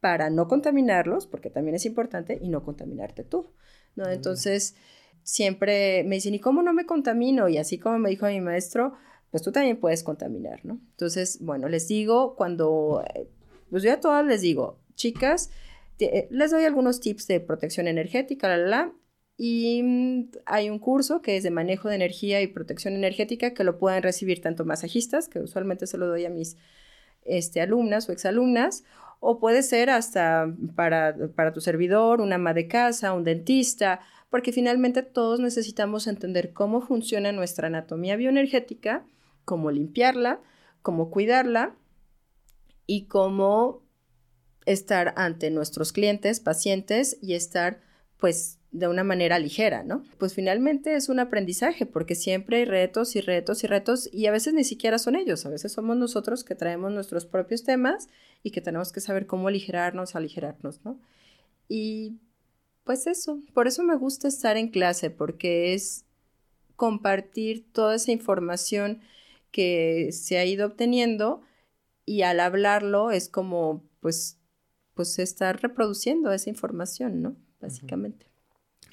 para 0.06 0.30
no 0.30 0.48
contaminarlos, 0.48 1.26
porque 1.26 1.50
también 1.50 1.74
es 1.74 1.84
importante, 1.88 2.38
y 2.40 2.50
no 2.50 2.64
contaminarte 2.64 3.24
tú, 3.24 3.48
¿no? 3.96 4.08
Entonces, 4.08 4.76
siempre 5.24 6.04
me 6.04 6.14
dicen, 6.14 6.36
¿y 6.36 6.40
cómo 6.40 6.62
no 6.62 6.74
me 6.74 6.86
contamino? 6.86 7.50
Y 7.50 7.58
así 7.58 7.80
como 7.80 7.98
me 7.98 8.12
dijo 8.12 8.28
mi 8.28 8.40
maestro, 8.40 8.94
pues 9.32 9.42
tú 9.42 9.52
también 9.52 9.78
puedes 9.78 10.04
contaminar, 10.04 10.64
¿no? 10.64 10.80
Entonces, 10.92 11.40
bueno, 11.42 11.70
les 11.70 11.88
digo 11.88 12.36
cuando, 12.36 13.04
eh, 13.16 13.28
pues 13.72 13.82
yo 13.82 13.94
a 13.94 14.00
todas 14.00 14.24
les 14.24 14.42
digo, 14.42 14.78
chicas, 14.94 15.50
les 15.98 16.52
doy 16.52 16.66
algunos 16.66 17.00
tips 17.00 17.26
de 17.26 17.40
protección 17.40 17.88
energética, 17.88 18.48
la, 18.48 18.58
la, 18.58 18.68
la, 18.68 18.94
y 19.38 19.82
mm, 19.82 20.32
hay 20.46 20.70
un 20.70 20.78
curso 20.78 21.24
que 21.24 21.36
es 21.36 21.42
de 21.42 21.50
manejo 21.50 21.90
de 21.90 21.96
energía 21.96 22.44
y 22.44 22.48
protección 22.48 22.94
energética 22.94 23.56
que 23.56 23.64
lo 23.64 23.80
pueden 23.80 24.04
recibir 24.04 24.40
tanto 24.40 24.66
masajistas, 24.66 25.30
que 25.30 25.40
usualmente 25.40 25.88
se 25.88 25.98
lo 25.98 26.06
doy 26.06 26.26
a 26.26 26.30
mis 26.30 26.58
este, 27.24 27.60
alumnas 27.60 28.08
o 28.08 28.12
exalumnas, 28.12 28.84
o 29.28 29.40
puede 29.40 29.64
ser 29.64 29.90
hasta 29.90 30.54
para, 30.76 31.16
para 31.36 31.52
tu 31.52 31.62
servidor, 31.62 32.22
una 32.22 32.36
ama 32.36 32.54
de 32.54 32.68
casa, 32.68 33.14
un 33.14 33.24
dentista, 33.24 34.02
porque 34.30 34.52
finalmente 34.52 35.02
todos 35.02 35.40
necesitamos 35.40 36.08
entender 36.08 36.54
cómo 36.54 36.82
funciona 36.82 37.32
nuestra 37.32 37.68
anatomía 37.68 38.16
bioenergética 38.18 39.06
cómo 39.46 39.72
limpiarla, 39.72 40.42
cómo 40.82 41.10
cuidarla 41.10 41.78
y 42.86 43.06
cómo 43.06 43.84
estar 44.66 45.14
ante 45.16 45.52
nuestros 45.52 45.94
clientes, 45.94 46.40
pacientes 46.40 47.18
y 47.22 47.36
estar 47.36 47.82
pues 48.18 48.60
de 48.76 48.90
una 48.90 49.06
manera 49.06 49.40
ligera, 49.40 49.84
¿no? 49.84 50.04
Pues 50.18 50.34
finalmente 50.34 50.96
es 50.96 51.08
un 51.08 51.20
aprendizaje 51.20 51.86
porque 51.86 52.14
siempre 52.14 52.58
hay 52.58 52.66
retos 52.66 53.16
y 53.16 53.22
retos 53.22 53.64
y 53.64 53.68
retos 53.68 54.10
y 54.12 54.26
a 54.26 54.32
veces 54.32 54.54
ni 54.54 54.66
siquiera 54.66 55.00
son 55.00 55.16
ellos, 55.16 55.46
a 55.46 55.50
veces 55.50 55.72
somos 55.72 55.96
nosotros 55.96 56.44
que 56.44 56.56
traemos 56.56 56.92
nuestros 56.92 57.26
propios 57.26 57.64
temas 57.64 58.10
y 58.44 58.52
que 58.52 58.60
tenemos 58.60 58.92
que 58.92 59.00
saber 59.00 59.28
cómo 59.28 59.48
aligerarnos, 59.48 60.16
aligerarnos, 60.16 60.84
¿no? 60.84 61.00
Y 61.70 62.18
pues 62.84 63.08
eso, 63.08 63.40
por 63.54 63.68
eso 63.68 63.82
me 63.82 63.96
gusta 63.96 64.28
estar 64.28 64.58
en 64.58 64.68
clase 64.68 65.10
porque 65.10 65.74
es 65.74 66.04
compartir 66.76 67.72
toda 67.72 67.96
esa 67.96 68.12
información 68.12 69.00
que 69.52 70.10
se 70.12 70.38
ha 70.38 70.44
ido 70.44 70.68
obteniendo 70.68 71.42
y 72.06 72.24
al 72.24 72.42
hablarlo 72.42 73.12
es 73.12 73.30
como 73.30 73.86
pues 74.02 74.38
pues 74.96 75.18
estar 75.20 75.62
reproduciendo 75.62 76.34
esa 76.34 76.50
información, 76.50 77.22
¿no? 77.22 77.36
Básicamente. 77.62 78.35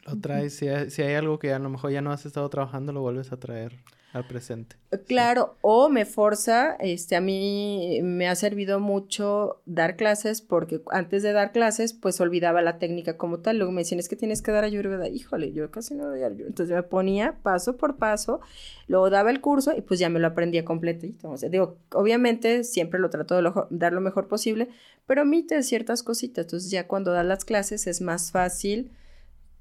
Lo 0.04 0.18
traes, 0.18 0.54
si 0.54 0.68
hay, 0.68 0.90
si 0.90 1.02
hay 1.02 1.14
algo 1.14 1.38
que 1.38 1.52
a 1.52 1.58
lo 1.58 1.70
mejor 1.70 1.92
ya 1.92 2.00
no 2.00 2.12
has 2.12 2.26
estado 2.26 2.48
trabajando, 2.48 2.92
lo 2.92 3.00
vuelves 3.00 3.32
a 3.32 3.38
traer 3.38 3.72
al 4.12 4.26
presente. 4.26 4.76
Eh, 4.90 4.98
claro, 4.98 5.56
o 5.62 5.88
me 5.88 6.04
forza, 6.04 6.76
este, 6.80 7.16
a 7.16 7.20
mí 7.20 8.00
me 8.02 8.28
ha 8.28 8.34
servido 8.34 8.78
mucho 8.78 9.62
dar 9.64 9.96
clases 9.96 10.42
porque 10.42 10.82
antes 10.90 11.22
de 11.22 11.32
dar 11.32 11.52
clases, 11.52 11.94
pues 11.94 12.20
olvidaba 12.20 12.60
la 12.62 12.78
técnica 12.78 13.16
como 13.16 13.38
tal. 13.40 13.56
Luego 13.58 13.72
me 13.72 13.82
decían, 13.82 14.00
es 14.00 14.08
que 14.08 14.16
tienes 14.16 14.42
que 14.42 14.52
dar 14.52 14.64
ayurveda. 14.64 15.08
Híjole, 15.08 15.52
yo 15.52 15.70
casi 15.70 15.94
no 15.94 16.06
doy 16.06 16.22
ayurveda. 16.22 16.48
Entonces 16.48 16.74
me 16.74 16.82
ponía 16.82 17.38
paso 17.42 17.76
por 17.76 17.96
paso, 17.96 18.40
luego 18.86 19.08
daba 19.08 19.30
el 19.30 19.40
curso 19.40 19.74
y 19.76 19.80
pues 19.80 19.98
ya 19.98 20.10
me 20.10 20.20
lo 20.20 20.26
aprendía 20.26 20.64
completito. 20.64 21.30
O 21.30 21.36
sea, 21.36 21.48
digo, 21.48 21.78
obviamente 21.92 22.64
siempre 22.64 23.00
lo 23.00 23.08
trato 23.08 23.40
de 23.40 23.50
dar 23.70 23.92
lo 23.92 24.00
mejor 24.00 24.28
posible, 24.28 24.68
pero 25.06 25.22
omite 25.22 25.62
ciertas 25.62 26.02
cositas. 26.02 26.44
Entonces 26.44 26.70
ya 26.70 26.86
cuando 26.86 27.12
das 27.12 27.24
las 27.24 27.44
clases 27.44 27.86
es 27.86 28.00
más 28.00 28.30
fácil. 28.30 28.90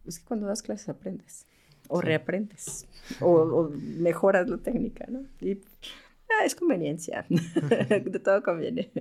Es 0.05 0.19
que 0.19 0.25
cuando 0.25 0.47
das 0.47 0.61
clases 0.61 0.89
aprendes 0.89 1.45
o 1.87 2.01
reaprendes 2.01 2.87
o, 3.19 3.69
mejoras 3.73 4.47
la 4.49 4.57
técnica, 4.57 5.05
¿no? 5.09 5.25
Y 5.39 5.59
ah, 6.29 6.45
es 6.45 6.55
conveniencia, 6.55 7.25
de 7.29 8.19
todo 8.23 8.41
conviene. 8.43 8.91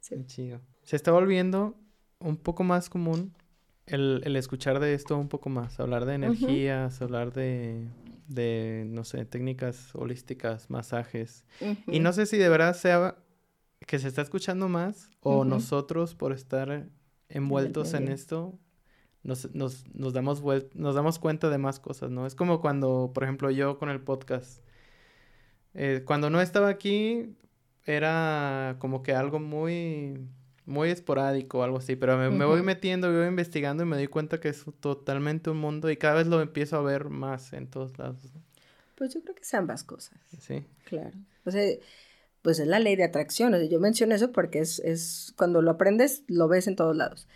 Sí. 0.00 0.16
chido. 0.26 0.60
Se 0.82 0.96
está 0.96 1.12
volviendo 1.12 1.74
un 2.18 2.36
poco 2.36 2.64
más 2.64 2.88
común 2.88 3.34
el, 3.86 4.22
el, 4.24 4.36
escuchar 4.36 4.80
de 4.80 4.94
esto 4.94 5.18
un 5.18 5.28
poco 5.28 5.48
más, 5.48 5.80
hablar 5.80 6.04
de 6.04 6.14
energías, 6.14 7.02
hablar 7.02 7.32
de, 7.32 7.88
de, 8.28 8.84
no 8.86 9.04
sé, 9.04 9.24
técnicas 9.24 9.94
holísticas, 9.94 10.70
masajes. 10.70 11.44
Y 11.86 12.00
no 12.00 12.12
sé 12.12 12.26
si 12.26 12.38
de 12.38 12.48
verdad 12.48 12.74
sea 12.74 13.16
que 13.86 13.98
se 13.98 14.08
está 14.08 14.22
escuchando 14.22 14.68
más 14.68 15.10
o 15.20 15.44
nosotros 15.44 16.14
por 16.14 16.32
estar 16.32 16.86
envueltos 17.28 17.94
en 17.94 18.08
esto 18.08 18.58
nos, 19.22 19.54
nos, 19.54 19.84
nos, 19.94 20.12
damos 20.12 20.42
nos 20.74 20.94
damos 20.94 21.18
cuenta 21.18 21.50
de 21.50 21.58
más 21.58 21.78
cosas, 21.78 22.10
¿no? 22.10 22.26
Es 22.26 22.34
como 22.34 22.60
cuando, 22.60 23.10
por 23.14 23.24
ejemplo, 23.24 23.50
yo 23.50 23.78
con 23.78 23.90
el 23.90 24.00
podcast, 24.00 24.62
eh, 25.74 26.02
cuando 26.04 26.30
no 26.30 26.40
estaba 26.40 26.68
aquí, 26.68 27.36
era 27.84 28.76
como 28.78 29.02
que 29.02 29.12
algo 29.12 29.38
muy, 29.38 30.18
muy 30.64 30.90
esporádico 30.90 31.58
o 31.58 31.62
algo 31.62 31.78
así, 31.78 31.96
pero 31.96 32.16
me, 32.16 32.30
me 32.30 32.44
voy 32.44 32.62
metiendo, 32.62 33.12
voy 33.12 33.26
investigando 33.26 33.82
y 33.82 33.86
me 33.86 33.96
doy 33.96 34.06
cuenta 34.06 34.40
que 34.40 34.48
es 34.48 34.64
totalmente 34.80 35.50
un 35.50 35.58
mundo 35.58 35.90
y 35.90 35.96
cada 35.96 36.14
vez 36.14 36.26
lo 36.26 36.40
empiezo 36.40 36.76
a 36.76 36.82
ver 36.82 37.10
más 37.10 37.52
en 37.52 37.66
todos 37.66 37.98
lados. 37.98 38.32
Pues 38.94 39.14
yo 39.14 39.22
creo 39.22 39.34
que 39.34 39.42
es 39.42 39.54
ambas 39.54 39.82
cosas. 39.82 40.18
Sí. 40.38 40.64
Claro. 40.84 41.16
O 41.44 41.50
sea, 41.50 41.62
pues 42.42 42.58
es 42.58 42.66
la 42.66 42.78
ley 42.78 42.96
de 42.96 43.04
atracción. 43.04 43.54
yo 43.68 43.80
menciono 43.80 44.14
eso 44.14 44.32
porque 44.32 44.60
es, 44.60 44.78
es, 44.80 45.32
cuando 45.36 45.62
lo 45.62 45.70
aprendes, 45.70 46.22
lo 46.26 46.48
ves 46.48 46.66
en 46.66 46.76
todos 46.76 46.96
lados. 46.96 47.26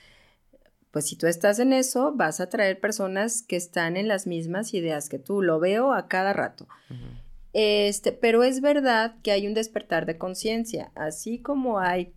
Pues 0.95 1.09
si 1.09 1.17
tú 1.17 1.27
estás 1.27 1.59
en 1.59 1.73
eso, 1.73 2.13
vas 2.15 2.39
a 2.39 2.49
traer 2.49 2.79
personas 2.79 3.43
que 3.43 3.57
están 3.57 3.97
en 3.97 4.07
las 4.07 4.29
mismas 4.29 4.75
ideas 4.75 5.09
que 5.09 5.19
tú. 5.19 5.43
Lo 5.43 5.59
veo 5.59 5.93
a 5.93 6.07
cada 6.07 6.33
rato. 6.33 6.69
Este, 7.53 8.13
pero 8.13 8.45
es 8.45 8.61
verdad 8.61 9.17
que 9.25 9.33
hay 9.33 9.49
un 9.49 9.55
despertar 9.55 10.07
de 10.07 10.19
conciencia, 10.19 10.93
así 10.95 11.41
como 11.43 11.81
hay 11.81 12.15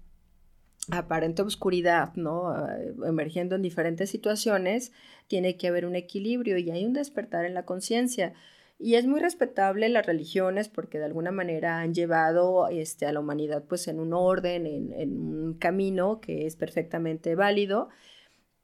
aparente 0.91 1.41
oscuridad, 1.41 2.13
¿no? 2.13 2.49
Ah, 2.49 2.77
emergiendo 3.03 3.55
en 3.55 3.63
diferentes 3.63 4.11
situaciones, 4.11 4.91
tiene 5.25 5.57
que 5.57 5.69
haber 5.69 5.87
un 5.87 5.95
equilibrio 5.95 6.59
y 6.59 6.69
hay 6.69 6.85
un 6.85 6.93
despertar 6.93 7.45
en 7.45 7.55
la 7.55 7.65
conciencia. 7.65 8.35
Y 8.77 8.93
es 8.93 9.07
muy 9.07 9.19
respetable 9.19 9.89
las 9.89 10.05
religiones 10.05 10.69
porque 10.69 10.99
de 10.99 11.05
alguna 11.05 11.31
manera 11.31 11.79
han 11.79 11.95
llevado 11.95 12.67
este, 12.67 13.07
a 13.07 13.11
la 13.11 13.21
humanidad 13.21 13.63
pues 13.67 13.87
en 13.87 13.99
un 13.99 14.13
orden, 14.13 14.67
en, 14.67 15.17
un 15.17 15.55
camino 15.55 16.21
que 16.21 16.45
es 16.45 16.55
perfectamente 16.55 17.33
válido, 17.33 17.89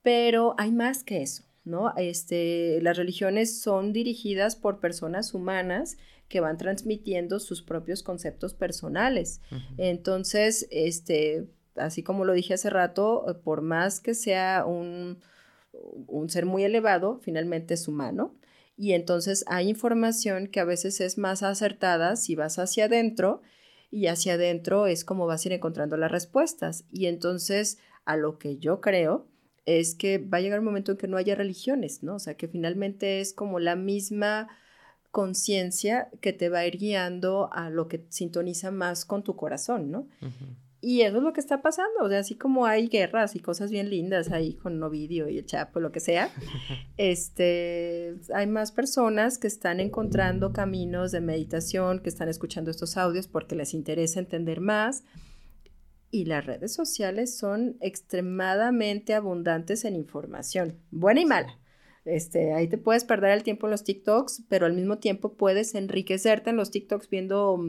pero 0.04 0.54
hay 0.58 0.72
más 0.72 1.04
que 1.04 1.22
eso, 1.22 1.44
¿no? 1.64 1.94
Este, 1.98 2.80
las 2.82 2.98
religiones 2.98 3.60
son 3.60 3.94
dirigidas 3.94 4.56
por 4.56 4.80
personas 4.80 5.34
humanas 5.34 5.98
que 6.28 6.40
van 6.40 6.58
transmitiendo 6.58 7.40
sus 7.40 7.62
propios 7.64 8.04
conceptos 8.04 8.54
personales. 8.54 9.42
Entonces, 9.78 10.68
este, 10.72 11.48
así 11.76 12.04
como 12.04 12.26
lo 12.26 12.34
dije 12.34 12.54
hace 12.54 12.70
rato, 12.70 13.42
por 13.44 13.62
más 13.62 14.00
que 14.00 14.14
sea 14.14 14.66
un, 14.66 15.20
un 15.72 16.30
ser 16.30 16.46
muy 16.46 16.64
elevado, 16.64 17.20
finalmente 17.24 17.74
es 17.74 17.88
humano 17.88 18.36
y 18.76 18.94
entonces 18.94 19.46
hay 19.48 19.70
información 19.70 20.48
que 20.48 20.60
a 20.60 20.66
veces 20.66 21.00
es 21.02 21.18
más 21.18 21.44
acertada 21.44 22.16
si 22.16 22.36
vas 22.36 22.58
hacia 22.58 22.86
adentro 22.86 23.42
y 23.92 24.08
hacia 24.08 24.34
adentro 24.34 24.88
es 24.88 25.06
como 25.06 25.28
vas 25.28 25.46
a 25.46 25.50
ir 25.50 25.54
encontrando 25.54 25.98
las 25.98 26.12
respuestas. 26.12 26.86
Y 26.92 27.06
entonces 27.06 27.78
a 28.06 28.18
lo 28.18 28.40
que 28.40 28.58
yo 28.58 28.82
creo 28.82 29.28
es 29.66 29.96
que 29.96 30.18
va 30.18 30.40
a 30.40 30.42
llegar 30.42 30.60
un 30.60 30.66
momento 30.66 30.92
en 30.92 30.98
que 30.98 31.08
no 31.08 31.18
haya 31.18 31.36
religiones, 31.36 32.04
¿no? 32.04 32.16
O 32.16 32.20
sea, 32.20 32.36
que 32.36 32.48
finalmente 32.48 33.22
es 33.22 33.34
como 33.34 33.60
la 33.60 33.76
misma 33.76 34.50
conciencia 35.12 36.10
que 36.22 36.34
te 36.34 36.50
va 36.50 36.60
a 36.60 36.66
ir 36.66 36.78
guiando 36.78 37.50
a 37.54 37.70
lo 37.70 37.88
que 37.88 38.06
sintoniza 38.10 38.72
más 38.72 39.06
con 39.06 39.24
tu 39.24 39.36
corazón, 39.36 39.92
¿no? 39.92 40.08
Y 40.82 41.04
eso 41.04 41.18
es 41.18 41.24
lo 41.24 41.32
que 41.32 41.40
está 41.40 41.62
pasando, 41.62 42.02
o 42.02 42.10
sea, 42.10 42.20
así 42.20 42.36
como 42.36 42.66
hay 42.66 42.90
guerras 42.90 43.38
y 43.38 43.40
cosas 43.40 43.72
bien 43.72 43.90
lindas 43.90 44.32
ahí 44.32 44.56
con 44.56 44.84
Ovidio 44.84 45.30
y 45.30 45.38
el 45.38 45.46
Chapo, 45.46 45.80
lo 45.80 45.94
que 45.94 46.02
sea, 46.02 46.30
este, 46.98 48.16
hay 48.34 48.48
más 48.48 48.74
personas 48.74 49.38
que 49.38 49.48
están 49.48 49.80
encontrando 49.80 50.52
caminos 50.52 51.14
de 51.14 51.22
meditación, 51.22 52.00
que 52.00 52.10
están 52.10 52.28
escuchando 52.28 52.70
estos 52.70 52.98
audios 52.98 53.28
porque 53.28 53.56
les 53.56 53.74
interesa 53.74 54.20
entender 54.20 54.60
más. 54.60 55.06
Y 56.14 56.26
las 56.26 56.46
redes 56.46 56.72
sociales 56.72 57.36
son 57.36 57.76
extremadamente 57.82 59.16
abundantes 59.16 59.84
en 59.84 59.96
información, 59.96 60.78
buena 60.92 61.22
y 61.22 61.26
mala. 61.26 61.60
Este, 62.06 62.54
ahí 62.54 62.68
te 62.68 62.78
puedes 62.78 63.04
perder 63.04 63.32
el 63.32 63.42
tiempo 63.42 63.66
en 63.66 63.72
los 63.72 63.84
TikToks, 63.84 64.44
pero 64.48 64.68
al 64.68 64.74
mismo 64.74 65.00
tiempo 65.00 65.34
puedes 65.34 65.74
enriquecerte 65.74 66.52
en 66.52 66.58
los 66.58 66.70
TikToks 66.70 67.10
viendo 67.10 67.60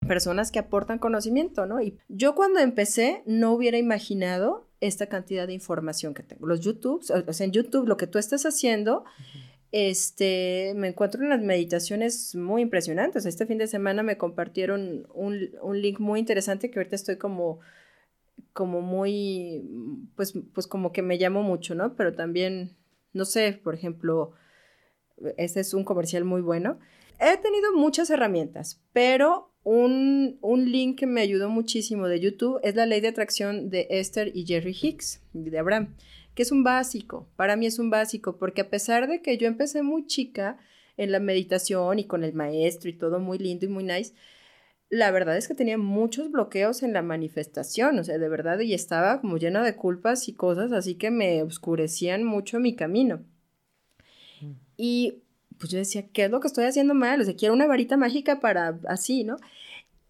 personas 0.00 0.50
que 0.50 0.58
aportan 0.58 0.98
conocimiento, 0.98 1.64
¿no? 1.64 1.80
Y 1.80 1.96
yo 2.08 2.34
cuando 2.34 2.58
empecé 2.58 3.22
no 3.24 3.52
hubiera 3.52 3.78
imaginado 3.78 4.68
esta 4.80 5.06
cantidad 5.06 5.46
de 5.46 5.52
información 5.52 6.12
que 6.12 6.24
tengo. 6.24 6.48
Los 6.48 6.62
YouTube, 6.62 7.04
o 7.24 7.32
sea, 7.32 7.46
en 7.46 7.52
YouTube 7.52 7.86
lo 7.86 7.96
que 7.96 8.08
tú 8.08 8.18
estás 8.18 8.46
haciendo, 8.46 9.04
este, 9.72 10.72
me 10.76 10.88
encuentro 10.88 11.22
en 11.22 11.28
las 11.30 11.40
meditaciones 11.40 12.34
muy 12.34 12.62
impresionantes. 12.62 13.26
Este 13.26 13.46
fin 13.46 13.58
de 13.58 13.66
semana 13.66 14.02
me 14.02 14.18
compartieron 14.18 15.06
un, 15.14 15.50
un 15.62 15.80
link 15.80 16.00
muy 16.00 16.20
interesante 16.20 16.70
que 16.70 16.78
ahorita 16.78 16.96
estoy 16.96 17.16
como 17.16 17.60
como 18.52 18.80
muy, 18.80 19.62
pues, 20.16 20.34
pues 20.52 20.66
como 20.66 20.92
que 20.92 21.02
me 21.02 21.16
llamo 21.16 21.42
mucho, 21.42 21.74
¿no? 21.74 21.94
Pero 21.94 22.14
también, 22.14 22.76
no 23.12 23.24
sé, 23.24 23.52
por 23.62 23.74
ejemplo, 23.74 24.32
este 25.36 25.60
es 25.60 25.74
un 25.74 25.84
comercial 25.84 26.24
muy 26.24 26.40
bueno. 26.40 26.78
He 27.20 27.36
tenido 27.38 27.74
muchas 27.74 28.10
herramientas, 28.10 28.80
pero 28.92 29.52
un, 29.62 30.38
link 30.42 30.98
que 30.98 31.06
me 31.06 31.20
ayudó 31.20 31.48
muchísimo 31.50 32.08
de 32.08 32.20
YouTube 32.20 32.60
es 32.62 32.74
la 32.74 32.86
ley 32.86 33.00
de 33.00 33.08
atracción 33.08 33.70
de 33.70 33.86
Esther 33.90 34.34
y 34.34 34.46
Jerry 34.46 34.76
Hicks, 34.80 35.22
de 35.32 35.58
Abraham, 35.58 35.94
que 36.40 36.44
es 36.44 36.52
un 36.52 36.64
básico, 36.64 37.28
para 37.36 37.54
mí 37.54 37.66
es 37.66 37.78
un 37.78 37.90
básico, 37.90 38.38
porque 38.38 38.62
a 38.62 38.70
pesar 38.70 39.08
de 39.08 39.20
que 39.20 39.36
yo 39.36 39.46
empecé 39.46 39.82
muy 39.82 40.06
chica 40.06 40.56
en 40.96 41.12
la 41.12 41.20
meditación 41.20 41.98
y 41.98 42.04
con 42.04 42.24
el 42.24 42.32
maestro 42.32 42.88
y 42.88 42.94
todo 42.94 43.20
muy 43.20 43.36
lindo 43.36 43.66
y 43.66 43.68
muy 43.68 43.84
nice, 43.84 44.14
la 44.88 45.10
verdad 45.10 45.36
es 45.36 45.48
que 45.48 45.54
tenía 45.54 45.76
muchos 45.76 46.30
bloqueos 46.30 46.82
en 46.82 46.94
la 46.94 47.02
manifestación, 47.02 47.98
o 47.98 48.04
sea, 48.04 48.16
de 48.16 48.26
verdad, 48.30 48.58
y 48.60 48.72
estaba 48.72 49.20
como 49.20 49.36
llena 49.36 49.62
de 49.62 49.76
culpas 49.76 50.28
y 50.28 50.32
cosas, 50.32 50.72
así 50.72 50.94
que 50.94 51.10
me 51.10 51.42
oscurecían 51.42 52.24
mucho 52.24 52.58
mi 52.58 52.74
camino. 52.74 53.22
Mm. 54.40 54.52
Y 54.78 55.18
pues 55.58 55.70
yo 55.70 55.76
decía, 55.76 56.08
¿qué 56.10 56.24
es 56.24 56.30
lo 56.30 56.40
que 56.40 56.48
estoy 56.48 56.64
haciendo 56.64 56.94
mal? 56.94 57.20
O 57.20 57.24
sea, 57.24 57.36
quiero 57.36 57.52
una 57.52 57.66
varita 57.66 57.98
mágica 57.98 58.40
para 58.40 58.80
así, 58.88 59.24
¿no? 59.24 59.36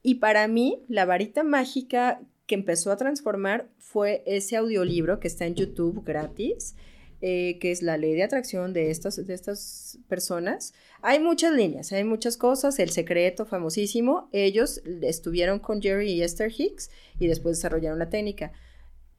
Y 0.05 0.15
para 0.21 0.47
mí, 0.47 0.79
la 0.87 1.07
varita 1.07 1.43
mágica 1.43 2.21
que 2.51 2.57
empezó 2.57 2.91
a 2.91 2.97
transformar 2.97 3.71
fue 3.79 4.25
ese 4.27 4.57
audiolibro 4.57 5.21
que 5.21 5.29
está 5.29 5.47
en 5.47 5.55
YouTube 5.55 6.03
gratis, 6.05 6.75
eh, 7.21 7.61
que 7.61 7.71
es 7.71 7.81
la 7.81 7.97
ley 7.97 8.13
de 8.15 8.25
atracción 8.25 8.73
de 8.73 8.91
estas, 8.91 9.25
de 9.25 9.33
estas 9.33 10.01
personas. 10.09 10.75
Hay 11.01 11.21
muchas 11.21 11.55
líneas, 11.55 11.93
hay 11.93 12.03
muchas 12.03 12.37
cosas, 12.37 12.81
el 12.81 12.91
secreto 12.91 13.47
famosísimo, 13.47 14.29
ellos 14.33 14.83
estuvieron 15.01 15.61
con 15.61 15.81
Jerry 15.81 16.11
y 16.11 16.23
Esther 16.23 16.51
Hicks 16.51 16.91
y 17.21 17.29
después 17.29 17.57
desarrollaron 17.57 18.01
la 18.01 18.11
técnica. 18.11 18.51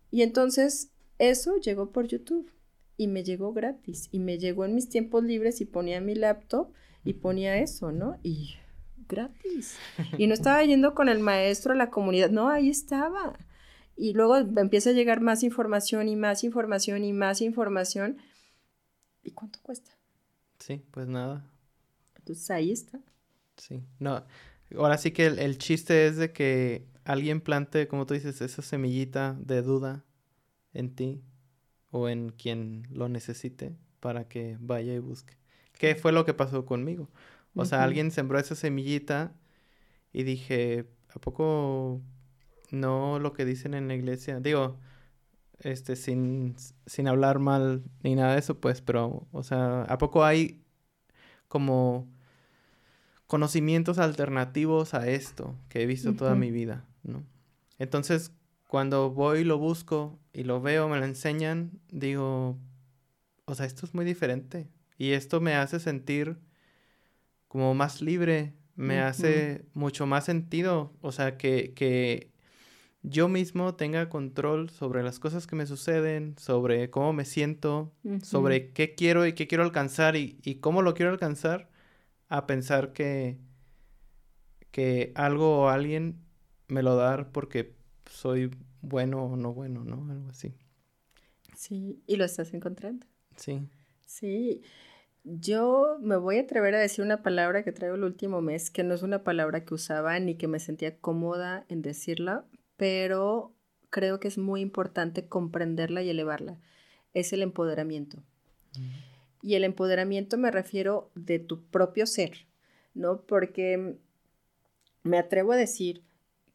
Y 0.09 0.23
entonces 0.23 0.91
eso 1.17 1.55
llegó 1.55 1.93
por 1.93 2.07
YouTube 2.07 2.51
y 2.97 3.07
me 3.07 3.23
llegó 3.23 3.53
gratis 3.53 4.09
y 4.11 4.19
me 4.19 4.39
llegó 4.39 4.65
en 4.65 4.75
mis 4.75 4.89
tiempos 4.89 5.23
libres 5.23 5.61
y 5.61 5.65
ponía 5.65 6.01
mi 6.01 6.15
laptop 6.15 6.73
y 7.05 7.13
ponía 7.13 7.59
eso, 7.59 7.93
¿no? 7.93 8.19
Y 8.23 8.55
gratis. 9.12 9.78
Y 10.18 10.28
no 10.28 10.34
estaba 10.34 10.64
yendo 10.64 10.95
con 10.95 11.09
el 11.09 11.20
maestro 11.20 11.74
a 11.74 11.76
la 11.76 11.89
comunidad, 11.89 12.32
no, 12.32 12.49
ahí 12.49 12.70
estaba. 12.70 13.34
Y 13.95 14.14
luego 14.14 14.38
empieza 14.38 14.91
a 14.91 14.93
llegar 14.93 15.22
más 15.22 15.43
información 15.43 16.07
y 16.07 16.16
más 16.16 16.43
información 16.43 17.03
y 17.03 17.14
más 17.14 17.41
información. 17.41 18.18
¿Y 19.24 19.32
cuánto 19.32 19.59
cuesta? 19.62 19.91
Sí, 20.59 20.82
pues 20.91 21.07
nada. 21.07 21.45
Entonces 22.18 22.49
ahí 22.49 22.72
está. 22.72 22.99
Sí, 23.57 23.84
no. 23.99 24.26
Ahora 24.76 24.97
sí 24.97 25.12
que 25.12 25.28
el, 25.28 25.39
el 25.39 25.57
chiste 25.57 26.07
es 26.07 26.18
de 26.18 26.32
que 26.32 26.88
alguien 27.03 27.41
plante, 27.41 27.88
como 27.88 28.05
tú 28.05 28.14
dices, 28.14 28.41
esa 28.41 28.62
semillita 28.62 29.36
de 29.39 29.62
duda 29.62 30.05
en 30.74 30.95
ti 30.95 31.22
o 31.91 32.07
en 32.09 32.30
quien 32.30 32.88
lo 32.89 33.09
necesite 33.09 33.76
para 33.99 34.28
que 34.28 34.57
vaya 34.59 34.93
y 34.93 34.99
busque. 34.99 35.36
¿Qué 35.74 35.95
fue 35.95 36.12
lo 36.12 36.26
que 36.26 36.34
pasó 36.34 36.66
conmigo? 36.66 37.09
O 37.56 37.66
sea, 37.66 37.84
alguien 37.84 38.12
sembró 38.12 38.39
esa 38.39 38.56
semillita 38.56 39.34
y 40.14 40.24
dije, 40.24 40.86
¿a 41.10 41.20
poco 41.20 42.02
no 42.72 43.20
lo 43.20 43.34
que 43.34 43.45
dicen 43.45 43.74
en 43.74 43.88
la 43.88 43.95
iglesia? 43.95 44.39
Digo, 44.39 44.80
este, 45.60 45.95
sin, 45.95 46.56
sin 46.86 47.08
hablar 47.08 47.39
mal 47.39 47.84
ni 48.04 48.16
nada 48.16 48.34
de 48.34 48.39
eso, 48.39 48.60
pues, 48.60 48.82
pero, 48.82 49.28
o 49.32 49.43
sea, 49.43 49.84
¿a 49.84 49.97
poco 49.97 50.24
hay 50.24 50.64
como 51.47 52.08
conocimientos 53.28 53.97
alternativos 53.99 54.93
a 54.93 55.08
esto 55.08 55.56
que 55.70 55.84
he 55.84 55.86
visto 55.86 56.16
toda 56.16 56.36
mi 56.36 56.52
vida, 56.52 56.86
¿no? 57.04 57.24
Entonces, 57.80 58.32
cuando 58.68 59.12
voy 59.12 59.39
y 59.39 59.43
lo 59.43 59.58
busco 59.58 60.20
y 60.34 60.43
lo 60.43 60.62
veo, 60.62 60.88
me 60.88 60.97
lo 60.97 61.06
enseñan, 61.06 61.72
digo, 61.89 62.58
o 63.45 63.56
sea, 63.56 63.66
esto 63.66 63.86
es 63.86 63.93
muy 63.93 64.06
diferente. 64.06 64.70
Y 64.97 65.12
esto 65.12 65.41
me 65.41 65.56
hace 65.56 65.80
sentir 65.80 66.38
como 67.52 67.74
más 67.74 68.02
libre, 68.02 68.54
me 68.78 69.02
hace 69.02 69.66
mucho 69.74 70.06
más 70.06 70.24
sentido. 70.24 70.93
O 71.02 71.12
sea, 71.12 71.38
que, 71.38 71.74
que 71.74 72.32
yo 73.04 73.28
mismo 73.28 73.76
tenga 73.76 74.08
control 74.08 74.70
sobre 74.70 75.04
las 75.04 75.20
cosas 75.20 75.47
que 75.47 75.58
me 75.58 75.66
suceden, 75.66 76.36
sobre 76.38 76.89
cómo 76.89 77.12
me 77.12 77.26
siento, 77.26 77.91
sobre 78.24 78.72
qué 78.72 78.95
quiero 78.95 79.28
y 79.28 79.34
qué 79.34 79.47
quiero 79.47 79.66
alcanzar 79.66 80.16
y, 80.16 80.39
y, 80.45 80.56
cómo 80.62 80.82
lo 80.82 80.93
quiero 80.93 81.12
alcanzar, 81.12 81.70
a 82.30 82.47
pensar 82.47 82.93
que, 82.93 83.38
que 84.72 85.12
algo 85.16 85.64
o 85.64 85.68
alguien 85.68 86.22
me 86.70 86.84
lo 86.84 86.95
da 86.95 87.34
porque 87.34 87.76
soy 88.10 88.49
bueno 88.82 89.26
o 89.26 89.36
no 89.36 89.54
bueno, 89.54 89.84
¿no? 89.84 90.10
Algo 90.10 90.30
así. 90.30 90.54
Sí, 91.54 92.02
y 92.08 92.16
lo 92.16 92.24
estás 92.24 92.54
encontrando. 92.54 93.06
Sí. 93.36 93.68
Sí. 94.06 94.62
Yo 95.24 95.97
me 96.01 96.17
voy 96.17 96.38
a 96.38 96.41
atrever 96.41 96.74
a 96.74 96.80
decir 96.80 97.05
una 97.05 97.22
palabra 97.22 97.63
que 97.63 97.72
traigo 97.72 97.95
el 97.95 98.03
último 98.03 98.41
mes, 98.41 98.72
que 98.72 98.84
no 98.84 98.95
es 98.95 99.03
una 99.03 99.24
palabra 99.24 99.63
que 99.65 99.76
usaba 99.76 100.19
ni 100.19 100.36
que 100.36 100.47
me 100.47 100.59
sentía 100.59 100.97
cómoda 100.97 101.65
en 101.69 101.84
decirla, 101.84 102.45
pero 102.76 103.53
creo 103.91 104.19
que 104.19 104.28
es 104.28 104.39
muy 104.39 104.61
importante 104.61 105.28
comprenderla 105.28 106.01
y 106.01 106.09
elevarla. 106.09 106.57
Es 107.13 107.34
el 107.34 107.43
empoderamiento. 107.43 108.24
Y 109.43 109.55
el 109.55 109.63
empoderamiento 109.63 110.38
me 110.38 110.49
refiero 110.49 111.11
de 111.13 111.38
tu 111.38 111.63
propio 111.65 112.07
ser, 112.07 112.47
¿no? 112.95 113.22
Porque 113.22 113.97
me 115.03 115.19
atrevo 115.19 115.51
a 115.51 115.57
decir 115.57 116.01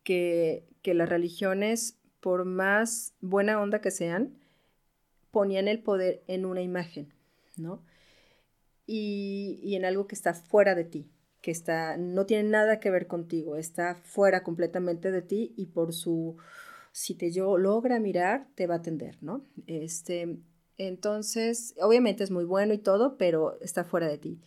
que, 0.03 0.65
que 0.83 0.95
las 0.95 1.09
religiones, 1.09 1.99
por 2.21 2.45
más 2.45 3.15
buena 3.21 3.61
onda 3.61 3.81
que 3.81 3.93
sean, 3.93 4.35
ponían 5.31 5.69
el 5.69 5.81
poder 5.81 6.25
en 6.27 6.47
una 6.47 6.63
imagen, 6.63 7.13
¿no? 7.57 7.83
Y, 8.87 9.75
en 9.75 9.85
algo 9.85 10.07
que 10.07 10.15
está 10.15 10.35
fuera 10.35 10.75
de 10.75 10.85
ti, 10.85 11.11
que 11.43 11.51
está, 11.51 11.97
no 11.97 12.27
tiene 12.27 12.49
nada 12.49 12.81
que 12.81 12.91
ver 12.91 13.07
contigo, 13.07 13.57
está 13.57 13.97
fuera 13.97 14.43
completamente 14.43 15.11
de 15.11 15.23
ti 15.23 15.55
y 15.57 15.67
por 15.67 15.93
su, 15.93 16.37
si 16.93 17.15
te 17.15 17.31
yo 17.31 17.59
logra 17.59 17.99
mirar, 18.01 18.49
te 18.55 18.67
va 18.67 18.75
a 18.75 18.79
atender, 18.79 19.19
¿no? 19.23 19.45
Este, 19.67 20.39
entonces, 20.79 21.75
obviamente 21.81 22.25
es 22.25 22.31
muy 22.31 22.45
bueno 22.45 22.75
y 22.75 22.79
todo, 22.79 23.17
pero 23.17 23.61
está 23.61 23.85
fuera 23.85 24.09
de 24.09 24.19
ti. 24.19 24.41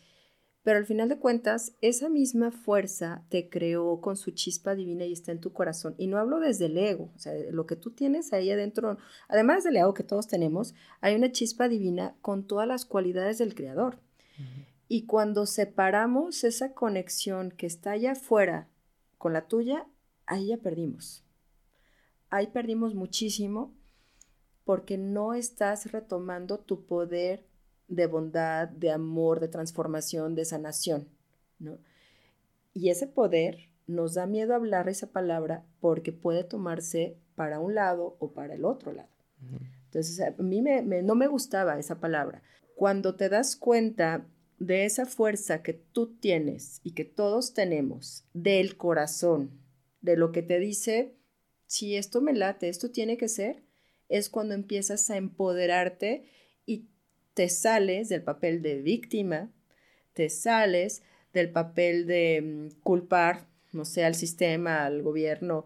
Pero 0.62 0.78
al 0.78 0.86
final 0.86 1.08
de 1.08 1.18
cuentas, 1.18 1.74
esa 1.82 2.10
misma 2.10 2.52
fuerza 2.52 3.26
te 3.30 3.50
creó 3.50 4.02
con 4.02 4.18
su 4.18 4.32
chispa 4.32 4.76
divina 4.76 5.06
y 5.06 5.14
está 5.14 5.32
en 5.32 5.40
tu 5.40 5.54
corazón. 5.54 5.96
Y 5.98 6.08
no 6.08 6.18
hablo 6.18 6.40
desde 6.40 6.66
el 6.66 6.78
ego, 6.78 7.12
o 7.16 7.20
sea, 7.20 7.34
lo 7.50 7.66
que 7.66 7.78
tú 7.78 7.92
tienes 7.92 8.34
ahí 8.34 8.52
adentro, 8.52 8.98
además 9.30 9.64
del 9.64 9.78
ego 9.78 9.94
que 9.94 10.04
todos 10.04 10.28
tenemos, 10.28 10.76
hay 11.02 11.16
una 11.16 11.32
chispa 11.32 11.70
divina 11.70 12.16
con 12.22 12.46
todas 12.46 12.68
las 12.68 12.86
cualidades 12.86 13.38
del 13.38 13.56
Creador. 13.56 14.00
Y 14.88 15.06
cuando 15.06 15.46
separamos 15.46 16.44
esa 16.44 16.74
conexión 16.74 17.52
que 17.52 17.68
está 17.68 17.92
allá 17.92 18.14
afuera 18.14 18.68
con 19.18 19.34
la 19.34 19.48
tuya, 19.48 19.86
ahí 20.26 20.48
ya 20.48 20.58
perdimos. 20.58 21.24
Ahí 22.30 22.48
perdimos 22.48 22.96
muchísimo 22.96 23.74
porque 24.64 24.98
no 24.98 25.34
estás 25.34 25.92
retomando 25.92 26.60
tu 26.60 26.86
poder 26.86 27.46
de 27.88 28.06
bondad, 28.08 28.68
de 28.68 28.92
amor, 28.92 29.40
de 29.40 29.48
transformación, 29.48 30.36
de 30.36 30.46
sanación, 30.46 31.10
¿no? 31.58 31.80
Y 32.74 32.90
ese 32.90 33.08
poder 33.08 33.70
nos 33.88 34.14
da 34.14 34.28
miedo 34.28 34.54
hablar 34.54 34.88
esa 34.88 35.08
palabra 35.08 35.66
porque 35.80 36.12
puede 36.12 36.44
tomarse 36.44 37.18
para 37.36 37.60
un 37.60 37.74
lado 37.74 38.16
o 38.20 38.32
para 38.32 38.54
el 38.54 38.64
otro 38.64 38.94
lado. 38.94 39.10
Entonces, 39.86 40.20
a 40.20 40.32
mí 40.42 40.62
no 40.62 41.16
me 41.16 41.28
gustaba 41.28 41.80
esa 41.80 42.00
palabra 42.00 42.44
cuando 42.80 43.16
te 43.16 43.28
das 43.28 43.58
cuenta 43.58 44.26
de 44.58 44.86
esa 44.86 45.06
fuerza 45.06 45.62
que 45.64 45.74
tú 45.74 46.16
tienes 46.18 46.80
y 46.82 46.94
que 46.94 47.04
todos 47.04 47.54
tenemos 47.54 48.24
del 48.34 48.78
corazón, 48.78 49.52
de 50.00 50.16
lo 50.16 50.32
que 50.32 50.44
te 50.44 50.60
dice, 50.60 51.14
si 51.66 51.98
esto 51.98 52.22
me 52.22 52.32
late, 52.32 52.70
esto 52.70 52.90
tiene 52.90 53.18
que 53.18 53.28
ser, 53.28 53.64
es 54.08 54.30
cuando 54.30 54.54
empiezas 54.54 55.10
a 55.10 55.18
empoderarte 55.18 56.24
y 56.66 56.88
te 57.34 57.50
sales 57.50 58.08
del 58.08 58.24
papel 58.24 58.62
de 58.62 58.82
víctima, 58.82 59.52
te 60.14 60.30
sales 60.30 61.04
del 61.34 61.52
papel 61.52 62.08
de 62.08 62.42
mm, 62.42 62.80
culpar, 62.82 63.50
no 63.74 63.84
sé, 63.84 64.06
al 64.06 64.16
sistema, 64.16 64.86
al 64.86 65.02
gobierno, 65.02 65.66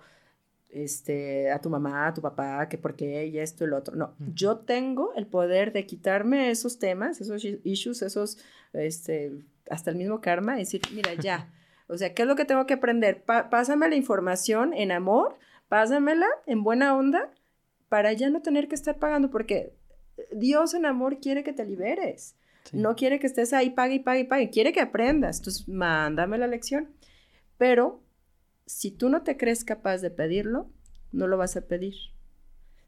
este, 0.73 1.51
a 1.51 1.59
tu 1.59 1.69
mamá, 1.69 2.07
a 2.07 2.13
tu 2.13 2.21
papá, 2.21 2.67
que 2.67 2.77
por 2.77 2.95
qué 2.95 3.27
y 3.27 3.39
esto 3.39 3.63
y 3.63 3.67
lo 3.67 3.77
otro. 3.77 3.95
No, 3.95 4.15
yo 4.33 4.57
tengo 4.57 5.13
el 5.15 5.27
poder 5.27 5.71
de 5.71 5.85
quitarme 5.85 6.49
esos 6.49 6.79
temas, 6.79 7.21
esos 7.21 7.45
issues, 7.63 8.01
esos, 8.01 8.37
este, 8.73 9.31
hasta 9.69 9.91
el 9.91 9.97
mismo 9.97 10.21
karma, 10.21 10.55
y 10.55 10.59
decir, 10.59 10.81
mira, 10.93 11.13
ya. 11.21 11.51
O 11.87 11.97
sea, 11.97 12.13
¿qué 12.13 12.23
es 12.23 12.27
lo 12.27 12.35
que 12.35 12.45
tengo 12.45 12.65
que 12.65 12.73
aprender? 12.75 13.23
pásame 13.23 13.89
la 13.89 13.95
información 13.95 14.73
en 14.73 14.91
amor, 14.91 15.37
pásamela 15.67 16.27
en 16.45 16.63
buena 16.63 16.95
onda, 16.95 17.31
para 17.89 18.13
ya 18.13 18.29
no 18.29 18.41
tener 18.41 18.67
que 18.67 18.75
estar 18.75 18.97
pagando, 18.97 19.29
porque 19.29 19.75
Dios 20.31 20.73
en 20.73 20.85
amor 20.85 21.19
quiere 21.19 21.43
que 21.43 21.53
te 21.53 21.65
liberes. 21.65 22.35
No 22.71 22.95
quiere 22.95 23.19
que 23.19 23.27
estés 23.27 23.51
ahí, 23.53 23.71
pague 23.71 23.95
y 23.95 23.99
pague 23.99 24.21
y 24.21 24.23
pague. 24.23 24.49
Quiere 24.49 24.71
que 24.71 24.79
aprendas. 24.79 25.39
Entonces, 25.39 25.67
mándame 25.67 26.37
la 26.37 26.47
lección. 26.47 26.89
Pero 27.57 28.02
si 28.65 28.91
tú 28.91 29.09
no 29.09 29.23
te 29.23 29.37
crees 29.37 29.63
capaz 29.63 29.99
de 29.99 30.11
pedirlo, 30.11 30.69
no 31.11 31.27
lo 31.27 31.37
vas 31.37 31.55
a 31.55 31.67
pedir. 31.67 31.95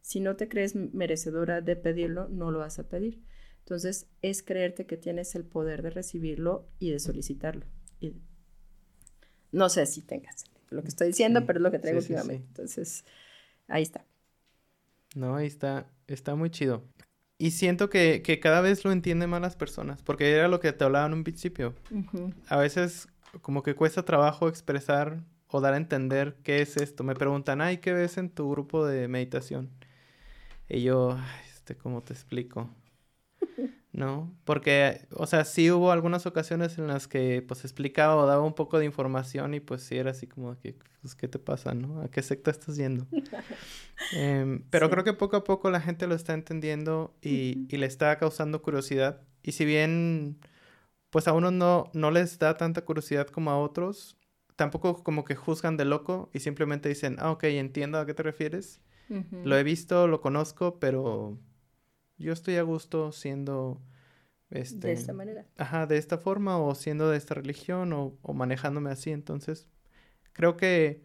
Si 0.01 0.19
no 0.19 0.35
te 0.35 0.47
crees 0.47 0.75
merecedora 0.75 1.61
de 1.61 1.75
pedirlo, 1.75 2.27
no 2.29 2.51
lo 2.51 2.59
vas 2.59 2.79
a 2.79 2.87
pedir. 2.87 3.21
Entonces, 3.59 4.07
es 4.21 4.43
creerte 4.43 4.85
que 4.85 4.97
tienes 4.97 5.33
el 5.35 5.43
poder 5.43 5.81
de 5.81 5.89
recibirlo 5.89 6.67
y 6.79 6.91
de 6.91 6.99
solicitarlo. 6.99 7.65
No 9.51 9.69
sé 9.69 9.85
si 9.85 10.01
tengas 10.01 10.45
lo 10.69 10.81
que 10.83 10.89
estoy 10.89 11.07
diciendo, 11.07 11.45
pero 11.45 11.59
es 11.59 11.63
lo 11.63 11.71
que 11.71 11.79
traigo 11.79 11.99
últimamente. 11.99 12.45
Entonces, 12.47 13.05
ahí 13.67 13.83
está. 13.83 14.05
No, 15.15 15.35
ahí 15.35 15.47
está. 15.47 15.89
Está 16.07 16.35
muy 16.35 16.51
chido. 16.51 16.83
Y 17.37 17.51
siento 17.51 17.89
que, 17.89 18.21
cada 18.41 18.61
vez 18.61 18.85
lo 18.85 18.91
entienden 18.91 19.29
más 19.29 19.41
las 19.41 19.55
personas, 19.55 20.01
porque 20.03 20.31
era 20.31 20.47
lo 20.47 20.59
que 20.59 20.71
te 20.71 20.83
hablaba 20.83 21.07
en 21.07 21.13
un 21.13 21.23
principio. 21.23 21.73
A 22.47 22.57
veces 22.57 23.07
como 23.41 23.63
que 23.63 23.75
cuesta 23.75 24.03
trabajo 24.03 24.47
expresar 24.47 25.23
o 25.55 25.61
dar 25.61 25.73
a 25.73 25.77
entender 25.77 26.35
qué 26.43 26.61
es 26.61 26.75
esto. 26.75 27.03
Me 27.03 27.15
preguntan, 27.15 27.61
ay, 27.61 27.77
¿qué 27.77 27.93
ves 27.93 28.17
en 28.17 28.29
tu 28.29 28.51
grupo 28.51 28.85
de 28.85 29.07
meditación? 29.07 29.69
Y 30.67 30.81
yo, 30.83 31.17
este, 31.53 31.75
¿cómo 31.75 32.01
te 32.03 32.11
explico? 32.11 32.69
¿No? 33.93 34.35
Porque, 34.43 35.07
o 35.11 35.25
sea, 35.27 35.45
sí 35.45 35.71
hubo 35.71 35.93
algunas 35.93 36.25
ocasiones 36.25 36.77
en 36.77 36.87
las 36.87 37.07
que, 37.07 37.41
pues, 37.47 37.63
explicaba 37.63 38.17
o 38.17 38.25
daba 38.25 38.43
un 38.43 38.53
poco 38.53 38.79
de 38.79 38.85
información 38.85 39.53
y, 39.53 39.61
pues, 39.61 39.83
sí 39.83 39.95
era 39.95 40.11
así 40.11 40.27
como 40.27 40.59
que, 40.59 40.75
pues, 41.01 41.15
¿qué 41.15 41.29
te 41.29 41.39
pasa, 41.39 41.73
no? 41.73 42.01
¿A 42.01 42.09
qué 42.09 42.21
secta 42.21 42.51
estás 42.51 42.75
yendo? 42.75 43.07
Em, 44.11 44.61
pero 44.69 44.89
creo 44.89 45.05
que 45.05 45.13
poco 45.13 45.37
a 45.37 45.45
poco 45.45 45.71
la 45.71 45.79
gente 45.79 46.05
lo 46.05 46.15
está 46.15 46.33
entendiendo 46.33 47.15
y, 47.21 47.65
y, 47.73 47.77
le 47.77 47.85
está 47.85 48.17
causando 48.17 48.61
curiosidad. 48.61 49.21
Y 49.41 49.53
si 49.53 49.63
bien, 49.63 50.37
pues, 51.11 51.29
a 51.29 51.33
unos 51.33 51.53
no, 51.53 51.89
no 51.93 52.11
les 52.11 52.37
da 52.37 52.57
tanta 52.57 52.83
curiosidad 52.83 53.27
como 53.27 53.51
a 53.51 53.57
otros, 53.57 54.17
tampoco 54.55 55.03
como 55.03 55.25
que 55.25 55.35
juzgan 55.35 55.77
de 55.77 55.85
loco 55.85 56.29
y 56.33 56.39
simplemente 56.39 56.89
dicen, 56.89 57.17
ah, 57.19 57.31
ok, 57.31 57.43
entiendo 57.45 57.99
a 57.99 58.05
qué 58.05 58.13
te 58.13 58.23
refieres. 58.23 58.81
Lo 59.43 59.55
he 59.55 59.63
visto, 59.63 60.07
lo 60.07 60.19
conozco, 60.19 60.79
pero 60.79 61.37
yo 62.17 62.33
estoy 62.33 62.55
a 62.55 62.63
gusto 62.63 63.11
siendo... 63.11 63.79
Este, 64.49 64.87
de 64.87 64.93
esta 64.93 65.13
manera. 65.13 65.45
Ajá, 65.57 65.85
de 65.85 65.97
esta 65.97 66.17
forma 66.17 66.57
o 66.57 66.73
siendo 66.73 67.09
de 67.09 67.17
esta 67.17 67.35
religión 67.35 67.93
o, 67.93 68.17
manejándome 68.33 68.89
así. 68.89 69.11
Entonces, 69.11 69.67
creo 70.33 70.57
que 70.57 71.03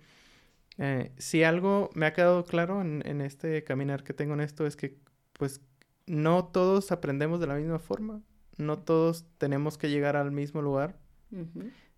eh, 0.79 1.13
si 1.19 1.43
algo 1.43 1.91
me 1.95 2.07
ha 2.07 2.15
quedado 2.15 2.45
claro 2.45 2.81
en, 2.81 3.03
en, 3.05 3.21
este 3.21 3.65
caminar 3.65 4.03
que 4.03 4.15
tengo 4.15 4.33
en 4.33 4.41
esto 4.41 4.67
es 4.67 4.77
que, 4.77 4.99
pues, 5.35 5.61
no 6.07 6.47
todos 6.47 6.93
aprendemos 6.93 7.39
de 7.41 7.49
la 7.49 7.55
misma 7.55 7.79
forma. 7.79 8.23
No 8.57 8.79
todos 8.79 9.27
tenemos 9.37 9.77
que 9.77 9.91
llegar 9.91 10.17
al 10.17 10.33
mismo 10.33 10.63
lugar. 10.63 10.99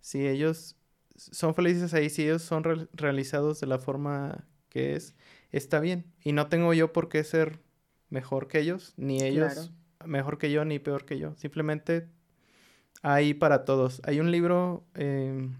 Si 0.00 0.26
ellos 0.26 0.76
son 1.16 1.54
felices 1.54 1.94
ahí, 1.94 2.10
si 2.10 2.22
ellos 2.22 2.42
son 2.42 2.88
realizados 2.92 3.60
de 3.60 3.66
la 3.66 3.78
forma 3.78 4.46
que 4.68 4.96
es, 4.96 5.14
está 5.50 5.80
bien. 5.80 6.06
Y 6.24 6.32
no 6.32 6.48
tengo 6.48 6.72
yo 6.74 6.92
por 6.92 7.08
qué 7.08 7.24
ser 7.24 7.60
mejor 8.08 8.48
que 8.48 8.60
ellos, 8.60 8.94
ni 8.96 9.22
ellos 9.22 9.72
mejor 10.04 10.38
que 10.38 10.50
yo, 10.50 10.64
ni 10.64 10.78
peor 10.78 11.04
que 11.04 11.18
yo. 11.18 11.34
Simplemente 11.36 12.08
hay 13.02 13.34
para 13.34 13.64
todos. 13.64 14.00
Hay 14.04 14.20
un 14.20 14.30
libro 14.30 14.84
em, 14.94 15.54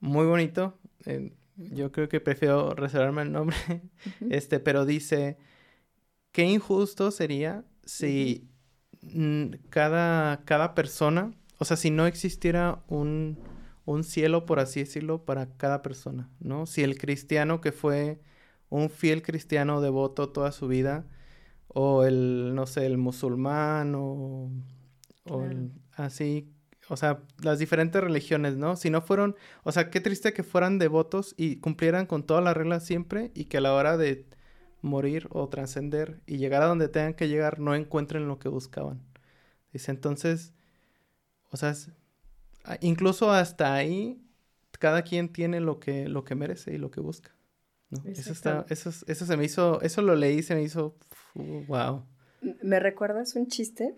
muy 0.00 0.26
bonito. 0.26 0.78
Em, 1.04 1.32
yo 1.56 1.90
creo 1.92 2.08
que 2.08 2.20
prefiero 2.20 2.74
reservarme 2.74 3.22
el 3.22 3.32
nombre. 3.32 3.56
este, 4.30 4.60
pero 4.60 4.84
dice, 4.84 5.38
qué 6.32 6.44
injusto 6.44 7.10
sería 7.10 7.64
si 7.84 8.48
cada, 9.70 10.44
cada 10.44 10.74
persona, 10.74 11.32
o 11.58 11.64
sea, 11.64 11.76
si 11.76 11.90
no 11.90 12.06
existiera 12.06 12.82
un 12.88 13.38
un 13.86 14.04
cielo, 14.04 14.46
por 14.46 14.58
así 14.60 14.80
decirlo, 14.80 15.24
para 15.24 15.56
cada 15.56 15.82
persona, 15.82 16.28
¿no? 16.40 16.66
Si 16.66 16.82
el 16.82 16.98
cristiano 16.98 17.60
que 17.62 17.72
fue 17.72 18.20
un 18.68 18.90
fiel 18.90 19.22
cristiano 19.22 19.80
devoto 19.80 20.30
toda 20.30 20.52
su 20.52 20.68
vida, 20.68 21.06
o 21.68 22.04
el, 22.04 22.54
no 22.54 22.66
sé, 22.66 22.86
el 22.86 22.98
musulmán, 22.98 23.94
o, 23.96 24.50
así, 25.92 26.52
o 26.88 26.96
sea, 26.96 27.22
las 27.42 27.58
diferentes 27.58 28.02
religiones, 28.02 28.56
¿no? 28.56 28.76
Si 28.76 28.90
no 28.90 29.02
fueron, 29.02 29.36
o 29.62 29.72
sea, 29.72 29.90
qué 29.90 30.00
triste 30.00 30.32
que 30.32 30.42
fueran 30.42 30.78
devotos 30.78 31.34
y 31.36 31.56
cumplieran 31.56 32.06
con 32.06 32.24
todas 32.24 32.42
las 32.42 32.56
reglas 32.56 32.84
siempre 32.84 33.30
y 33.34 33.44
que 33.46 33.58
a 33.58 33.60
la 33.60 33.74
hora 33.74 33.96
de 33.96 34.26
morir 34.82 35.28
o 35.30 35.48
trascender 35.48 36.20
y 36.26 36.38
llegar 36.38 36.62
a 36.62 36.66
donde 36.66 36.88
tengan 36.88 37.14
que 37.14 37.28
llegar 37.28 37.60
no 37.60 37.74
encuentren 37.74 38.28
lo 38.28 38.38
que 38.38 38.48
buscaban. 38.48 39.02
Dice, 39.72 39.90
entonces, 39.90 40.54
o 41.50 41.56
sea, 41.56 41.74
incluso 42.80 43.30
hasta 43.30 43.74
ahí, 43.74 44.20
cada 44.78 45.02
quien 45.02 45.32
tiene 45.32 45.60
lo 45.60 45.80
que, 45.80 46.08
lo 46.08 46.24
que 46.24 46.34
merece 46.34 46.74
y 46.74 46.78
lo 46.78 46.90
que 46.90 47.00
busca. 47.00 47.34
Eso, 48.04 48.32
está, 48.32 48.66
eso, 48.68 48.90
eso 49.06 49.26
se 49.26 49.36
me 49.36 49.44
hizo, 49.44 49.80
eso 49.80 50.02
lo 50.02 50.16
leí, 50.16 50.42
se 50.42 50.54
me 50.54 50.62
hizo, 50.62 50.96
wow. 51.34 52.04
¿Me 52.62 52.80
recuerdas 52.80 53.36
un 53.36 53.46
chiste 53.46 53.96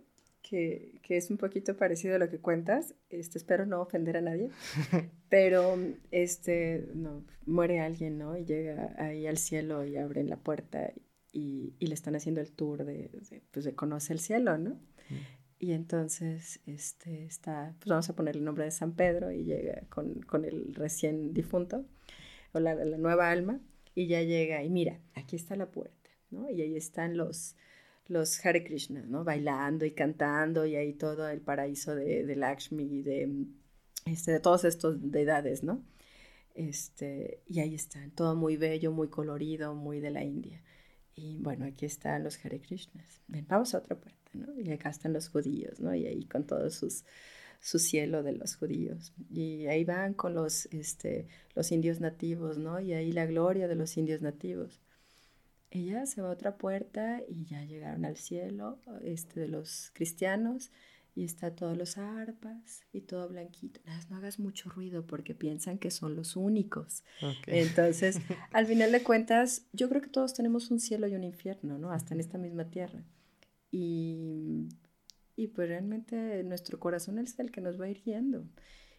que, 0.49 1.01
que, 1.03 1.17
es 1.17 1.31
un 1.31 1.37
poquito 1.37 1.77
parecido 1.77 2.17
a 2.17 2.19
lo 2.19 2.31
que 2.31 2.39
cuentas. 2.39 2.95
Este, 3.11 3.39
espero 3.39 3.67
no 3.67 3.81
ofender 3.81 4.17
a 4.17 4.23
nadie, 4.23 4.51
pero 5.29 5.77
este, 6.11 6.89
no, 6.95 7.25
muere 7.47 7.81
alguien, 7.81 8.19
¿no? 8.19 8.37
Y 8.37 8.45
llega 8.45 8.95
ahí 8.99 9.27
al 9.27 9.39
cielo 9.39 9.85
y 9.85 9.97
abren 9.97 10.29
la 10.29 10.37
puerta 10.37 10.93
y, 11.33 11.75
y 11.79 11.87
le 11.87 11.95
están 11.95 12.17
haciendo 12.17 12.41
el 12.41 12.53
tour 12.53 12.85
de, 12.85 13.11
pues 13.51 13.65
de 13.65 13.75
conoce 13.75 14.13
el 14.13 14.21
cielo, 14.21 14.57
¿no? 14.57 14.71
Mm. 14.71 15.38
Y 15.59 15.73
entonces 15.73 16.61
este, 16.67 17.25
está, 17.25 17.75
pues 17.79 17.89
vamos 17.89 18.09
a 18.09 18.15
poner 18.15 18.37
el 18.37 18.45
nombre 18.45 18.65
de 18.65 18.71
San 18.71 18.93
Pedro 18.93 19.33
y 19.33 19.43
llega 19.43 19.83
con, 19.89 20.21
con 20.23 20.45
el 20.45 20.75
recién 20.75 21.35
difunto 21.35 21.85
o 22.53 22.61
la, 22.61 22.75
la, 22.75 22.97
nueva 22.97 23.31
alma 23.31 23.61
y 23.95 24.07
ya 24.07 24.23
llega 24.23 24.63
y 24.63 24.71
mira, 24.71 25.01
aquí 25.15 25.35
está 25.35 25.57
la 25.57 25.71
puerta, 25.71 26.11
¿no? 26.31 26.49
Y 26.49 26.63
ahí 26.63 26.77
están 26.77 27.17
los, 27.17 27.57
los 28.07 28.45
Hare 28.45 28.63
Krishna, 28.63 29.05
¿no? 29.07 29.25
Bailando 29.25 29.85
y 29.85 29.91
cantando 29.91 30.65
y 30.65 30.77
ahí 30.77 30.93
todo 30.93 31.29
el 31.29 31.41
paraíso 31.41 31.97
de, 31.97 32.25
de 32.25 32.37
Lakshmi, 32.37 33.03
de, 33.03 33.47
este, 34.07 34.33
de 34.33 34.41
todos 34.41 34.65
estos 34.65 34.97
¿no? 35.65 35.83
Este, 36.55 37.43
y 37.47 37.61
ahí 37.61 37.75
están, 37.75 38.11
todo 38.13 38.37
muy 38.37 38.57
bello, 38.57 38.93
muy 38.93 39.09
colorido, 39.09 39.75
muy 39.75 40.01
de 40.01 40.11
la 40.11 40.25
India. 40.25 40.63
Y 41.19 41.37
bueno, 41.39 41.67
aquí 41.67 41.85
están 41.85 42.23
los 42.23 42.45
Hare 42.45 42.61
Krishnas. 42.61 43.21
Ven, 43.27 43.45
vamos 43.49 43.75
a 43.75 43.79
otra 43.79 43.97
puerta, 43.97 44.31
¿no? 44.35 44.59
Y 44.61 44.71
acá 44.71 44.91
están 44.91 45.13
los 45.13 45.29
judíos, 45.29 45.81
¿no? 45.81 45.93
Y 45.93 46.07
ahí 46.07 46.25
con 46.27 46.47
todo 46.47 46.71
sus, 46.71 47.05
su 47.61 47.81
cielo 47.81 48.23
de 48.23 48.35
los 48.35 48.55
judíos. 48.55 49.13
Y 49.29 49.67
ahí 49.67 49.85
van 49.85 50.15
con 50.15 50.35
los, 50.35 50.67
este, 50.67 51.27
los 51.57 51.73
indios 51.73 52.01
nativos, 52.01 52.59
¿no? 52.59 52.79
Y 52.79 52.93
ahí 52.93 53.11
la 53.11 53.27
gloria 53.27 53.67
de 53.67 53.75
los 53.75 53.97
indios 53.97 54.23
nativos. 54.23 54.81
Ella 55.71 56.07
se 56.07 56.23
va 56.23 56.29
a 56.29 56.33
otra 56.33 56.57
puerta 56.57 57.21
y 57.29 57.45
ya 57.47 57.65
llegaron 57.65 58.05
al 58.05 58.17
cielo 58.17 58.79
este, 59.03 59.41
de 59.41 59.49
los 59.49 59.91
cristianos 59.95 60.71
y 61.19 61.25
está 61.25 61.51
todos 61.51 61.77
los 61.77 61.99
arpas 61.99 62.83
y 62.93 63.01
todo 63.01 63.29
blanquito. 63.29 63.81
No 64.09 64.19
hagas 64.19 64.39
mucho 64.39 64.71
ruido 64.71 65.05
porque 65.05 65.35
piensan 65.35 65.77
que 65.77 65.91
son 65.91 66.15
los 66.15 66.37
únicos. 66.37 67.03
Entonces, 67.49 68.21
al 68.53 68.67
final 68.67 68.93
de 68.93 69.03
cuentas, 69.03 69.67
yo 69.73 69.89
creo 69.89 70.01
que 70.01 70.11
todos 70.11 70.33
tenemos 70.33 70.71
un 70.71 70.79
cielo 70.79 71.09
y 71.09 71.17
un 71.17 71.25
infierno, 71.25 71.77
¿no? 71.77 71.91
Hasta 71.91 72.15
en 72.15 72.21
esta 72.21 72.39
misma 72.39 72.71
tierra. 72.71 73.03
Y, 73.73 74.69
y 75.35 75.49
pues 75.49 75.69
realmente 75.69 76.45
nuestro 76.45 76.79
corazón 76.79 77.19
es 77.19 77.37
el 77.41 77.51
que 77.51 77.63
nos 77.63 77.81
va 77.81 77.87
a 77.87 77.91
ir 77.91 78.01
guiando. 78.05 78.45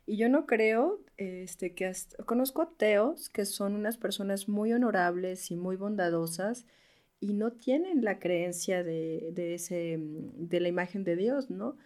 Y 0.05 0.17
yo 0.17 0.28
no 0.28 0.45
creo 0.45 0.99
este, 1.15 1.74
que 1.74 1.89
conozco 2.26 2.63
ateos 2.63 3.30
que 3.30 3.45
son 3.45 3.76
unas 3.76 3.95
personas 3.95 4.49
muy 4.49 4.74
honorables 4.74 5.51
y 5.51 5.55
muy 5.55 5.78
bondadosas 5.78 6.65
y 7.22 7.32
no 7.32 7.53
tienen 7.53 8.03
la 8.03 8.20
creencia 8.20 8.84
de, 8.84 9.30
de, 9.32 9.53
ese, 9.53 9.99
de 10.01 10.59
la 10.59 10.67
imagen 10.67 11.05
de 11.05 11.15
Dios, 11.15 11.49
¿no? 11.49 11.78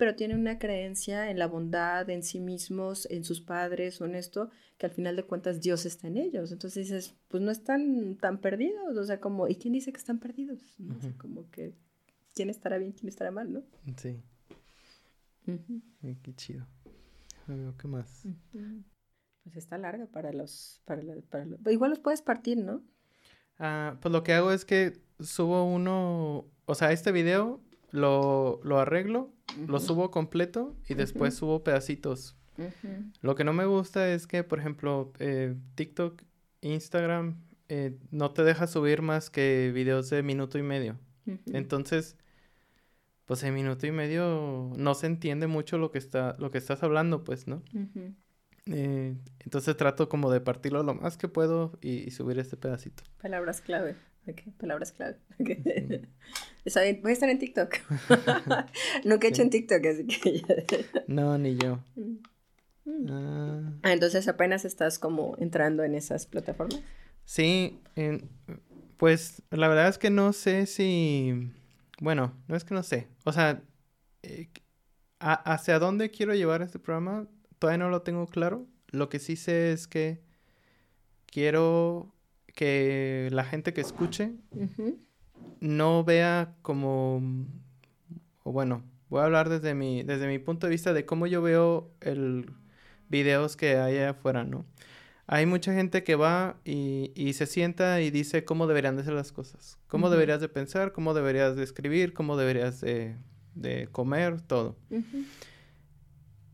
Pero 0.00 0.14
tienen 0.14 0.40
una 0.40 0.58
creencia 0.58 1.30
en 1.30 1.38
la 1.38 1.46
bondad, 1.46 2.08
en 2.08 2.22
sí 2.22 2.40
mismos, 2.40 3.06
en 3.10 3.22
sus 3.22 3.42
padres, 3.42 4.00
o 4.00 4.06
en 4.06 4.14
esto, 4.14 4.48
que 4.78 4.86
al 4.86 4.92
final 4.92 5.14
de 5.14 5.24
cuentas 5.24 5.60
Dios 5.60 5.84
está 5.84 6.08
en 6.08 6.16
ellos. 6.16 6.52
Entonces 6.52 6.88
dices, 6.88 7.14
pues 7.28 7.42
no 7.42 7.50
están 7.50 8.16
tan 8.16 8.38
perdidos, 8.38 8.96
o 8.96 9.04
sea, 9.04 9.20
como, 9.20 9.46
¿y 9.46 9.56
quién 9.56 9.74
dice 9.74 9.92
que 9.92 9.98
están 9.98 10.18
perdidos? 10.18 10.58
como 11.18 11.50
que, 11.50 11.74
¿quién 12.34 12.48
estará 12.48 12.78
bien, 12.78 12.92
quién 12.92 13.10
estará 13.10 13.30
mal, 13.30 13.52
no? 13.52 13.62
Sí. 13.98 14.22
Qué 15.44 16.34
chido. 16.34 16.66
¿Qué 17.76 17.86
más? 17.86 18.22
Pues 19.42 19.56
está 19.58 19.76
larga 19.76 20.06
para 20.06 20.32
los, 20.32 20.80
para, 20.86 21.02
para 21.28 21.44
Igual 21.70 21.90
los 21.90 21.98
puedes 21.98 22.22
partir, 22.22 22.56
¿no? 22.56 22.82
Ah, 23.58 23.98
pues 24.00 24.10
lo 24.12 24.22
que 24.22 24.32
hago 24.32 24.50
es 24.50 24.64
que 24.64 24.98
subo 25.18 25.62
uno, 25.66 26.46
o 26.64 26.74
sea, 26.74 26.90
este 26.90 27.12
video 27.12 27.60
lo, 27.90 28.60
lo 28.62 28.78
arreglo, 28.78 29.32
lo 29.66 29.80
subo 29.80 30.10
completo 30.10 30.76
y 30.88 30.94
después 30.94 31.34
subo 31.34 31.64
pedacitos. 31.64 32.36
Lo 33.22 33.34
que 33.34 33.44
no 33.44 33.52
me 33.52 33.64
gusta 33.64 34.12
es 34.12 34.26
que, 34.26 34.44
por 34.44 34.58
ejemplo, 34.58 35.12
eh, 35.18 35.54
TikTok, 35.76 36.22
Instagram, 36.60 37.40
eh, 37.68 37.96
no 38.10 38.32
te 38.32 38.42
deja 38.42 38.66
subir 38.66 39.02
más 39.02 39.30
que 39.30 39.70
videos 39.72 40.10
de 40.10 40.22
minuto 40.22 40.58
y 40.58 40.62
medio. 40.62 40.98
Entonces, 41.46 42.16
pues 43.24 43.44
en 43.44 43.54
minuto 43.54 43.86
y 43.86 43.92
medio 43.92 44.72
no 44.76 44.94
se 44.94 45.06
entiende 45.06 45.46
mucho 45.46 45.78
lo 45.78 45.92
que 45.92 45.98
está, 45.98 46.34
lo 46.38 46.50
que 46.50 46.58
estás 46.58 46.82
hablando, 46.82 47.22
pues, 47.22 47.46
¿no? 47.46 47.62
Eh, 48.66 49.16
entonces 49.38 49.76
trato 49.76 50.08
como 50.08 50.30
de 50.30 50.40
partirlo 50.40 50.82
lo 50.82 50.94
más 50.94 51.16
que 51.16 51.28
puedo 51.28 51.78
y 51.80 52.10
subir 52.10 52.38
este 52.38 52.56
pedacito. 52.56 53.04
Palabras 53.22 53.60
clave. 53.60 53.96
Palabras 54.58 54.92
clave. 54.92 55.16
Voy 55.38 57.10
a 57.10 57.12
estar 57.12 57.28
en 57.28 57.38
TikTok. 57.38 57.74
Nunca 59.04 59.26
he 59.26 59.30
hecho 59.30 59.42
en 59.42 59.50
TikTok, 59.50 59.84
así 59.86 60.06
que 60.06 60.42
No, 61.06 61.38
ni 61.38 61.56
yo. 61.56 61.82
Mm. 61.96 62.16
Ah. 63.10 63.72
ah. 63.82 63.92
entonces 63.92 64.26
apenas 64.26 64.64
estás 64.64 64.98
como 64.98 65.36
entrando 65.38 65.84
en 65.84 65.94
esas 65.94 66.26
plataformas. 66.26 66.82
Sí, 67.24 67.80
pues 68.96 69.42
la 69.50 69.68
verdad 69.68 69.88
es 69.88 69.98
que 69.98 70.10
no 70.10 70.32
sé 70.32 70.66
si... 70.66 71.52
Bueno, 72.00 72.34
no 72.48 72.56
es 72.56 72.64
que 72.64 72.74
no 72.74 72.82
sé. 72.82 73.06
O 73.24 73.32
sea, 73.32 73.62
eh, 74.22 74.48
hacia 75.20 75.78
dónde 75.78 76.10
quiero 76.10 76.34
llevar 76.34 76.62
este 76.62 76.78
programa 76.78 77.28
todavía 77.60 77.78
no 77.78 77.90
lo 77.90 78.02
tengo 78.02 78.26
claro. 78.26 78.66
Lo 78.88 79.08
que 79.08 79.20
sí 79.20 79.36
sé 79.36 79.70
es 79.70 79.86
que 79.86 80.20
quiero 81.26 82.12
que 82.60 83.30
la 83.32 83.44
gente 83.44 83.72
que 83.72 83.80
escuche 83.80 84.34
no 85.60 86.04
vea 86.04 86.56
como, 86.60 87.22
o 88.42 88.52
bueno, 88.52 88.84
voy 89.08 89.22
a 89.22 89.24
hablar 89.24 89.48
desde 89.48 89.74
mi, 89.74 90.02
desde 90.02 90.26
mi 90.28 90.38
punto 90.38 90.66
de 90.66 90.72
vista 90.72 90.92
de 90.92 91.06
cómo 91.06 91.26
yo 91.26 91.40
veo 91.40 91.90
el 92.02 92.52
videos 93.08 93.56
que 93.56 93.78
hay 93.78 93.96
afuera, 94.00 94.44
¿no? 94.44 94.66
Hay 95.26 95.46
mucha 95.46 95.72
gente 95.72 96.04
que 96.04 96.16
va 96.16 96.60
y, 96.62 97.12
y 97.14 97.32
se 97.32 97.46
sienta 97.46 98.02
y 98.02 98.10
dice 98.10 98.44
cómo 98.44 98.66
deberían 98.66 98.94
de 98.98 99.04
ser 99.04 99.14
las 99.14 99.32
cosas, 99.32 99.78
cómo 99.86 100.10
deberías 100.10 100.42
de 100.42 100.50
pensar, 100.50 100.92
cómo 100.92 101.14
deberías 101.14 101.56
de 101.56 101.62
escribir, 101.62 102.12
cómo 102.12 102.36
deberías 102.36 102.82
de, 102.82 103.16
de 103.54 103.88
comer, 103.90 104.42
todo. 104.42 104.76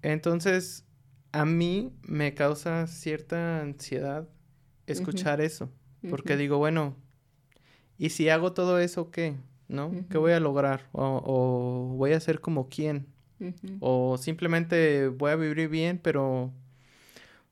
Entonces, 0.03 0.85
a 1.33 1.45
mí 1.45 1.93
me 2.03 2.33
causa 2.35 2.87
cierta 2.87 3.61
ansiedad 3.61 4.29
escuchar 4.87 5.41
eso. 5.41 5.69
Porque 6.11 6.37
digo, 6.37 6.59
bueno, 6.59 6.95
¿y 7.99 8.11
si 8.11 8.29
hago 8.29 8.53
todo 8.53 8.79
eso 8.79 9.11
qué? 9.11 9.37
¿No? 9.69 9.93
¿Qué 10.11 10.19
voy 10.19 10.33
a 10.33 10.41
lograr? 10.41 10.89
O, 10.93 11.95
voy 11.97 12.13
a 12.13 12.21
ser 12.21 12.41
como 12.41 12.69
quién. 12.69 13.07
O 13.81 14.17
simplemente 14.19 15.09
voy 15.09 15.31
a 15.33 15.37
vivir 15.37 15.69
bien, 15.69 15.99
pero 16.03 16.53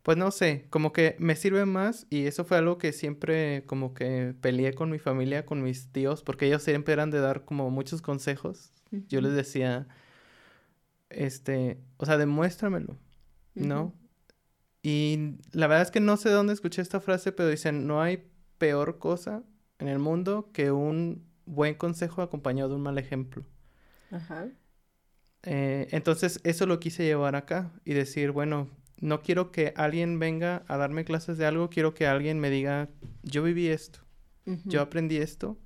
pues 0.05 0.19
no 0.19 0.31
sé, 0.31 0.67
como 0.69 0.93
que 0.93 1.17
me 1.19 1.35
sirve 1.35 1.65
más 1.65 2.07
y 2.11 2.27
eso 2.27 2.45
fue 2.45 2.59
algo 2.59 2.77
que 2.77 2.93
siempre 2.93 3.65
como 3.65 3.95
que 3.95 4.35
peleé 4.39 4.75
con 4.75 4.91
mi 4.91 4.99
familia, 4.99 5.47
con 5.47 5.63
mis 5.63 5.89
tíos, 5.93 6.23
porque 6.23 6.47
ellos 6.47 6.63
siempre 6.63 6.93
eran 6.93 7.11
de 7.11 7.21
dar 7.21 7.47
como 7.47 7.71
muchos 7.71 8.03
consejos. 8.03 8.71
Yo 9.09 9.23
les 9.23 9.33
decía, 9.33 9.89
este, 11.09 11.79
o 11.97 12.05
sea, 12.05 12.19
demuéstramelo, 12.19 12.99
¿no? 13.55 13.95
Y 14.83 15.39
la 15.53 15.69
verdad 15.69 15.83
es 15.83 15.91
que 15.91 16.01
no 16.01 16.19
sé 16.19 16.29
dónde 16.29 16.53
escuché 16.53 16.83
esta 16.83 17.01
frase, 17.01 17.33
pero 17.33 17.49
dicen, 17.49 17.87
no 17.87 18.03
hay 18.03 18.29
peor 18.59 18.99
cosa 18.99 19.43
en 19.79 19.89
el 19.89 19.99
mundo 19.99 20.51
que 20.53 20.71
un 20.71 21.25
buen 21.47 21.75
consejo 21.75 22.23
acompañado 22.23 22.71
de 22.71 22.77
un 22.77 22.83
mal 22.83 22.99
ejemplo. 22.99 23.45
Ajá. 24.11 24.49
Eh, 25.43 25.89
entonces, 25.91 26.41
eso 26.45 26.67
lo 26.67 26.81
quise 26.81 27.05
llevar 27.05 27.37
acá 27.37 27.71
y 27.85 27.93
decir, 27.93 28.31
bueno, 28.31 28.69
no 29.01 29.23
quiero 29.23 29.53
que 29.53 29.75
alguien 29.77 30.19
venga 30.19 30.65
a 30.69 30.77
darme 30.77 31.05
clases 31.05 31.37
de 31.37 31.47
algo, 31.47 31.69
quiero 31.69 31.93
que 31.95 32.07
alguien 32.07 32.41
me 32.41 32.49
diga, 32.49 32.89
yo 33.23 33.43
viví 33.43 33.69
esto, 33.69 34.01
yo 34.65 34.81
aprendí 34.81 35.19
esto, 35.19 35.59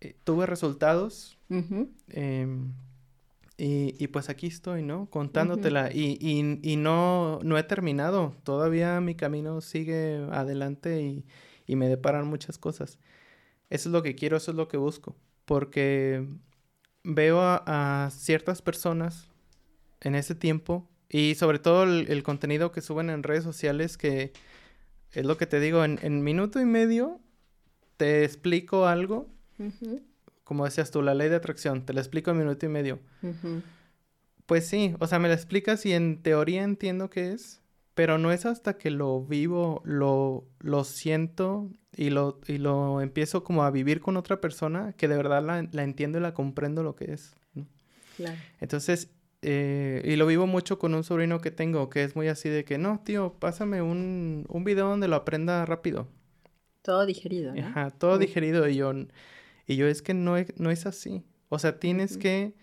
eh, 0.00 0.16
tuve 0.24 0.46
resultados, 0.46 1.38
em, 2.08 2.74
y, 3.56 3.94
y, 4.02 4.08
pues 4.08 4.28
aquí 4.28 4.48
estoy, 4.48 4.82
¿no? 4.82 5.08
Contándotela. 5.08 5.92
y, 5.92 6.18
y, 6.20 6.58
y, 6.62 6.76
no, 6.76 7.38
no 7.44 7.58
he 7.58 7.62
terminado. 7.62 8.34
Todavía 8.42 9.00
mi 9.00 9.14
camino 9.14 9.60
sigue 9.60 10.26
adelante 10.32 11.02
y, 11.02 11.24
y 11.66 11.76
me 11.76 11.88
deparan 11.88 12.26
muchas 12.26 12.58
cosas. 12.58 12.98
Eso 13.70 13.88
es 13.88 13.92
lo 13.92 14.02
que 14.02 14.14
quiero, 14.14 14.36
eso 14.36 14.50
es 14.50 14.56
lo 14.56 14.68
que 14.68 14.76
busco, 14.76 15.16
porque 15.44 16.26
veo 17.04 17.40
a, 17.40 18.10
ciertas 18.12 18.62
personas 18.62 19.28
en 20.00 20.14
ese 20.14 20.34
tiempo 20.34 20.88
y 21.08 21.34
sobre 21.36 21.58
todo 21.58 21.84
el, 21.84 22.22
contenido 22.22 22.72
que 22.72 22.80
suben 22.80 23.10
en 23.10 23.22
redes 23.22 23.44
sociales 23.44 23.96
que 23.96 24.32
es 25.12 25.24
lo 25.24 25.36
que 25.36 25.46
te 25.46 25.60
digo, 25.60 25.84
en, 25.84 26.22
minuto 26.22 26.60
y 26.60 26.64
medio 26.64 27.20
te 27.96 28.24
explico 28.24 28.86
algo, 28.86 29.28
como 30.44 30.64
decías 30.64 30.90
tú, 30.90 31.02
la 31.02 31.14
ley 31.14 31.28
de 31.28 31.36
atracción, 31.36 31.86
te 31.86 31.92
la 31.92 32.00
explico 32.00 32.30
en 32.30 32.38
minuto 32.38 32.66
y 32.66 32.68
medio. 32.68 32.98
Pues 34.46 34.66
sí, 34.66 34.94
o 34.98 35.06
sea, 35.06 35.18
me 35.18 35.28
la 35.28 35.34
explicas 35.34 35.86
y 35.86 35.92
en 35.92 36.22
teoría 36.22 36.62
entiendo 36.62 37.08
qué 37.08 37.32
es, 37.32 37.61
pero 37.94 38.18
no 38.18 38.32
es 38.32 38.46
hasta 38.46 38.78
que 38.78 38.90
lo 38.90 39.22
vivo, 39.22 39.82
lo, 39.84 40.46
lo 40.60 40.84
siento 40.84 41.70
y 41.94 42.10
lo, 42.10 42.40
y 42.46 42.58
lo 42.58 43.00
empiezo 43.00 43.44
como 43.44 43.64
a 43.64 43.70
vivir 43.70 44.00
con 44.00 44.16
otra 44.16 44.40
persona 44.40 44.94
que 44.94 45.08
de 45.08 45.16
verdad 45.16 45.42
la, 45.42 45.82
entiendo 45.82 46.18
y 46.18 46.22
la 46.22 46.34
comprendo 46.34 46.82
lo 46.82 46.96
que 46.96 47.12
es. 47.12 47.34
Claro. 48.16 48.38
Entonces, 48.60 49.10
eh, 49.42 50.02
y 50.04 50.16
lo 50.16 50.26
vivo 50.26 50.46
mucho 50.46 50.78
con 50.78 50.94
un 50.94 51.04
sobrino 51.04 51.40
que 51.40 51.50
tengo, 51.50 51.90
que 51.90 52.04
es 52.04 52.16
muy 52.16 52.28
así 52.28 52.48
de 52.48 52.64
que, 52.64 52.78
no, 52.78 53.00
tío, 53.04 53.34
pásame 53.38 53.82
un, 53.82 54.46
un 54.48 54.64
video 54.64 54.88
donde 54.88 55.08
lo 55.08 55.16
aprenda 55.16 55.64
rápido. 55.66 56.08
Todo 56.82 57.06
digerido, 57.06 57.54
¿no? 57.54 57.66
Ajá, 57.66 57.90
todo 57.90 58.18
digerido. 58.18 58.68
Y 58.68 58.76
yo, 58.76 58.92
y 59.66 59.76
yo 59.76 59.86
es 59.86 60.02
que 60.02 60.14
no, 60.14 60.34
no 60.56 60.70
es 60.70 60.86
así. 60.86 61.24
O 61.48 61.58
sea, 61.58 61.78
tienes 61.78 62.16
que 62.16 62.54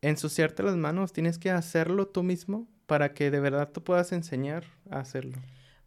ensuciarte 0.00 0.62
las 0.62 0.76
manos, 0.76 1.12
tienes 1.12 1.38
que 1.38 1.50
hacerlo 1.50 2.06
tú 2.08 2.22
mismo 2.22 2.68
para 2.90 3.14
que 3.14 3.30
de 3.30 3.38
verdad 3.38 3.70
tú 3.72 3.84
puedas 3.84 4.10
enseñar 4.10 4.64
a 4.90 4.98
hacerlo. 4.98 5.38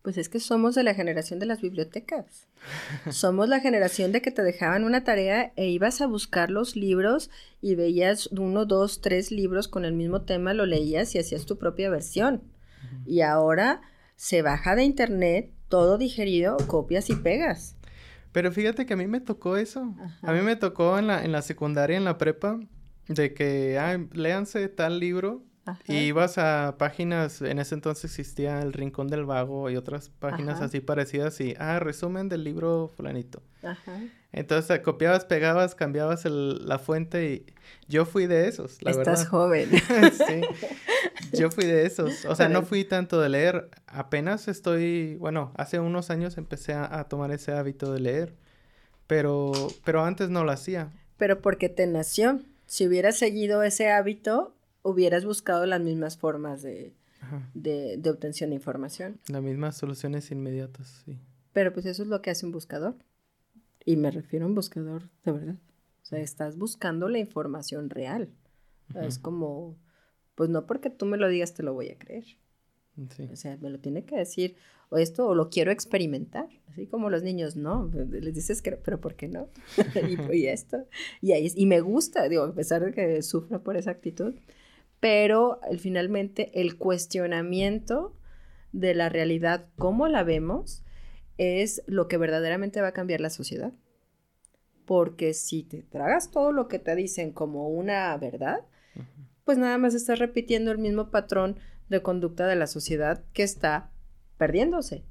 Pues 0.04 0.18
es 0.18 0.30
que 0.30 0.40
somos 0.40 0.74
de 0.74 0.84
la 0.84 0.94
generación 0.94 1.38
de 1.38 1.46
las 1.46 1.60
bibliotecas. 1.60 2.48
somos 3.12 3.50
la 3.50 3.60
generación 3.60 4.14
de 4.14 4.22
que 4.22 4.32
te 4.32 4.42
dejaban 4.42 4.86
una 4.86 5.04
tarea 5.04 5.52
e 5.58 5.68
ibas 5.68 6.00
a 6.00 6.08
buscar 6.08 6.50
los 6.50 6.78
libros 6.78 7.30
y 7.60 7.76
veías 7.76 8.28
uno, 8.28 8.66
dos, 8.66 9.02
tres 9.02 9.32
libros 9.32 9.68
con 9.68 9.84
el 9.84 9.92
mismo 9.92 10.22
tema, 10.22 10.54
lo 10.54 10.66
leías 10.66 11.14
y 11.14 11.20
hacías 11.20 11.46
tu 11.46 11.58
propia 11.58 11.90
versión. 11.90 12.42
Y 13.06 13.20
ahora 13.20 13.82
se 14.16 14.42
baja 14.42 14.78
de 14.78 14.86
internet, 14.86 15.52
todo 15.68 15.98
digerido, 15.98 16.56
copias 16.68 17.10
y 17.10 17.18
pegas. 17.18 17.76
Pero 18.32 18.50
fíjate 18.54 18.86
que 18.86 18.94
a 18.94 18.98
mí 18.98 19.08
me 19.08 19.20
tocó 19.20 19.58
eso. 19.58 19.94
A 20.22 20.32
mí 20.32 20.40
me 20.40 20.56
tocó 20.56 20.98
en 20.98 21.08
la, 21.08 21.26
en 21.26 21.34
la 21.34 21.42
secundaria, 21.42 21.98
en 21.98 22.06
la 22.06 22.18
prepa, 22.18 22.62
de 23.10 23.34
que, 23.34 23.78
ah, 23.78 24.00
léanse 24.14 24.70
tal 24.70 25.02
libro 25.02 25.44
y 25.88 25.96
ibas 25.96 26.38
a 26.38 26.76
páginas, 26.78 27.42
en 27.42 27.60
ese 27.60 27.76
entonces 27.76 28.06
existía 28.06 28.62
El 28.62 28.74
Rincón 28.74 29.08
del 29.08 29.26
Vago 29.26 29.70
y 29.70 29.78
otras 29.78 30.10
páginas 30.10 30.62
así 30.62 30.82
parecidas 30.82 31.40
y, 31.40 31.56
ah, 31.58 31.80
resumen 31.80 32.28
del 32.28 32.44
libro 32.44 32.90
fulanito. 32.90 33.42
Ajá. 33.62 34.02
Entonces 34.34 34.80
copiabas, 34.80 35.26
pegabas, 35.26 35.76
cambiabas 35.76 36.26
la 36.26 36.80
fuente 36.80 37.32
y 37.32 37.46
yo 37.88 38.06
fui 38.06 38.28
de 38.28 38.48
esos, 38.48 38.82
la 38.82 38.92
Estás 38.92 39.28
joven. 39.28 39.70
sí, 40.28 40.42
yo 41.38 41.50
fui 41.50 41.66
de 41.66 41.86
esos. 41.86 42.26
O 42.26 42.36
sea, 42.36 42.50
no 42.50 42.64
fui 42.64 42.84
tanto 42.84 43.22
de 43.22 43.30
leer, 43.30 43.70
apenas 43.88 44.48
estoy, 44.48 45.16
bueno, 45.16 45.54
hace 45.56 45.80
unos 45.80 46.10
años 46.10 46.38
empecé 46.38 46.74
a, 46.74 47.00
a 47.00 47.08
tomar 47.08 47.32
ese 47.32 47.54
hábito 47.54 47.94
de 47.94 48.02
leer, 48.02 48.36
pero, 49.08 49.52
pero 49.86 50.04
antes 50.04 50.30
no 50.30 50.44
lo 50.44 50.52
hacía. 50.52 50.92
Pero 51.18 51.42
porque 51.42 51.70
te 51.70 51.88
nació. 51.88 52.42
Si 52.66 52.88
hubieras 52.88 53.18
seguido 53.18 53.62
ese 53.62 53.92
hábito, 53.92 54.56
hubieras 54.84 55.26
buscado 55.26 55.66
las 55.66 55.82
mismas 55.82 56.18
formas 56.18 56.62
de, 56.62 56.94
de, 57.54 57.98
de, 57.98 58.10
obtención 58.10 58.52
de 58.52 58.58
información. 58.58 59.20
Las 59.30 59.42
mismas 59.42 59.78
soluciones 59.78 60.30
inmediatas, 60.32 61.04
sí. 61.06 61.18
Pero 61.54 61.74
pues 61.74 61.86
eso 61.86 62.04
es 62.04 62.10
lo 62.10 62.22
que 62.22 62.32
hace 62.32 62.46
un 62.46 62.52
buscador. 62.52 62.96
Y 63.86 63.96
me 63.96 64.12
refiero 64.12 64.46
a 64.46 64.50
un 64.50 64.56
buscador 64.56 65.10
de 65.24 65.32
verdad. 65.32 65.56
O 66.02 66.06
sea, 66.06 66.20
estás 66.20 66.58
buscando 66.58 67.08
la 67.10 67.20
información 67.20 67.90
real. 67.90 68.30
Es 68.96 69.18
como, 69.18 69.78
pues 70.36 70.50
no 70.50 70.68
porque 70.68 70.90
tú 70.90 71.06
me 71.06 71.18
lo 71.18 71.28
digas 71.28 71.54
te 71.54 71.64
lo 71.64 71.74
voy 71.74 71.90
a 71.90 71.98
creer. 71.98 72.26
Sí. 73.16 73.28
O 73.32 73.36
sea, 73.36 73.58
me 73.58 73.70
lo 73.70 73.80
tiene 73.80 74.06
que 74.06 74.16
decir 74.16 74.56
o 74.90 74.98
esto 74.98 75.28
o 75.28 75.34
lo 75.34 75.50
quiero 75.50 75.72
experimentar. 75.72 76.50
Así 76.70 76.86
como 76.86 77.10
los 77.10 77.24
niños, 77.24 77.56
no, 77.56 77.90
les 78.10 78.34
dices 78.34 78.62
que, 78.62 78.74
pero 78.74 79.00
¿por 79.00 79.16
qué 79.16 79.28
no? 79.28 79.50
y, 80.32 80.36
y, 80.36 80.48
esto. 80.48 80.86
Y, 81.22 81.32
ahí, 81.32 81.52
y 81.56 81.66
me 81.66 81.82
gusta, 81.82 82.28
digo, 82.30 82.44
a 82.44 82.54
pesar 82.54 82.86
de 82.86 82.92
que 82.92 83.22
sufra 83.24 83.60
por 83.64 83.78
esa 83.78 83.92
actitud, 83.92 84.36
pero 85.04 85.60
finalmente 85.80 86.62
el 86.62 86.78
cuestionamiento 86.78 88.16
de 88.72 88.96
la 88.96 89.10
realidad 89.10 89.68
como 89.78 90.08
la 90.08 90.24
vemos 90.24 90.86
es 91.38 91.84
lo 91.88 92.08
que 92.08 92.16
verdaderamente 92.16 92.80
va 92.80 92.88
a 92.88 92.94
cambiar 92.94 93.20
la 93.20 93.30
sociedad. 93.30 93.74
Porque 94.86 95.34
si 95.34 95.64
te 95.64 95.84
tragas 95.84 96.32
todo 96.32 96.54
lo 96.54 96.70
que 96.70 96.80
te 96.80 96.96
dicen 96.96 97.34
como 97.34 97.68
una 97.68 98.16
verdad, 98.16 98.62
pues 99.44 99.58
nada 99.58 99.78
más 99.78 99.94
estás 99.94 100.20
repitiendo 100.20 100.72
el 100.72 100.78
mismo 100.78 101.12
patrón 101.12 101.58
de 101.90 102.02
conducta 102.02 102.48
de 102.48 102.56
la 102.56 102.68
sociedad 102.68 103.26
que 103.34 103.44
está 103.44 103.92
perdiéndose. 104.38 105.04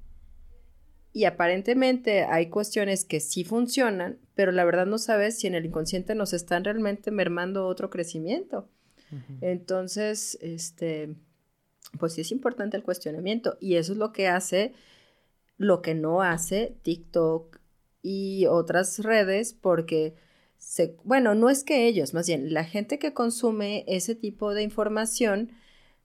Y 1.12 1.26
aparentemente 1.26 2.24
hay 2.24 2.48
cuestiones 2.48 3.04
que 3.04 3.20
sí 3.20 3.44
funcionan, 3.44 4.20
pero 4.34 4.52
la 4.52 4.64
verdad 4.64 4.86
no 4.86 4.96
sabes 4.96 5.38
si 5.38 5.48
en 5.48 5.54
el 5.54 5.66
inconsciente 5.66 6.14
nos 6.14 6.32
están 6.32 6.64
realmente 6.64 7.10
mermando 7.10 7.66
otro 7.66 7.90
crecimiento. 7.90 8.70
Entonces, 9.40 10.38
este, 10.40 11.14
pues 11.98 12.14
sí 12.14 12.22
es 12.22 12.32
importante 12.32 12.76
el 12.76 12.82
cuestionamiento 12.82 13.56
y 13.60 13.76
eso 13.76 13.92
es 13.92 13.98
lo 13.98 14.12
que 14.12 14.28
hace, 14.28 14.72
lo 15.58 15.82
que 15.82 15.94
no 15.94 16.22
hace 16.22 16.76
TikTok 16.82 17.58
y 18.02 18.46
otras 18.46 18.98
redes 19.00 19.52
porque... 19.52 20.14
Se, 20.58 20.94
bueno, 21.02 21.34
no 21.34 21.50
es 21.50 21.64
que 21.64 21.88
ellos, 21.88 22.14
más 22.14 22.28
bien 22.28 22.54
la 22.54 22.62
gente 22.62 23.00
que 23.00 23.12
consume 23.12 23.84
ese 23.88 24.14
tipo 24.14 24.54
de 24.54 24.62
información 24.62 25.50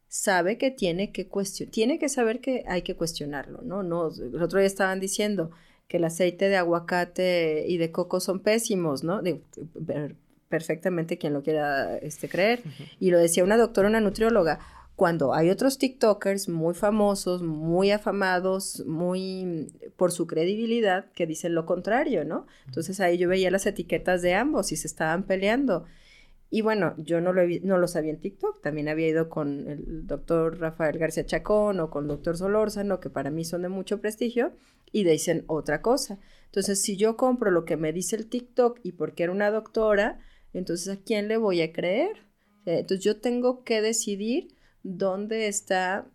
sabe 0.08 0.58
que 0.58 0.72
tiene 0.72 1.12
que 1.12 1.28
cuestionar, 1.28 1.72
tiene 1.72 1.99
que 1.99 2.10
saber 2.10 2.39
que 2.39 2.64
hay 2.68 2.82
que 2.82 2.95
cuestionarlo, 2.95 3.62
¿no? 3.62 3.84
No, 3.84 4.10
el 4.10 4.41
otro 4.41 4.60
día 4.60 4.68
estaban 4.68 4.99
diciendo 4.99 5.51
que 5.88 5.97
el 5.97 6.05
aceite 6.05 6.49
de 6.49 6.58
aguacate 6.58 7.66
y 7.68 7.78
de 7.78 7.91
coco 7.91 8.20
son 8.20 8.39
pésimos, 8.39 9.03
¿no? 9.03 9.22
Perfectamente 10.50 11.18
quien 11.18 11.34
lo 11.34 11.43
quiera 11.43 11.98
este, 11.98 12.30
creer. 12.30 12.62
Y 13.00 13.12
lo 13.12 13.20
decía 13.20 13.43
una 13.43 13.58
doctora, 13.58 13.88
una 13.88 14.02
nutrióloga, 14.02 14.60
cuando 14.98 15.36
hay 15.36 15.52
otros 15.52 15.78
TikTokers 15.78 16.50
muy 16.50 16.74
famosos, 16.74 17.43
muy 17.43 17.91
afamados, 17.91 18.84
muy 18.88 19.68
por 19.95 20.12
su 20.12 20.26
credibilidad, 20.26 21.12
que 21.12 21.28
dicen 21.28 21.54
lo 21.54 21.68
contrario, 21.68 22.26
¿no? 22.26 22.48
Entonces 22.66 23.00
ahí 23.00 23.20
yo 23.20 23.30
veía 23.30 23.52
las 23.52 23.68
etiquetas 23.68 24.24
de 24.24 24.34
ambos 24.34 24.72
y 24.72 24.76
se 24.76 24.88
estaban 24.88 25.24
peleando. 25.24 25.86
Y 26.50 26.62
bueno, 26.62 26.95
yo 26.98 27.22
no 27.22 27.32
lo, 27.32 27.43
no 27.62 27.78
lo 27.78 27.88
sabía 27.88 28.10
en 28.10 28.20
TikTok, 28.20 28.62
también 28.62 28.88
había 28.88 29.08
ido 29.08 29.30
con 29.30 29.70
el 29.70 30.08
doctor 30.08 30.60
Rafael 30.60 30.98
García 30.98 31.28
Chacón 31.28 31.80
o 31.80 31.91
con 31.91 32.06
el 32.06 32.08
doctor 32.08 32.36
Solórzano, 32.36 33.00
que 33.00 33.12
para 33.12 33.30
mí 33.30 33.45
son 33.45 33.62
de 33.62 33.70
mucho 33.70 34.02
prestigio, 34.02 34.54
y 34.91 35.04
dicen 35.04 35.43
otra 35.45 35.84
cosa. 35.84 36.18
Entonces, 36.45 36.82
si 36.82 36.98
yo 36.98 37.18
compro 37.18 37.52
lo 37.52 37.66
que 37.66 37.78
me 37.78 37.93
dice 37.93 38.16
el 38.16 38.28
TikTok 38.28 38.80
y 38.82 38.93
porque 38.93 39.24
era 39.24 39.32
una 39.32 39.52
doctora, 39.52 40.20
entonces, 40.58 40.88
¿a 40.89 40.99
quién 40.99 41.28
le 41.28 41.38
voy 41.38 41.62
a 41.62 41.72
creer? 41.72 42.18
Entonces, 42.66 43.03
yo 43.03 43.22
tengo 43.22 43.64
que 43.64 43.82
decidir 43.82 44.53
dónde 44.84 45.47
está 45.47 46.05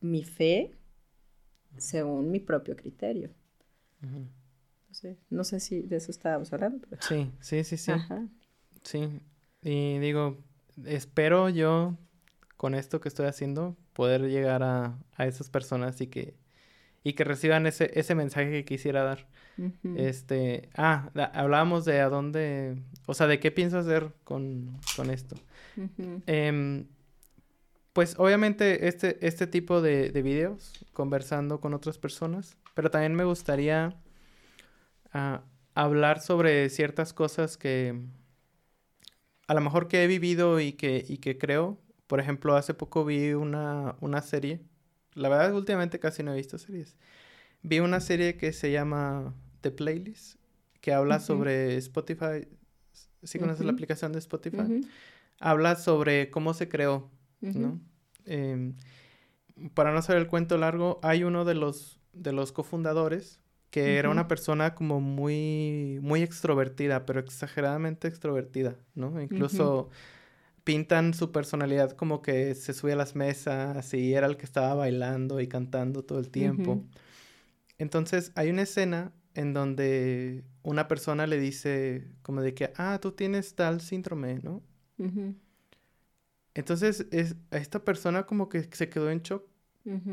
mi 0.00 0.24
fe 0.24 0.72
según 1.78 2.30
mi 2.30 2.40
propio 2.40 2.76
criterio. 2.76 3.30
no 5.30 5.44
sé 5.44 5.60
si 5.60 5.80
de 5.82 5.96
eso 5.96 6.10
estábamos 6.10 6.52
hablando. 6.52 6.86
Sí, 7.00 7.32
sí, 7.40 7.64
sí, 7.64 7.76
sí. 7.76 7.92
Sí, 8.82 9.20
y 9.62 9.98
digo, 9.98 10.38
espero 10.84 11.48
yo 11.48 11.96
con 12.56 12.74
esto 12.74 13.00
que 13.00 13.08
estoy 13.08 13.26
haciendo 13.26 13.76
poder 13.92 14.22
llegar 14.22 14.62
a, 14.62 14.98
a 15.16 15.26
esas 15.26 15.48
personas 15.50 16.00
y 16.00 16.08
que, 16.08 16.34
y 17.04 17.14
que 17.14 17.24
reciban 17.24 17.66
ese, 17.66 17.90
ese 17.98 18.14
mensaje 18.14 18.50
que 18.50 18.64
quisiera 18.64 19.02
dar. 19.02 19.28
Este, 19.96 20.68
ah, 20.76 21.10
hablábamos 21.34 21.84
de 21.84 22.00
a 22.00 22.08
dónde, 22.08 22.76
o 23.06 23.14
sea, 23.14 23.26
de 23.26 23.38
qué 23.38 23.50
pienso 23.50 23.78
hacer 23.78 24.12
con, 24.24 24.78
con 24.96 25.10
esto. 25.10 25.36
Em, 26.26 26.86
pues 27.92 28.14
obviamente 28.18 28.88
este, 28.88 29.24
este 29.26 29.46
tipo 29.46 29.80
de, 29.82 30.10
de, 30.10 30.22
videos, 30.22 30.72
conversando 30.92 31.60
con 31.60 31.74
otras 31.74 31.98
personas, 31.98 32.56
pero 32.74 32.90
también 32.90 33.14
me 33.14 33.24
gustaría 33.24 33.96
ah, 35.12 35.42
hablar 35.74 36.20
sobre 36.20 36.68
ciertas 36.70 37.12
cosas 37.12 37.56
que 37.56 38.00
a 39.46 39.54
lo 39.54 39.60
mejor 39.60 39.88
que 39.88 40.02
he 40.02 40.06
vivido 40.06 40.60
y 40.60 40.72
que, 40.72 41.04
y 41.06 41.18
que 41.18 41.38
creo. 41.38 41.78
Por 42.06 42.20
ejemplo, 42.20 42.56
hace 42.56 42.74
poco 42.74 43.04
vi 43.04 43.32
una, 43.32 43.96
una 44.00 44.22
serie. 44.22 44.60
La 45.14 45.28
verdad, 45.28 45.54
últimamente 45.54 45.98
casi 45.98 46.22
no 46.22 46.32
he 46.32 46.36
visto 46.36 46.58
series 46.58 46.96
Vi 47.62 47.80
una 47.80 48.00
serie 48.00 48.36
que 48.36 48.52
se 48.52 48.72
llama 48.72 49.34
The 49.60 49.70
Playlist, 49.70 50.36
que 50.80 50.92
habla 50.92 51.20
sobre 51.20 51.76
Spotify. 51.76 52.48
¿Sí 53.22 53.38
conoces 53.38 53.64
la 53.64 53.72
aplicación 53.72 54.12
de 54.12 54.18
Spotify? 54.18 54.80
Habla 55.38 55.76
sobre 55.76 56.30
cómo 56.30 56.54
se 56.54 56.68
creó, 56.68 57.10
¿no? 57.40 57.80
Em, 58.24 58.74
para 59.74 59.92
no 59.92 59.98
hacer 59.98 60.16
el 60.16 60.26
cuento 60.26 60.58
largo, 60.58 60.98
hay 61.02 61.24
uno 61.24 61.44
de 61.44 61.54
los, 61.54 62.00
de 62.12 62.32
los 62.32 62.52
cofundadores 62.52 63.40
que 63.72 63.96
era 63.96 64.10
una 64.10 64.28
persona 64.28 64.74
como 64.74 65.00
muy, 65.00 65.98
muy 66.02 66.20
extrovertida, 66.22 67.06
pero 67.06 67.20
exageradamente 67.20 68.06
extrovertida, 68.06 68.76
¿no? 68.94 69.18
Incluso 69.18 69.88
pintan 70.62 71.14
su 71.14 71.32
personalidad 71.32 71.92
como 71.92 72.20
que 72.20 72.54
se 72.54 72.74
sube 72.74 72.92
a 72.92 72.96
las 72.96 73.16
mesas 73.16 73.94
y 73.94 74.12
era 74.12 74.26
el 74.26 74.36
que 74.36 74.44
estaba 74.44 74.74
bailando 74.74 75.40
y 75.40 75.48
cantando 75.48 76.04
todo 76.04 76.18
el 76.18 76.28
tiempo. 76.28 76.84
Entonces 77.82 78.30
hay 78.36 78.48
una 78.48 78.62
escena 78.62 79.12
en 79.34 79.54
donde 79.54 80.44
una 80.62 80.86
persona 80.86 81.26
le 81.26 81.36
dice 81.40 82.06
como 82.22 82.40
de 82.40 82.54
que, 82.54 82.72
ah, 82.76 83.00
tú 83.02 83.10
tienes 83.10 83.56
tal 83.56 83.80
síndrome, 83.80 84.38
¿no? 84.40 84.62
Entonces 86.54 87.08
es, 87.10 87.34
esta 87.50 87.84
persona 87.84 88.24
como 88.24 88.48
que 88.48 88.68
se 88.70 88.88
quedó 88.88 89.10
en 89.10 89.22
shock 89.22 89.44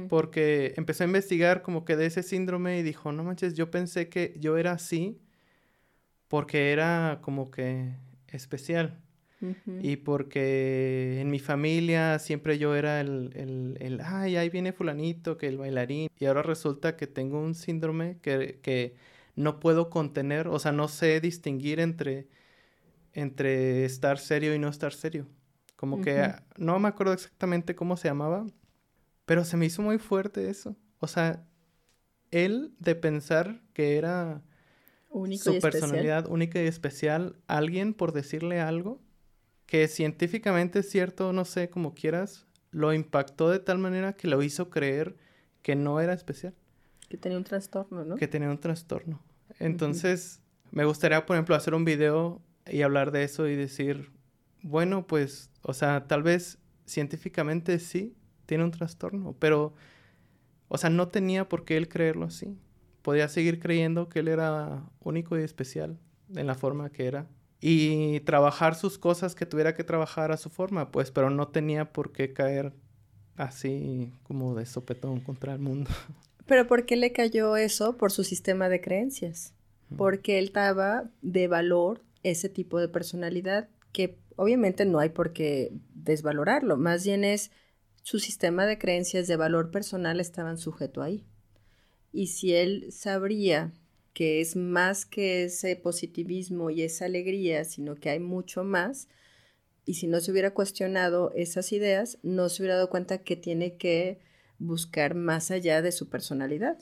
porque 0.07 0.73
empezó 0.77 1.03
a 1.03 1.07
investigar 1.07 1.61
como 1.61 1.85
que 1.85 1.95
de 1.95 2.07
ese 2.07 2.23
síndrome 2.23 2.79
y 2.79 2.81
dijo, 2.81 3.11
no 3.11 3.23
manches, 3.23 3.53
yo 3.53 3.69
pensé 3.69 4.09
que 4.09 4.33
yo 4.39 4.57
era 4.57 4.71
así 4.71 5.21
porque 6.27 6.71
era 6.71 7.19
como 7.21 7.51
que 7.51 7.93
especial. 8.29 8.99
Y 9.81 9.97
porque 9.97 11.21
en 11.21 11.29
mi 11.29 11.39
familia 11.39 12.19
siempre 12.19 12.57
yo 12.57 12.75
era 12.75 12.99
el, 12.99 13.31
el, 13.35 13.77
el, 13.79 14.01
ay, 14.01 14.35
ahí 14.35 14.49
viene 14.49 14.73
fulanito, 14.73 15.37
que 15.37 15.47
el 15.47 15.57
bailarín, 15.57 16.09
y 16.17 16.25
ahora 16.25 16.41
resulta 16.41 16.97
que 16.97 17.07
tengo 17.07 17.39
un 17.39 17.55
síndrome 17.55 18.17
que, 18.21 18.59
que 18.61 18.95
no 19.35 19.59
puedo 19.59 19.89
contener, 19.89 20.47
o 20.47 20.59
sea, 20.59 20.71
no 20.71 20.87
sé 20.87 21.21
distinguir 21.21 21.79
entre, 21.79 22.27
entre 23.13 23.85
estar 23.85 24.19
serio 24.19 24.53
y 24.53 24.59
no 24.59 24.67
estar 24.67 24.93
serio. 24.93 25.27
Como 25.75 26.01
que 26.01 26.33
no 26.57 26.77
me 26.79 26.89
acuerdo 26.89 27.13
exactamente 27.13 27.73
cómo 27.73 27.95
se 27.95 28.09
llamaba, 28.09 28.45
pero 29.25 29.45
se 29.45 29.55
me 29.55 29.65
hizo 29.65 29.81
muy 29.81 29.97
fuerte 29.97 30.49
eso. 30.49 30.75
O 30.99 31.07
sea, 31.07 31.45
él 32.31 32.73
de 32.79 32.95
pensar 32.95 33.61
que 33.73 33.97
era 33.97 34.41
su 35.37 35.57
personalidad 35.59 36.27
única 36.29 36.61
y 36.61 36.67
especial, 36.67 37.37
alguien 37.47 37.93
por 37.93 38.11
decirle 38.11 38.59
algo 38.59 38.99
que 39.69 39.87
científicamente 39.87 40.79
es 40.79 40.89
cierto, 40.89 41.31
no 41.31 41.45
sé, 41.45 41.69
como 41.69 41.93
quieras, 41.93 42.47
lo 42.71 42.91
impactó 42.91 43.51
de 43.51 43.59
tal 43.59 43.77
manera 43.77 44.13
que 44.13 44.27
lo 44.27 44.41
hizo 44.41 44.71
creer 44.71 45.15
que 45.61 45.75
no 45.75 45.99
era 45.99 46.13
especial. 46.13 46.55
Que 47.07 47.17
tenía 47.17 47.37
un 47.37 47.43
trastorno, 47.43 48.03
¿no? 48.03 48.15
Que 48.15 48.27
tenía 48.27 48.49
un 48.49 48.59
trastorno. 48.59 49.21
Entonces, 49.59 50.41
me 50.71 50.85
gustaría, 50.85 51.23
por 51.23 51.35
ejemplo, 51.35 51.53
hacer 51.53 51.75
un 51.75 51.85
video 51.85 52.41
y 52.65 52.81
hablar 52.81 53.11
de 53.11 53.23
eso 53.23 53.47
y 53.47 53.55
decir, 53.55 54.11
bueno, 54.63 55.05
pues, 55.05 55.51
o 55.61 55.75
sea, 55.75 56.07
tal 56.07 56.23
vez 56.23 56.57
científicamente 56.87 57.77
sí 57.77 58.15
tiene 58.47 58.63
un 58.63 58.71
trastorno, 58.71 59.35
pero, 59.37 59.75
o 60.67 60.79
sea, 60.79 60.89
no 60.89 61.09
tenía 61.09 61.47
por 61.47 61.63
qué 61.63 61.77
él 61.77 61.89
creerlo 61.89 62.25
así. 62.25 62.57
Podía 63.03 63.27
seguir 63.27 63.59
creyendo 63.59 64.09
que 64.09 64.21
él 64.21 64.29
era 64.29 64.89
único 64.99 65.37
y 65.37 65.43
especial 65.43 65.99
en 66.35 66.47
la 66.47 66.55
forma 66.55 66.89
que 66.89 67.05
era 67.05 67.27
y 67.61 68.21
trabajar 68.21 68.75
sus 68.75 68.97
cosas 68.97 69.35
que 69.35 69.45
tuviera 69.45 69.75
que 69.75 69.83
trabajar 69.83 70.31
a 70.31 70.37
su 70.37 70.49
forma, 70.49 70.91
pues, 70.91 71.11
pero 71.11 71.29
no 71.29 71.49
tenía 71.49 71.91
por 71.91 72.11
qué 72.11 72.33
caer 72.33 72.73
así 73.35 74.13
como 74.23 74.55
de 74.55 74.65
sopetón 74.65 75.19
contra 75.21 75.53
el 75.53 75.59
mundo. 75.59 75.89
Pero 76.45 76.65
¿por 76.65 76.87
qué 76.87 76.95
le 76.95 77.11
cayó 77.11 77.55
eso? 77.57 77.95
Por 77.95 78.11
su 78.11 78.23
sistema 78.23 78.69
de 78.69 78.81
creencias. 78.81 79.53
Porque 79.95 80.39
él 80.39 80.51
daba 80.51 81.11
de 81.21 81.47
valor 81.47 82.01
ese 82.23 82.49
tipo 82.49 82.79
de 82.79 82.87
personalidad 82.87 83.69
que 83.91 84.17
obviamente 84.35 84.85
no 84.85 84.99
hay 84.99 85.09
por 85.09 85.31
qué 85.33 85.71
desvalorarlo, 85.93 86.77
más 86.77 87.03
bien 87.05 87.23
es 87.23 87.51
su 88.03 88.19
sistema 88.19 88.65
de 88.65 88.77
creencias 88.77 89.27
de 89.27 89.35
valor 89.35 89.69
personal 89.71 90.19
estaban 90.19 90.57
sujeto 90.57 91.01
ahí. 91.01 91.25
Y 92.11 92.27
si 92.27 92.55
él 92.55 92.87
sabría 92.91 93.73
que 94.19 94.41
es 94.41 94.57
más 94.57 95.05
que 95.05 95.45
ese 95.45 95.77
positivismo 95.77 96.69
y 96.71 96.81
esa 96.81 97.05
alegría, 97.05 97.63
sino 97.63 97.95
que 97.95 98.09
hay 98.09 98.19
mucho 98.19 98.65
más. 98.65 99.07
Y 99.85 99.93
si 99.93 100.07
no 100.07 100.19
se 100.19 100.29
hubiera 100.33 100.53
cuestionado 100.53 101.31
esas 101.35 101.71
ideas, 101.71 102.17
no 102.21 102.49
se 102.49 102.61
hubiera 102.61 102.75
dado 102.75 102.89
cuenta 102.89 103.19
que 103.19 103.37
tiene 103.37 103.77
que 103.77 104.19
buscar 104.57 105.15
más 105.15 105.51
allá 105.51 105.81
de 105.81 105.93
su 105.93 106.09
personalidad. 106.09 106.77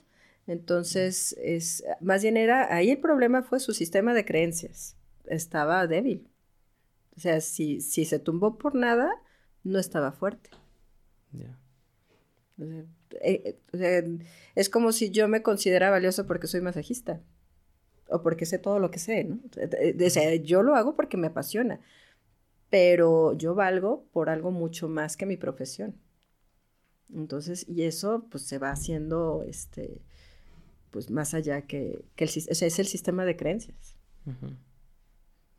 Entonces, 0.48 1.38
es, 1.40 1.84
más 2.02 2.24
bien 2.24 2.38
era, 2.38 2.74
ahí 2.76 2.90
el 2.90 3.02
problema 3.02 3.44
fue 3.44 3.60
su 3.60 3.72
sistema 3.72 4.16
de 4.16 4.26
creencias. 4.26 4.98
Estaba 5.28 5.86
débil. 5.86 6.28
O 7.16 7.20
sea, 7.20 7.40
si, 7.40 7.82
si 7.82 8.06
se 8.06 8.18
tumbó 8.18 8.58
por 8.58 8.74
nada, 8.74 9.12
no 9.64 9.78
estaba 9.78 10.12
fuerte. 10.12 10.50
Es 14.56 14.70
como 14.70 14.92
si 14.92 15.12
yo 15.12 15.28
me 15.28 15.44
considera 15.44 15.90
valioso 15.90 16.26
porque 16.26 16.48
soy 16.48 16.62
masajista 16.62 17.22
o 18.10 18.22
porque 18.22 18.46
sé 18.46 18.58
todo 18.58 18.80
lo 18.80 18.90
que 18.90 19.00
sé, 19.00 19.24
¿no? 19.24 19.40
O 19.46 20.10
sea, 20.10 20.36
yo 20.36 20.64
lo 20.64 20.76
hago 20.76 20.96
porque 20.96 21.18
me 21.18 21.28
apasiona, 21.28 21.80
pero 22.70 23.34
yo 23.34 23.54
valgo 23.56 24.06
por 24.12 24.30
algo 24.30 24.52
mucho 24.52 24.88
más 24.88 25.18
que 25.18 25.26
mi 25.26 25.38
profesión. 25.38 25.96
Entonces, 27.14 27.66
y 27.68 27.84
eso 27.84 28.26
pues 28.30 28.44
se 28.44 28.58
va 28.58 28.72
haciendo, 28.72 29.44
este, 29.48 30.02
pues 30.92 31.10
más 31.10 31.34
allá 31.34 31.62
que, 31.62 32.06
que 32.16 32.26
el, 32.26 32.30
o 32.30 32.56
sea, 32.56 32.68
es 32.68 32.80
el 32.80 32.88
sistema 32.88 33.26
de 33.26 33.38
creencias. 33.38 33.96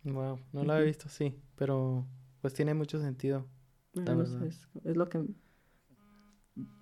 Wow, 0.05 0.39
no 0.53 0.65
lo 0.65 0.73
había 0.73 0.87
visto 0.87 1.07
así, 1.07 1.35
pero 1.57 2.07
pues 2.41 2.55
tiene 2.55 2.75
mucho 2.75 3.01
sentido. 3.01 3.47
es, 3.95 4.97
lo 4.97 5.09
que 5.09 5.25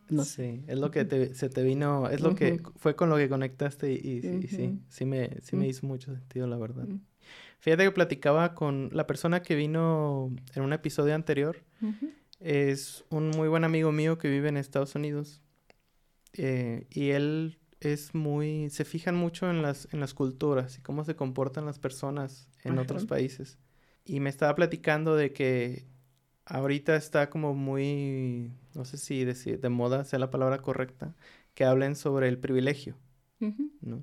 no 0.09 0.24
sé, 0.24 0.62
es 0.68 0.79
lo 0.79 0.91
que 0.91 1.35
se 1.35 1.49
te 1.49 1.62
vino, 1.62 2.09
es 2.09 2.20
lo 2.20 2.35
que 2.35 2.61
fue 2.77 2.95
con 2.95 3.11
lo 3.11 3.16
que 3.16 3.29
conectaste 3.29 3.93
y, 3.93 4.22
sí, 4.49 4.79
sí 4.89 5.05
me, 5.05 5.41
sí 5.43 5.57
me 5.57 5.66
hizo 5.66 5.87
mucho 5.87 6.14
sentido, 6.14 6.47
la 6.47 6.57
verdad. 6.57 6.87
Fíjate 7.59 7.85
que 7.85 7.91
platicaba 7.91 8.55
con 8.55 8.91
la 8.93 9.07
persona 9.07 9.43
que 9.43 9.55
vino 9.55 10.31
en 10.55 10.62
un 10.62 10.72
episodio 10.72 11.14
anterior. 11.14 11.64
Es 12.39 13.05
un 13.09 13.31
muy 13.31 13.49
buen 13.49 13.64
amigo 13.64 13.91
mío 13.93 14.18
que 14.18 14.29
vive 14.29 14.49
en 14.49 14.57
Estados 14.57 14.95
Unidos. 14.95 15.43
Eh, 16.35 16.87
y 16.91 17.11
él 17.11 17.59
es 17.81 18.14
muy, 18.14 18.68
se 18.70 18.85
fijan 18.85 19.16
mucho 19.16 19.51
en 19.51 19.62
las, 19.62 19.89
en 19.93 20.01
las 20.01 20.14
culturas 20.14 20.79
y 20.79 20.83
cómo 20.83 21.05
se 21.05 21.16
comportan 21.16 21.64
las 21.64 21.79
personas 21.79 22.51
en 22.62 22.79
otros 22.79 23.07
países. 23.07 23.59
Y 24.05 24.20
me 24.20 24.31
estaba 24.31 24.55
platicando 24.55 25.16
de 25.16 25.33
que 25.33 25.87
ahorita 26.47 26.97
está 26.97 27.29
como 27.29 27.55
muy, 27.55 28.53
no 28.75 28.85
sé 28.85 28.97
si 28.97 29.25
decir, 29.25 29.61
de 29.61 29.69
moda 29.69 30.05
sea 30.05 30.19
la 30.19 30.31
palabra 30.31 30.59
correcta, 30.59 31.15
que 31.55 31.65
hablen 31.65 31.97
sobre 31.97 32.29
el 32.29 32.39
privilegio, 32.39 32.97
¿no? 33.81 34.03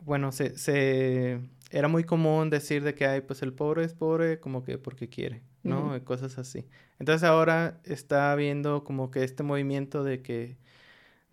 Bueno, 0.00 0.32
se, 0.32 0.58
se, 0.58 1.40
era 1.70 1.88
muy 1.88 2.04
común 2.04 2.50
decir 2.50 2.82
de 2.82 2.94
que, 2.94 3.06
ay, 3.06 3.20
pues 3.20 3.42
el 3.42 3.52
pobre 3.52 3.84
es 3.84 3.94
pobre 3.94 4.40
como 4.40 4.64
que 4.64 4.78
porque 4.78 5.08
quiere, 5.08 5.42
¿no? 5.62 6.02
Cosas 6.04 6.38
así. 6.38 6.66
Entonces 6.98 7.22
ahora 7.28 7.80
está 7.84 8.32
habiendo 8.32 8.82
como 8.82 9.10
que 9.10 9.22
este 9.22 9.42
movimiento 9.42 10.02
de 10.02 10.22
que, 10.22 10.56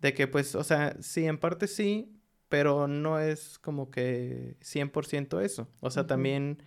de 0.00 0.14
que 0.14 0.28
pues, 0.28 0.54
o 0.54 0.62
sea, 0.62 0.96
sí, 1.00 1.26
en 1.26 1.38
parte 1.38 1.66
sí, 1.66 2.12
pero 2.48 2.86
no 2.86 3.18
es 3.18 3.58
como 3.58 3.90
que 3.90 4.56
100% 4.60 5.40
eso. 5.40 5.68
O 5.80 5.90
sea, 5.90 6.06
también 6.06 6.62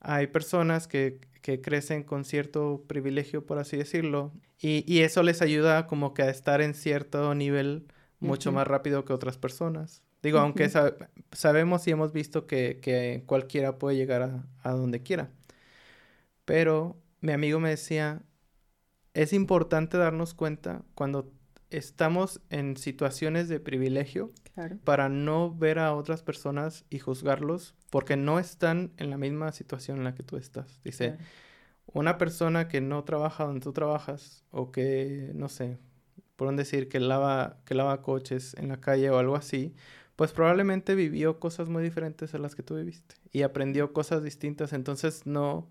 hay 0.00 0.28
personas 0.28 0.88
que 0.88 1.20
que 1.44 1.60
crecen 1.60 2.04
con 2.04 2.24
cierto 2.24 2.84
privilegio, 2.86 3.44
por 3.44 3.58
así 3.58 3.76
decirlo, 3.76 4.32
y, 4.58 5.00
eso 5.00 5.22
les 5.22 5.42
ayuda 5.42 5.86
como 5.86 6.14
que 6.14 6.22
a 6.22 6.30
estar 6.30 6.62
en 6.62 6.72
cierto 6.72 7.34
nivel 7.34 7.86
mucho 8.18 8.50
más 8.50 8.66
rápido 8.66 9.04
que 9.04 9.12
otras 9.12 9.36
personas. 9.36 10.02
Digo, 10.22 10.38
aunque 10.38 10.70
sabemos 11.32 11.86
y 11.86 11.90
hemos 11.90 12.14
visto 12.14 12.46
que, 12.46 13.22
cualquiera 13.26 13.78
puede 13.78 13.94
llegar 13.94 14.22
a, 14.22 14.46
a, 14.62 14.72
donde 14.72 15.02
quiera. 15.02 15.28
Pero 16.46 16.96
mi 17.20 17.32
amigo 17.32 17.60
me 17.60 17.68
decía, 17.68 18.22
es 19.12 19.34
importante 19.34 19.98
darnos 19.98 20.32
cuenta 20.32 20.80
cuando 20.94 21.30
estamos 21.76 22.40
en 22.50 22.76
situaciones 22.76 23.48
de 23.48 23.60
privilegio 23.60 24.32
para 24.84 25.08
no 25.08 25.54
ver 25.54 25.78
a 25.78 25.94
otras 25.94 26.22
personas 26.22 26.84
y 26.90 26.98
juzgarlos 26.98 27.74
porque 27.90 28.16
no 28.16 28.38
están 28.38 28.92
en 28.96 29.10
la 29.10 29.18
misma 29.18 29.52
situación 29.52 29.98
en 29.98 30.04
la 30.04 30.14
que 30.14 30.22
tú 30.22 30.36
estás. 30.36 30.80
Dice, 30.84 31.18
una 31.86 32.18
persona 32.18 32.68
que 32.68 32.80
no 32.80 33.04
trabaja 33.04 33.44
donde 33.44 33.60
tú 33.60 33.72
trabajas 33.72 34.44
o 34.50 34.70
que, 34.72 35.32
no 35.34 35.48
sé, 35.48 35.78
por 36.36 36.48
un 36.48 36.56
decir 36.56 36.88
que 36.88 37.00
lava, 37.00 37.58
que 37.64 37.74
lava 37.74 38.02
coches 38.02 38.54
en 38.58 38.68
la 38.68 38.80
calle 38.80 39.10
o 39.10 39.18
algo 39.18 39.36
así, 39.36 39.74
pues 40.16 40.32
probablemente 40.32 40.94
vivió 40.94 41.40
cosas 41.40 41.68
muy 41.68 41.82
diferentes 41.82 42.34
a 42.34 42.38
las 42.38 42.54
que 42.54 42.62
tú 42.62 42.76
viviste 42.76 43.16
y 43.32 43.42
aprendió 43.42 43.92
cosas 43.92 44.22
distintas. 44.22 44.72
Entonces 44.72 45.26
no, 45.26 45.68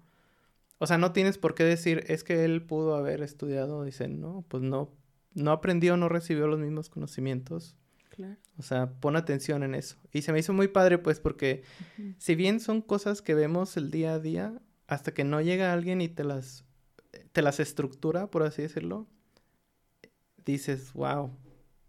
o 0.79 0.87
sea, 0.87 0.97
no 0.97 1.13
tienes 1.13 1.37
por 1.37 1.55
qué 1.55 1.63
decir, 1.63 2.03
es 2.07 2.23
que 2.23 2.43
él 2.43 2.61
pudo 2.61 2.95
haber 2.95 3.21
estudiado. 3.21 3.83
Dicen, 3.83 4.19
no, 4.19 4.43
pues 4.49 4.63
no, 4.63 4.91
no 5.33 5.51
aprendió, 5.51 5.97
no 5.97 6.09
recibió 6.09 6.47
los 6.47 6.59
mismos 6.59 6.89
conocimientos. 6.89 7.75
Claro. 8.09 8.37
O 8.57 8.61
sea, 8.61 8.91
pon 8.99 9.15
atención 9.15 9.63
en 9.63 9.73
eso. 9.73 9.97
Y 10.11 10.21
se 10.21 10.31
me 10.31 10.39
hizo 10.39 10.53
muy 10.53 10.67
padre, 10.67 10.99
pues, 10.99 11.19
porque 11.19 11.63
si 12.19 12.35
bien 12.35 12.59
son 12.59 12.81
cosas 12.81 13.21
que 13.21 13.33
vemos 13.33 13.75
el 13.77 13.89
día 13.89 14.13
a 14.13 14.19
día, 14.19 14.61
hasta 14.87 15.13
que 15.13 15.23
no 15.23 15.41
llega 15.41 15.73
alguien 15.73 16.01
y 16.01 16.09
te 16.09 16.23
las, 16.23 16.65
te 17.31 17.41
las 17.41 17.59
estructura, 17.59 18.27
por 18.27 18.43
así 18.43 18.61
decirlo, 18.61 19.07
dices, 20.45 20.93
wow, 20.93 21.31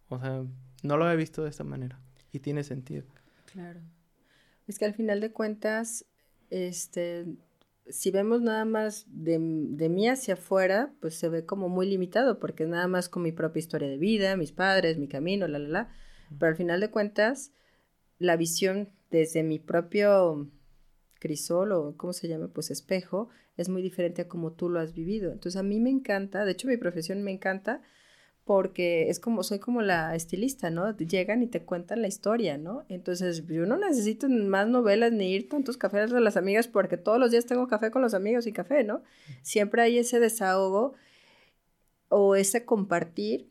o 0.08 0.18
sea, 0.18 0.44
no 0.82 0.96
lo 0.96 1.04
había 1.04 1.16
visto 1.16 1.42
de 1.42 1.50
esta 1.50 1.64
manera. 1.64 2.00
Y 2.32 2.40
tiene 2.40 2.64
sentido. 2.64 3.04
Claro. 3.52 3.80
Es 4.66 4.78
que 4.78 4.86
al 4.86 4.94
final 4.94 5.20
de 5.20 5.30
cuentas, 5.30 6.06
este, 6.50 7.26
si 7.88 8.10
vemos 8.10 8.40
nada 8.40 8.64
más 8.64 9.06
de, 9.08 9.38
de, 9.40 9.88
mí 9.88 10.08
hacia 10.08 10.34
afuera, 10.34 10.94
pues 11.00 11.16
se 11.16 11.28
ve 11.28 11.44
como 11.44 11.68
muy 11.68 11.86
limitado, 11.86 12.38
porque 12.38 12.64
nada 12.66 12.88
más 12.88 13.08
con 13.08 13.22
mi 13.22 13.32
propia 13.32 13.60
historia 13.60 13.88
de 13.88 13.98
vida, 13.98 14.36
mis 14.36 14.52
padres, 14.52 14.98
mi 14.98 15.08
camino, 15.08 15.46
la, 15.48 15.58
la, 15.58 15.68
la. 15.68 15.88
Pero 16.38 16.50
al 16.50 16.56
final 16.56 16.80
de 16.80 16.90
cuentas, 16.90 17.52
la 18.18 18.36
visión 18.36 18.90
desde 19.10 19.42
mi 19.42 19.58
propio 19.58 20.50
crisol 21.20 21.72
o 21.72 21.96
cómo 21.96 22.12
se 22.12 22.28
llama, 22.28 22.48
pues 22.48 22.70
espejo, 22.70 23.28
es 23.56 23.68
muy 23.68 23.82
diferente 23.82 24.22
a 24.22 24.28
como 24.28 24.52
tú 24.52 24.68
lo 24.68 24.80
has 24.80 24.94
vivido. 24.94 25.32
Entonces 25.32 25.58
a 25.58 25.62
mí 25.62 25.80
me 25.80 25.90
encanta, 25.90 26.44
de 26.44 26.52
hecho 26.52 26.68
mi 26.68 26.76
profesión 26.76 27.22
me 27.22 27.30
encanta 27.30 27.82
porque 28.44 29.08
es 29.08 29.20
como, 29.20 29.42
soy 29.42 29.58
como 29.58 29.80
la 29.80 30.14
estilista, 30.14 30.68
¿no? 30.70 30.94
Llegan 30.96 31.42
y 31.42 31.46
te 31.46 31.62
cuentan 31.62 32.02
la 32.02 32.08
historia, 32.08 32.58
¿no? 32.58 32.84
Entonces, 32.88 33.46
yo 33.46 33.64
no 33.64 33.78
necesito 33.78 34.28
más 34.28 34.68
novelas 34.68 35.12
ni 35.12 35.32
ir 35.32 35.48
tantos 35.48 35.78
cafés 35.78 36.10
de 36.10 36.20
las 36.20 36.36
amigas 36.36 36.68
porque 36.68 36.98
todos 36.98 37.18
los 37.18 37.30
días 37.30 37.46
tengo 37.46 37.66
café 37.68 37.90
con 37.90 38.02
los 38.02 38.12
amigos 38.12 38.46
y 38.46 38.52
café, 38.52 38.84
¿no? 38.84 39.02
Siempre 39.42 39.82
hay 39.82 39.98
ese 39.98 40.20
desahogo 40.20 40.92
o 42.08 42.36
ese 42.36 42.64
compartir 42.66 43.50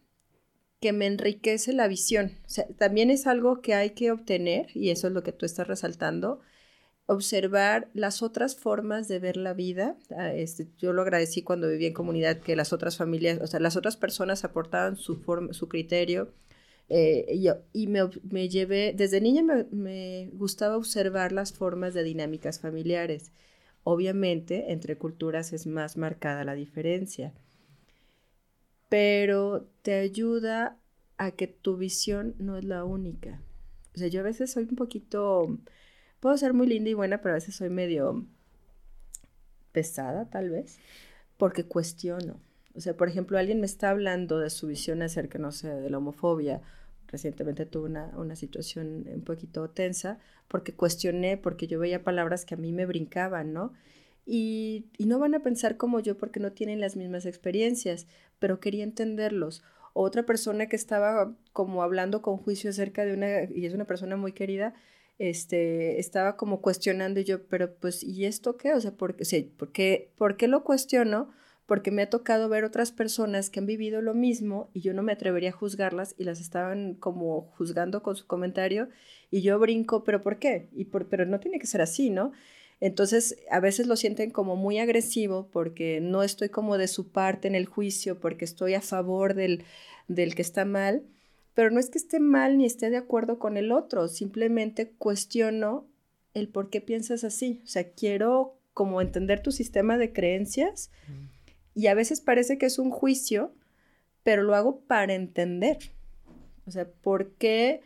que 0.80 0.94
me 0.94 1.08
enriquece 1.08 1.74
la 1.74 1.88
visión. 1.88 2.34
O 2.46 2.50
sea, 2.50 2.68
también 2.78 3.10
es 3.10 3.26
algo 3.26 3.62
que 3.62 3.74
hay 3.74 3.92
que 3.92 4.12
obtener, 4.12 4.68
y 4.76 4.90
eso 4.92 5.08
es 5.08 5.14
lo 5.14 5.24
que 5.24 5.32
tú 5.32 5.46
estás 5.46 5.68
resaltando, 5.68 6.42
observar 7.06 7.90
las 7.94 8.22
otras 8.22 8.56
formas 8.56 9.08
de 9.08 9.20
ver 9.20 9.38
la 9.38 9.54
vida. 9.54 9.98
Ah, 10.16 10.34
este, 10.34 10.68
yo 10.78 10.94
lo 10.94 11.02
agradecí 11.02 11.42
cuando 11.44 11.70
viví 11.70 11.86
en 11.86 11.94
comunidad 11.94 12.40
que 12.40 12.56
las 12.56 12.74
otras 12.74 12.98
familias, 12.98 13.40
o 13.42 13.48
sea, 13.48 13.60
las 13.60 13.76
otras 13.76 13.98
personas 13.98 14.44
aportaban 14.44 14.96
su, 14.96 15.18
forma, 15.18 15.54
su 15.54 15.68
criterio. 15.68 16.34
Eh, 16.90 17.26
y, 17.30 17.48
y 17.74 17.88
me, 17.88 18.02
me, 18.30 18.50
llevé, 18.50 18.94
desde 18.96 19.22
niña 19.22 19.42
me, 19.44 19.64
me, 19.72 20.30
gustaba 20.34 20.78
observar 20.78 21.32
las 21.32 21.54
formas 21.54 21.94
de 21.94 22.04
dinámicas 22.04 22.60
familiares. 22.60 23.32
Obviamente, 23.84 24.72
entre 24.72 24.98
culturas 24.98 25.54
es 25.54 25.68
más 25.68 25.98
marcada 25.98 26.44
la 26.46 26.54
diferencia, 26.56 27.34
pero 28.90 29.68
te 29.82 29.96
ayuda 29.96 30.78
a 31.18 31.32
que 31.32 31.48
tu 31.48 31.78
visión 31.78 32.36
no 32.38 32.58
es 32.58 32.64
la 32.64 32.86
única. 32.86 33.42
O 33.96 34.00
sea, 34.00 34.08
yo 34.08 34.22
a 34.22 34.24
veces 34.24 34.52
soy 34.52 34.64
un 34.64 34.76
poquito 34.76 35.60
puedo 36.24 36.38
ser 36.38 36.54
muy 36.54 36.68
linda 36.68 36.90
y 36.90 36.94
buena, 36.94 37.18
pero 37.18 37.34
a 37.34 37.36
veces 37.36 37.54
soy 37.54 37.70
medio 37.70 38.26
pesada, 39.74 40.30
tal 40.30 40.52
vez, 40.52 40.80
porque 41.36 41.66
cuestiono. 41.66 42.40
O 42.76 42.80
sea, 42.80 42.96
por 42.96 43.10
ejemplo, 43.10 43.38
alguien 43.38 43.60
me 43.60 43.66
está 43.66 43.90
hablando 43.90 44.40
de 44.40 44.50
su 44.50 44.68
visión 44.68 45.02
acerca, 45.02 45.38
no 45.38 45.52
sé, 45.52 45.68
de 45.68 45.90
la 45.90 45.98
homofobia. 45.98 46.62
Recientemente 47.10 47.66
tuve 47.66 47.90
una, 47.90 48.36
situación 48.38 49.06
un 49.14 49.26
poquito 49.26 49.70
tensa 49.70 50.18
porque 50.48 50.74
cuestioné, 50.74 51.36
porque 51.36 51.68
yo 51.68 51.78
veía 51.78 52.06
palabras 52.06 52.46
que 52.46 52.54
a 52.54 52.58
mí 52.58 52.72
me 52.72 52.86
brincaban, 52.86 53.52
¿no? 53.52 53.74
Y, 54.26 54.86
y, 54.98 55.08
no 55.08 55.20
van 55.20 55.36
a 55.36 55.42
pensar 55.42 55.76
como 55.76 56.00
yo 56.00 56.18
porque 56.18 56.40
no 56.40 56.54
tienen 56.54 56.80
las 56.80 56.96
mismas 56.96 57.26
experiencias, 57.26 58.08
pero 58.40 58.62
quería 58.62 58.86
entenderlos. 58.86 59.62
Otra 59.92 60.24
persona 60.24 60.68
que 60.68 60.78
estaba 60.78 61.36
como 61.52 61.84
hablando 61.84 62.22
con 62.22 62.38
juicio 62.38 62.70
acerca 62.70 63.04
de 63.04 63.14
una, 63.14 63.44
y 63.44 63.66
es 63.66 63.74
una 63.74 63.84
persona 63.84 64.16
muy 64.16 64.32
querida, 64.32 64.74
este, 65.20 66.00
estaba 66.00 66.38
como 66.38 66.62
cuestionando 66.62 67.20
y 67.20 67.24
yo, 67.24 67.48
pero 67.48 67.76
pues, 67.76 68.04
¿y 68.04 68.26
esto 68.26 68.58
qué? 68.58 68.74
O 68.74 68.82
sea, 68.82 68.92
¿por 68.92 69.16
¿por 69.58 69.72
qué, 69.72 70.12
¿por 70.18 70.38
qué 70.38 70.48
lo 70.48 70.64
cuestiono? 70.64 71.30
Porque 71.66 71.92
me 71.92 72.02
ha 72.02 72.10
tocado 72.10 72.50
ver 72.50 72.66
otras 72.66 72.92
personas 72.92 73.50
que 73.50 73.60
han 73.60 73.66
vivido 73.66 74.02
lo 74.02 74.14
mismo 74.14 74.70
y 74.74 74.82
yo 74.82 74.94
no 74.94 75.02
me 75.02 75.14
atrevería 75.14 75.50
a 75.50 75.54
juzgarlas 75.54 76.14
y 76.18 76.26
las 76.26 76.42
estaban 76.42 76.96
como 76.96 77.44
juzgando 77.58 78.04
con 78.04 78.16
su 78.16 78.28
comentario 78.28 78.90
y 79.32 79.42
yo 79.42 79.58
brinco, 79.60 80.04
pero 80.04 80.22
¿por 80.22 80.40
qué? 80.40 80.68
Y 80.74 80.86
por, 80.86 81.08
pero 81.08 81.26
no 81.26 81.40
tiene 81.40 81.60
que 81.60 81.68
ser 81.68 81.82
así, 81.82 82.10
¿no? 82.10 82.34
Entonces, 82.82 83.38
a 83.50 83.62
veces 83.62 83.88
lo 83.88 83.96
sienten 83.96 84.30
como 84.30 84.58
muy 84.58 84.78
agresivo 84.78 85.48
porque 85.52 86.02
no 86.02 86.22
estoy 86.22 86.50
como 86.50 86.78
de 86.78 86.90
su 86.90 87.12
parte 87.12 87.48
en 87.48 87.56
el 87.56 87.66
juicio, 87.66 88.20
porque 88.20 88.44
estoy 88.44 88.74
a 88.74 88.82
favor 88.82 89.36
del, 89.36 89.64
del 90.10 90.36
que 90.36 90.42
está 90.42 90.66
mal 90.66 91.04
pero 91.54 91.70
no 91.70 91.80
es 91.80 91.90
que 91.90 91.98
esté 91.98 92.20
mal 92.20 92.58
ni 92.58 92.66
esté 92.66 92.90
de 92.90 92.98
acuerdo 92.98 93.40
con 93.40 93.58
el 93.58 93.72
otro, 93.72 94.08
simplemente 94.08 94.92
cuestiono 94.92 95.88
el 96.34 96.50
por 96.50 96.70
qué 96.70 96.82
piensas 96.82 97.24
así. 97.24 97.62
O 97.64 97.68
sea, 97.68 97.92
quiero 97.92 98.58
como 98.74 99.02
entender 99.02 99.42
tu 99.42 99.52
sistema 99.52 99.98
de 99.98 100.14
creencias 100.14 100.90
y 101.76 101.88
a 101.88 101.94
veces 101.94 102.22
parece 102.22 102.58
que 102.58 102.66
es 102.66 102.80
un 102.80 102.90
juicio, 102.90 103.54
pero 104.24 104.44
lo 104.44 104.56
hago 104.56 104.82
para 104.82 105.14
entender. 105.14 105.78
O 106.66 106.72
sea, 106.72 106.90
¿por 106.90 107.32
qué 107.34 107.82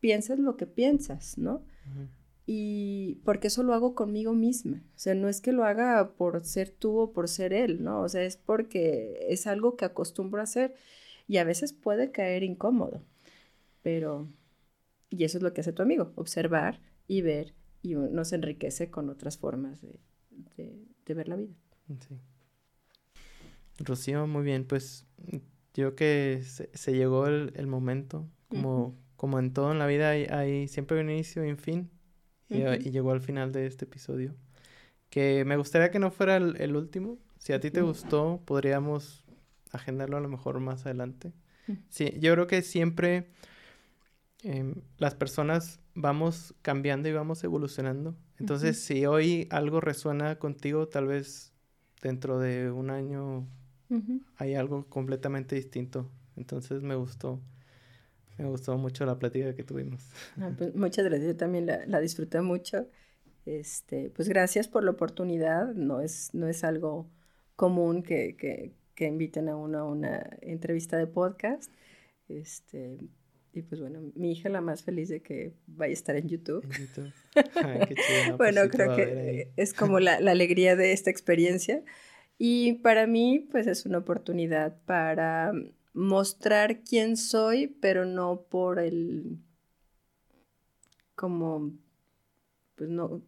piensas 0.00 0.38
lo 0.38 0.56
que 0.56 0.66
piensas, 0.66 1.38
no? 1.38 1.62
Y 2.46 3.20
porque 3.24 3.46
eso 3.46 3.62
lo 3.62 3.74
hago 3.74 3.94
conmigo 3.94 4.34
misma. 4.34 4.82
O 4.96 4.98
sea, 4.98 5.14
no 5.14 5.28
es 5.28 5.40
que 5.40 5.52
lo 5.52 5.64
haga 5.64 6.14
por 6.16 6.44
ser 6.44 6.70
tú 6.70 6.98
o 6.98 7.12
por 7.12 7.28
ser 7.28 7.52
él, 7.52 7.82
¿no? 7.82 8.02
O 8.02 8.08
sea, 8.08 8.22
es 8.22 8.36
porque 8.36 9.26
es 9.28 9.46
algo 9.46 9.76
que 9.76 9.84
acostumbro 9.84 10.40
a 10.40 10.44
hacer 10.44 10.74
y 11.26 11.38
a 11.38 11.44
veces 11.44 11.72
puede 11.72 12.10
caer 12.10 12.42
incómodo, 12.42 13.02
pero, 13.82 14.28
y 15.10 15.24
eso 15.24 15.38
es 15.38 15.42
lo 15.42 15.52
que 15.52 15.60
hace 15.60 15.72
tu 15.72 15.82
amigo, 15.82 16.12
observar 16.16 16.80
y 17.06 17.22
ver 17.22 17.54
y 17.82 17.94
nos 17.94 18.32
enriquece 18.32 18.90
con 18.90 19.10
otras 19.10 19.38
formas 19.38 19.80
de, 19.82 21.14
ver 21.14 21.28
la 21.28 21.36
vida. 21.36 21.54
Sí. 21.86 22.16
Rocío, 23.78 24.26
muy 24.26 24.42
bien, 24.42 24.64
pues 24.66 25.06
yo 25.74 25.94
que 25.94 26.42
se, 26.44 26.92
llegó 26.92 27.26
el, 27.26 27.66
momento, 27.66 28.28
como, 28.48 28.96
como 29.16 29.38
en 29.38 29.52
todo 29.52 29.72
en 29.72 29.78
la 29.78 29.86
vida 29.86 30.10
hay, 30.10 30.68
siempre 30.68 31.00
un 31.00 31.10
inicio 31.10 31.44
y 31.44 31.50
un 31.50 31.58
fin, 31.58 31.90
y, 32.48 32.90
llegó 32.90 33.10
al 33.10 33.20
final 33.20 33.52
de 33.52 33.66
este 33.66 33.84
episodio, 33.84 34.34
que 35.10 35.44
me 35.44 35.56
gustaría 35.56 35.90
que 35.90 35.98
no 35.98 36.10
fuera 36.10 36.36
el 36.36 36.76
último, 36.76 37.18
si 37.44 37.52
a 37.52 37.60
ti 37.60 37.70
te 37.70 37.82
gustó, 37.82 38.40
podríamos 38.46 39.23
agendarlo 39.74 40.16
a 40.16 40.20
lo 40.20 40.28
mejor 40.28 40.60
más 40.60 40.86
adelante. 40.86 41.32
Sí, 41.88 42.12
yo 42.20 42.32
creo 42.32 42.46
que 42.46 42.62
siempre 42.62 43.28
em, 44.42 44.74
las 44.98 45.14
personas 45.14 45.80
vamos 45.94 46.54
cambiando 46.62 47.08
y 47.08 47.12
vamos 47.12 47.42
evolucionando. 47.44 48.16
Entonces, 48.38 48.78
si 48.80 49.06
hoy 49.06 49.46
algo 49.50 49.80
resuena 49.80 50.38
contigo, 50.38 50.88
tal 50.88 51.06
vez 51.06 51.52
dentro 52.02 52.38
de 52.38 52.70
un 52.70 52.90
año 52.90 53.46
hay 54.36 54.54
algo 54.54 54.86
completamente 54.88 55.54
distinto. 55.54 56.10
Entonces, 56.36 56.82
me 56.82 56.96
gustó. 56.96 57.40
Me 58.36 58.46
gustó 58.46 58.76
mucho 58.76 59.06
la 59.06 59.18
plática 59.18 59.54
que 59.54 59.62
tuvimos. 59.62 60.02
Ah, 60.40 60.50
pues, 60.56 60.74
muchas 60.74 61.04
gracias, 61.04 61.28
yo 61.28 61.36
también 61.36 61.66
la, 61.66 61.86
la, 61.86 62.00
disfruté 62.00 62.40
mucho. 62.40 62.88
Este, 63.46 64.10
pues 64.10 64.28
gracias 64.28 64.68
por 64.68 64.82
la 64.82 64.90
oportunidad, 64.90 65.74
no 65.74 66.00
es, 66.00 66.30
no 66.32 66.48
es 66.48 66.64
algo 66.64 67.08
común 67.56 68.02
que, 68.02 68.36
que, 68.36 68.72
que 68.94 69.06
inviten 69.06 69.48
a 69.48 69.56
uno 69.56 69.78
a 69.78 69.84
una 69.84 70.28
entrevista 70.40 70.96
de 70.96 71.06
podcast. 71.06 71.72
Este, 72.28 72.98
y 73.52 73.62
pues 73.62 73.80
bueno, 73.80 74.00
mi 74.14 74.32
hija 74.32 74.48
la 74.48 74.60
más 74.60 74.82
feliz 74.82 75.08
de 75.08 75.22
que 75.22 75.54
vaya 75.66 75.90
a 75.90 75.92
estar 75.92 76.16
en 76.16 76.28
YouTube. 76.28 76.64
En 76.64 76.86
YouTube. 76.86 77.12
qué 77.88 77.94
chido, 77.94 78.36
pues 78.36 78.54
bueno, 78.54 78.68
creo 78.70 78.96
que 78.96 79.52
es 79.56 79.72
como 79.74 80.00
la, 80.00 80.20
la, 80.20 80.32
alegría 80.32 80.76
de 80.76 80.92
esta 80.92 81.10
experiencia. 81.10 81.82
Y 82.36 82.74
para 82.74 83.06
mí, 83.06 83.46
pues 83.50 83.66
es 83.66 83.86
una 83.86 83.98
oportunidad 83.98 84.76
para 84.86 85.52
mostrar 85.92 86.82
quién 86.82 87.16
soy, 87.16 87.68
pero 87.68 88.04
no 88.04 88.42
por 88.42 88.80
el, 88.80 89.38
como, 91.14 91.72
pues 92.74 92.90
no, 92.90 93.22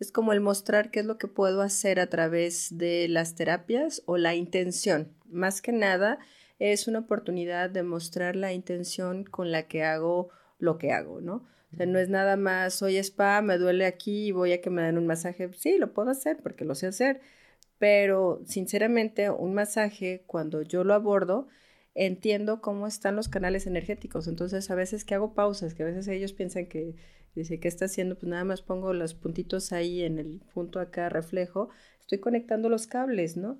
es 0.00 0.10
como 0.10 0.32
el 0.32 0.40
mostrar 0.40 0.90
qué 0.90 1.00
es 1.00 1.06
lo 1.06 1.18
que 1.18 1.28
puedo 1.28 1.60
hacer 1.60 2.00
a 2.00 2.08
través 2.08 2.76
de 2.76 3.06
las 3.08 3.34
terapias 3.34 4.02
o 4.06 4.16
la 4.16 4.34
intención. 4.34 5.12
Más 5.30 5.60
que 5.60 5.72
nada, 5.72 6.18
es 6.58 6.88
una 6.88 7.00
oportunidad 7.00 7.70
de 7.70 7.82
mostrar 7.82 8.34
la 8.34 8.52
intención 8.52 9.24
con 9.24 9.52
la 9.52 9.68
que 9.68 9.84
hago 9.84 10.30
lo 10.58 10.78
que 10.78 10.92
hago, 10.92 11.20
¿no? 11.20 11.46
O 11.72 11.76
sea, 11.76 11.86
no 11.86 11.98
es 11.98 12.08
nada 12.08 12.36
más, 12.36 12.74
soy 12.74 12.96
spa, 12.96 13.42
me 13.42 13.58
duele 13.58 13.86
aquí 13.86 14.28
y 14.28 14.32
voy 14.32 14.52
a 14.52 14.60
que 14.60 14.70
me 14.70 14.82
den 14.82 14.98
un 14.98 15.06
masaje. 15.06 15.50
Sí, 15.52 15.78
lo 15.78 15.92
puedo 15.92 16.10
hacer 16.10 16.38
porque 16.42 16.64
lo 16.64 16.74
sé 16.74 16.88
hacer, 16.88 17.20
pero 17.78 18.42
sinceramente 18.46 19.30
un 19.30 19.54
masaje, 19.54 20.24
cuando 20.26 20.62
yo 20.62 20.82
lo 20.82 20.94
abordo, 20.94 21.46
entiendo 21.94 22.60
cómo 22.60 22.86
están 22.86 23.16
los 23.16 23.28
canales 23.28 23.66
energéticos. 23.66 24.28
Entonces, 24.28 24.70
a 24.70 24.74
veces 24.74 25.04
que 25.04 25.14
hago 25.14 25.34
pausas, 25.34 25.74
que 25.74 25.82
a 25.82 25.86
veces 25.86 26.08
ellos 26.08 26.32
piensan 26.32 26.66
que 26.66 26.96
Dice, 27.34 27.60
¿qué 27.60 27.68
está 27.68 27.84
haciendo? 27.84 28.16
Pues 28.16 28.28
nada 28.28 28.44
más 28.44 28.62
pongo 28.62 28.92
los 28.92 29.14
puntitos 29.14 29.72
ahí 29.72 30.02
en 30.02 30.18
el 30.18 30.40
punto 30.52 30.80
acá 30.80 31.08
reflejo. 31.08 31.68
Estoy 32.00 32.18
conectando 32.18 32.68
los 32.68 32.86
cables, 32.86 33.36
¿no? 33.36 33.58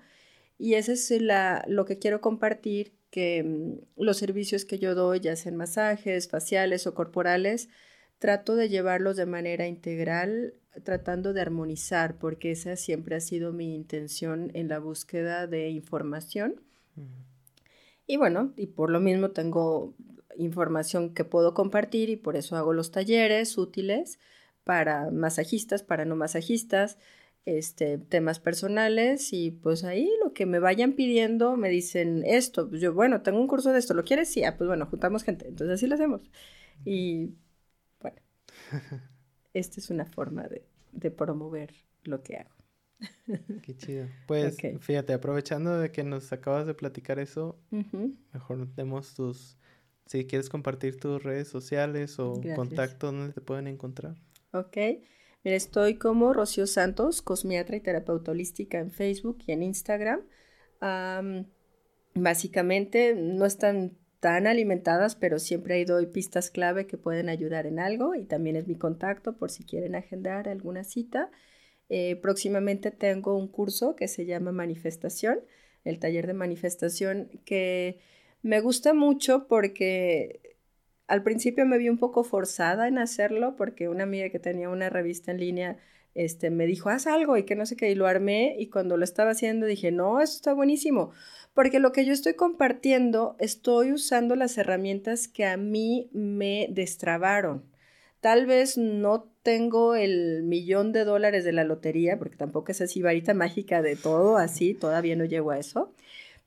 Y 0.58 0.74
ese 0.74 0.92
es 0.94 1.10
la, 1.22 1.64
lo 1.68 1.84
que 1.84 1.98
quiero 1.98 2.20
compartir, 2.20 2.92
que 3.10 3.42
mm, 3.44 4.02
los 4.02 4.16
servicios 4.18 4.64
que 4.64 4.78
yo 4.78 4.94
doy, 4.94 5.20
ya 5.20 5.36
sean 5.36 5.56
masajes, 5.56 6.28
faciales 6.28 6.86
o 6.86 6.94
corporales, 6.94 7.68
trato 8.18 8.56
de 8.56 8.68
llevarlos 8.68 9.16
de 9.16 9.26
manera 9.26 9.66
integral, 9.66 10.54
tratando 10.84 11.32
de 11.32 11.40
armonizar, 11.40 12.18
porque 12.18 12.50
esa 12.50 12.76
siempre 12.76 13.16
ha 13.16 13.20
sido 13.20 13.52
mi 13.52 13.74
intención 13.74 14.50
en 14.54 14.68
la 14.68 14.78
búsqueda 14.80 15.46
de 15.46 15.70
información. 15.70 16.60
Y 18.10 18.16
bueno, 18.16 18.52
y 18.56 18.66
por 18.66 18.90
lo 18.90 18.98
mismo 18.98 19.30
tengo 19.30 19.94
información 20.36 21.14
que 21.14 21.24
puedo 21.24 21.54
compartir 21.54 22.10
y 22.10 22.16
por 22.16 22.34
eso 22.34 22.56
hago 22.56 22.72
los 22.72 22.90
talleres 22.90 23.56
útiles 23.56 24.18
para 24.64 25.12
masajistas, 25.12 25.84
para 25.84 26.04
no 26.04 26.16
masajistas, 26.16 26.98
este, 27.44 27.98
temas 27.98 28.40
personales 28.40 29.32
y 29.32 29.52
pues 29.52 29.84
ahí 29.84 30.10
lo 30.24 30.32
que 30.32 30.44
me 30.44 30.58
vayan 30.58 30.94
pidiendo 30.94 31.56
me 31.56 31.68
dicen 31.68 32.24
esto, 32.26 32.68
pues 32.68 32.80
yo 32.80 32.92
bueno, 32.94 33.22
tengo 33.22 33.38
un 33.40 33.46
curso 33.46 33.72
de 33.72 33.78
esto, 33.78 33.94
¿lo 33.94 34.02
quieres? 34.02 34.28
Sí, 34.28 34.42
ah, 34.42 34.56
pues 34.56 34.66
bueno, 34.66 34.86
juntamos 34.86 35.22
gente, 35.22 35.46
entonces 35.46 35.76
así 35.76 35.86
lo 35.86 35.94
hacemos. 35.94 36.28
Y 36.84 37.36
bueno, 38.00 38.20
esta 39.54 39.78
es 39.78 39.88
una 39.88 40.04
forma 40.04 40.48
de, 40.48 40.64
de 40.90 41.12
promover 41.12 41.74
lo 42.02 42.24
que 42.24 42.38
hago. 42.38 42.59
Qué 43.62 43.76
chido. 43.76 44.06
Pues 44.26 44.56
fíjate, 44.80 45.12
aprovechando 45.12 45.78
de 45.78 45.90
que 45.90 46.04
nos 46.04 46.32
acabas 46.32 46.66
de 46.66 46.74
platicar 46.74 47.18
eso, 47.18 47.58
mejor 48.32 48.74
demos 48.74 49.14
tus, 49.14 49.56
si 50.06 50.26
quieres 50.26 50.48
compartir 50.48 50.98
tus 50.98 51.22
redes 51.22 51.48
sociales 51.48 52.18
o 52.18 52.40
contacto 52.54 53.12
donde 53.12 53.32
te 53.32 53.40
pueden 53.40 53.66
encontrar. 53.66 54.16
Ok. 54.52 54.76
Mira, 55.42 55.56
estoy 55.56 55.94
como 55.94 56.34
Rocío 56.34 56.66
Santos, 56.66 57.22
cosmiatra 57.22 57.76
y 57.76 57.80
terapeuta 57.80 58.32
holística 58.32 58.78
en 58.78 58.90
Facebook 58.90 59.38
y 59.46 59.52
en 59.52 59.62
Instagram. 59.62 60.20
básicamente 62.14 63.14
no 63.14 63.46
están 63.46 63.96
tan 64.20 64.46
alimentadas, 64.46 65.16
pero 65.16 65.38
siempre 65.38 65.74
ahí 65.74 65.84
doy 65.86 66.06
pistas 66.06 66.50
clave 66.50 66.86
que 66.86 66.98
pueden 66.98 67.30
ayudar 67.30 67.66
en 67.66 67.78
algo 67.78 68.14
y 68.14 68.24
también 68.24 68.56
es 68.56 68.66
mi 68.68 68.76
contacto 68.76 69.36
por 69.36 69.50
si 69.50 69.64
quieren 69.64 69.94
agendar 69.94 70.46
alguna 70.48 70.84
cita. 70.84 71.30
Eh, 71.90 72.16
próximamente 72.16 72.92
tengo 72.92 73.36
un 73.36 73.48
curso 73.48 73.96
que 73.96 74.08
se 74.08 74.24
llama 74.24 74.52
Manifestación, 74.52 75.40
el 75.84 75.98
taller 75.98 76.26
de 76.28 76.34
manifestación, 76.34 77.28
que 77.44 77.98
me 78.42 78.60
gusta 78.60 78.94
mucho 78.94 79.48
porque 79.48 80.56
al 81.08 81.24
principio 81.24 81.66
me 81.66 81.78
vi 81.78 81.88
un 81.88 81.98
poco 81.98 82.22
forzada 82.22 82.86
en 82.86 82.98
hacerlo 82.98 83.56
porque 83.56 83.88
una 83.88 84.04
amiga 84.04 84.30
que 84.30 84.38
tenía 84.38 84.68
una 84.68 84.88
revista 84.88 85.32
en 85.32 85.40
línea 85.40 85.78
este, 86.14 86.50
me 86.50 86.66
dijo, 86.66 86.88
haz 86.90 87.08
algo 87.08 87.36
y 87.36 87.44
que 87.44 87.56
no 87.56 87.66
sé 87.66 87.76
qué, 87.76 87.90
y 87.90 87.96
lo 87.96 88.06
armé 88.06 88.54
y 88.58 88.68
cuando 88.68 88.96
lo 88.96 89.04
estaba 89.04 89.32
haciendo 89.32 89.66
dije, 89.66 89.90
no, 89.90 90.20
esto 90.20 90.36
está 90.36 90.52
buenísimo, 90.54 91.10
porque 91.54 91.80
lo 91.80 91.90
que 91.90 92.04
yo 92.04 92.12
estoy 92.12 92.34
compartiendo, 92.34 93.36
estoy 93.40 93.92
usando 93.92 94.36
las 94.36 94.56
herramientas 94.58 95.26
que 95.26 95.44
a 95.44 95.56
mí 95.56 96.08
me 96.12 96.68
destrabaron. 96.70 97.64
Tal 98.20 98.46
vez 98.46 98.76
no 98.76 99.32
tengo 99.42 99.94
el 99.94 100.42
millón 100.42 100.92
de 100.92 101.04
dólares 101.04 101.44
de 101.44 101.52
la 101.52 101.64
lotería, 101.64 102.18
porque 102.18 102.36
tampoco 102.36 102.72
es 102.72 102.80
así 102.80 103.02
varita 103.02 103.34
mágica 103.34 103.82
de 103.82 103.96
todo, 103.96 104.36
así, 104.36 104.74
todavía 104.74 105.16
no 105.16 105.24
llego 105.24 105.50
a 105.50 105.58
eso, 105.58 105.92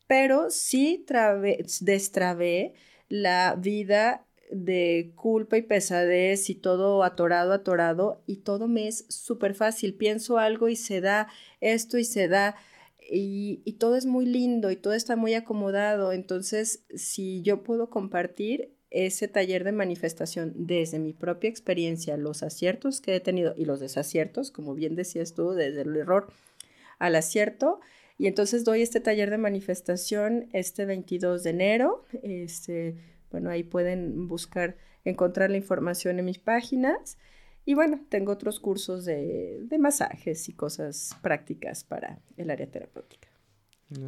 pero 0.07 0.49
sí 0.49 1.05
destrabé 1.81 2.73
la 3.09 3.55
vida 3.57 4.25
de 4.51 5.11
culpa 5.15 5.57
y 5.57 5.63
pesadez 5.63 6.49
y 6.49 6.55
todo 6.55 7.03
atorado, 7.03 7.53
atorado, 7.53 8.21
y 8.27 8.37
todo 8.37 8.67
me 8.67 8.87
es 8.87 9.05
súper 9.09 9.55
fácil. 9.55 9.95
Pienso 9.95 10.37
algo 10.37 10.69
y 10.69 10.75
se 10.75 11.01
da 11.01 11.27
esto 11.61 11.97
y 11.97 12.05
se 12.05 12.27
da, 12.27 12.55
y, 13.09 13.57
todo 13.79 13.95
es 13.95 14.05
muy 14.05 14.25
lindo 14.25 14.71
y 14.71 14.75
todo 14.75 14.93
está 14.93 15.15
muy 15.15 15.33
acomodado. 15.33 16.11
Entonces, 16.11 16.85
si 16.95 17.41
yo 17.41 17.63
puedo 17.63 17.89
compartir 17.89 18.71
ese 18.93 19.27
taller 19.27 19.63
de 19.63 19.71
manifestación 19.71 20.53
desde 20.55 20.99
mi 20.99 21.13
propia 21.13 21.49
experiencia, 21.49 22.15
los 22.15 22.43
aciertos 22.43 23.01
que 23.01 23.15
he 23.15 23.19
tenido 23.19 23.55
y 23.57 23.65
los 23.65 23.79
desaciertos, 23.79 24.51
como 24.51 24.75
bien 24.75 24.95
decías 24.95 25.33
tú, 25.33 25.51
desde 25.51 25.81
el 25.81 25.95
error 25.95 26.31
al 26.99 27.15
acierto. 27.15 27.81
Y 28.19 28.27
entonces 28.27 28.63
doy 28.63 28.83
este 28.83 28.99
taller 28.99 29.31
de 29.31 29.39
manifestación 29.39 30.47
este 30.53 30.85
22 30.85 31.43
de 31.43 31.49
enero. 31.49 32.05
Este, 32.21 32.95
bueno, 33.31 33.49
ahí 33.49 33.63
pueden 33.63 34.27
buscar, 34.27 34.77
encontrar 35.03 35.49
la 35.49 35.57
información 35.57 36.19
en 36.19 36.25
mis 36.25 36.37
páginas. 36.37 37.17
Y 37.65 37.73
bueno, 37.73 37.99
tengo 38.09 38.31
otros 38.31 38.59
cursos 38.59 39.05
de, 39.05 39.61
de 39.63 39.77
masajes 39.79 40.47
y 40.49 40.53
cosas 40.53 41.17
prácticas 41.23 41.83
para 41.83 42.19
el 42.37 42.51
área 42.51 42.67
terapéutica. 42.67 43.29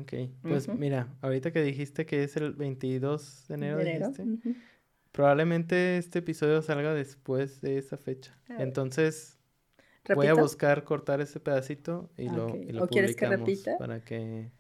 Ok, 0.02 0.14
pues 0.42 0.68
mira, 0.68 1.08
ahorita 1.22 1.52
que 1.52 1.62
dijiste 1.62 2.06
que 2.06 2.24
es 2.24 2.36
el 2.38 2.54
22 2.54 3.48
de 3.48 3.56
enero, 3.56 3.78
de 3.78 3.84
enero. 3.84 4.12
Probablemente 5.16 5.98
este 5.98 6.20
episodio 6.20 6.62
salga 6.62 6.94
después 6.94 7.62
de 7.62 7.78
esa 7.78 7.96
fecha. 7.96 8.38
Entonces, 8.50 9.38
voy 10.14 10.28
a 10.28 10.34
buscar 10.34 10.84
cortar 10.84 11.22
ese 11.22 11.40
pedacito 11.40 12.10
y 12.18 12.28
lo, 12.28 12.54
y 12.54 12.74
lo 12.74 12.84
¿O 12.84 12.88
quieres 12.90 13.16
que 13.16 13.26
repita? 13.26 13.78
Para 13.78 14.04
que... 14.04 14.52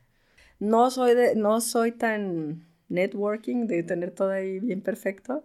No 0.59 0.89
soy, 0.91 1.13
de, 1.13 1.35
no 1.35 1.59
soy 1.59 1.91
tan 1.91 2.65
networking 2.87 3.67
de 3.67 3.83
tener 3.83 4.11
todo 4.11 4.29
ahí 4.29 4.61
bien 4.61 4.79
perfecto. 4.79 5.43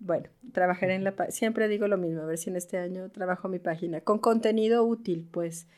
Bueno, 0.00 0.28
trabajaré 0.52 0.96
en 0.96 1.04
la... 1.04 1.14
Siempre 1.30 1.68
digo 1.68 1.86
lo 1.86 1.96
mismo, 1.96 2.22
a 2.22 2.26
ver 2.26 2.38
si 2.38 2.50
en 2.50 2.56
este 2.56 2.78
año 2.78 3.10
trabajo 3.10 3.48
mi 3.48 3.60
página. 3.60 4.00
Con 4.00 4.18
contenido 4.18 4.82
útil, 4.82 5.28
pues 5.30 5.68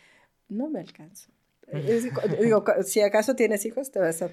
no 0.49 0.71
me 0.71 0.81
alcanzo. 0.81 1.31
digo, 2.41 2.65
si 2.85 3.03
acaso 3.03 3.37
tienes 3.37 3.67
hijos, 3.67 3.91
te 3.91 3.99
vas 3.99 4.23
a 4.23 4.31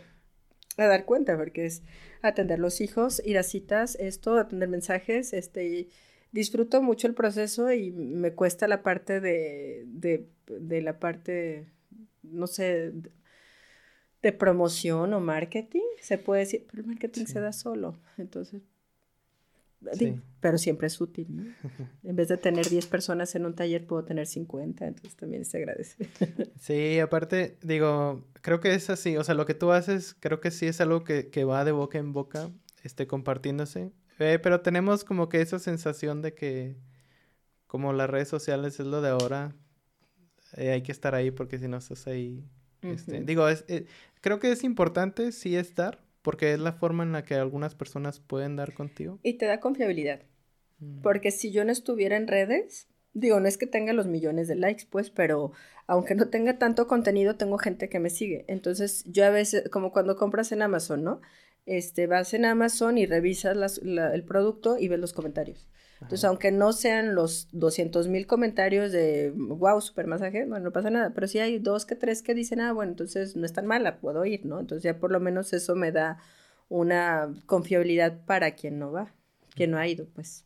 a 0.85 0.87
dar 0.87 1.05
cuenta, 1.05 1.37
porque 1.37 1.65
es 1.65 1.83
atender 2.21 2.59
los 2.59 2.81
hijos, 2.81 3.21
ir 3.25 3.37
a 3.37 3.43
citas, 3.43 3.95
esto, 3.99 4.37
atender 4.37 4.69
mensajes, 4.69 5.33
este, 5.33 5.89
disfruto 6.31 6.81
mucho 6.81 7.07
el 7.07 7.13
proceso 7.13 7.71
y 7.71 7.91
me 7.91 8.33
cuesta 8.33 8.67
la 8.67 8.83
parte 8.83 9.19
de, 9.19 9.85
de, 9.87 10.29
de 10.47 10.81
la 10.81 10.99
parte, 10.99 11.67
no 12.23 12.47
sé, 12.47 12.91
de, 14.21 14.31
promoción 14.33 15.13
o 15.13 15.21
marketing, 15.21 15.87
se 16.01 16.17
puede 16.17 16.41
decir, 16.41 16.67
pero 16.69 16.81
el 16.81 16.87
marketing 16.87 17.25
se 17.25 17.39
da 17.39 17.53
solo, 17.53 17.97
entonces 18.17 18.61
pero 20.39 20.57
siempre 20.57 20.87
es 20.87 20.99
útil, 20.99 21.27
¿no? 21.29 21.43
En 22.03 22.15
vez 22.15 22.27
de 22.27 22.37
tener 22.37 22.67
10 22.67 22.87
personas 22.87 23.35
en 23.35 23.45
un 23.45 23.53
taller, 23.53 23.85
puedo 23.85 24.03
tener 24.03 24.27
50, 24.27 24.87
entonces 24.87 25.15
también 25.15 25.45
se 25.45 25.57
agradece. 25.57 25.95
Sí, 26.59 26.99
aparte, 26.99 27.57
digo, 27.61 28.25
creo 28.41 28.59
que 28.59 28.73
es 28.73 28.89
así, 28.89 29.17
o 29.17 29.23
sea, 29.23 29.35
lo 29.35 29.45
que 29.45 29.53
tú 29.53 29.71
haces, 29.71 30.15
creo 30.19 30.39
que 30.39 30.51
sí 30.51 30.65
es 30.65 30.81
algo 30.81 31.03
que, 31.03 31.29
que 31.29 31.43
va 31.43 31.65
de 31.65 31.71
boca 31.71 31.97
en 31.97 32.13
boca, 32.13 32.49
este, 32.83 33.07
compartiéndose, 33.07 33.91
eh, 34.19 34.39
pero 34.41 34.61
tenemos 34.61 35.03
como 35.03 35.29
que 35.29 35.41
esa 35.41 35.59
sensación 35.59 36.21
de 36.21 36.33
que, 36.33 36.77
como 37.67 37.93
las 37.93 38.09
redes 38.09 38.27
sociales 38.27 38.79
es 38.79 38.87
lo 38.87 39.01
de 39.01 39.09
ahora, 39.09 39.55
eh, 40.55 40.71
hay 40.71 40.81
que 40.81 40.91
estar 40.91 41.13
ahí 41.13 41.31
porque 41.31 41.59
si 41.59 41.67
no 41.67 41.77
estás 41.77 42.07
ahí, 42.07 42.43
este, 42.81 43.21
digo, 43.21 43.47
es, 43.49 43.65
eh, 43.67 43.85
creo 44.21 44.39
que 44.39 44.51
es 44.51 44.63
importante 44.63 45.31
sí 45.31 45.55
estar, 45.55 46.06
porque 46.21 46.53
es 46.53 46.59
la 46.59 46.73
forma 46.73 47.03
en 47.03 47.11
la 47.11 47.23
que 47.23 47.35
algunas 47.35 47.75
personas 47.75 48.19
pueden 48.19 48.55
dar 48.55 48.73
contigo. 48.73 49.19
Y 49.23 49.33
te 49.33 49.45
da 49.45 49.59
confiabilidad. 49.59 50.21
Mm. 50.79 51.01
Porque 51.01 51.31
si 51.31 51.51
yo 51.51 51.63
no 51.65 51.71
estuviera 51.71 52.17
en 52.17 52.27
redes, 52.27 52.87
digo, 53.13 53.39
no 53.39 53.47
es 53.47 53.57
que 53.57 53.67
tenga 53.67 53.93
los 53.93 54.07
millones 54.07 54.47
de 54.47 54.55
likes, 54.55 54.85
pues, 54.89 55.09
pero 55.09 55.51
aunque 55.87 56.15
no 56.15 56.29
tenga 56.29 56.57
tanto 56.59 56.87
contenido, 56.87 57.35
tengo 57.35 57.57
gente 57.57 57.89
que 57.89 57.99
me 57.99 58.09
sigue. 58.09 58.45
Entonces, 58.47 59.03
yo 59.05 59.25
a 59.25 59.29
veces, 59.29 59.69
como 59.69 59.91
cuando 59.91 60.15
compras 60.15 60.51
en 60.51 60.61
Amazon, 60.61 61.03
¿no? 61.03 61.21
Este, 61.65 62.07
vas 62.07 62.33
en 62.33 62.45
Amazon 62.45 62.97
y 62.97 63.05
revisas 63.05 63.79
el 63.83 64.23
producto 64.23 64.77
y 64.77 64.87
ves 64.87 64.99
los 64.99 65.13
comentarios. 65.13 65.67
Entonces, 66.01 66.23
aunque 66.25 66.51
no 66.51 66.73
sean 66.73 67.15
los 67.15 67.47
200 67.51 68.07
mil 68.07 68.27
comentarios 68.27 68.91
de 68.91 69.33
wow, 69.35 69.81
super 69.81 70.05
masaje, 70.05 70.45
bueno, 70.45 70.65
no 70.65 70.71
pasa 70.71 70.89
nada, 70.89 71.11
pero 71.13 71.27
si 71.27 71.39
hay 71.39 71.57
dos 71.57 71.85
que 71.85 71.95
tres 71.95 72.21
que 72.21 72.35
dicen, 72.35 72.61
ah, 72.61 72.71
bueno, 72.71 72.91
entonces 72.91 73.35
no 73.35 73.45
es 73.45 73.53
tan 73.53 73.65
mala, 73.65 73.99
puedo 73.99 74.23
ir, 74.25 74.45
¿no? 74.45 74.59
Entonces 74.59 74.83
ya 74.83 74.99
por 74.99 75.11
lo 75.11 75.19
menos 75.19 75.53
eso 75.53 75.75
me 75.75 75.91
da 75.91 76.19
una 76.69 77.33
confiabilidad 77.45 78.25
para 78.25 78.51
quien 78.51 78.77
no 78.77 78.91
va, 78.91 79.13
quien 79.55 79.71
no 79.71 79.77
ha 79.77 79.87
ido, 79.87 80.05
pues. 80.13 80.45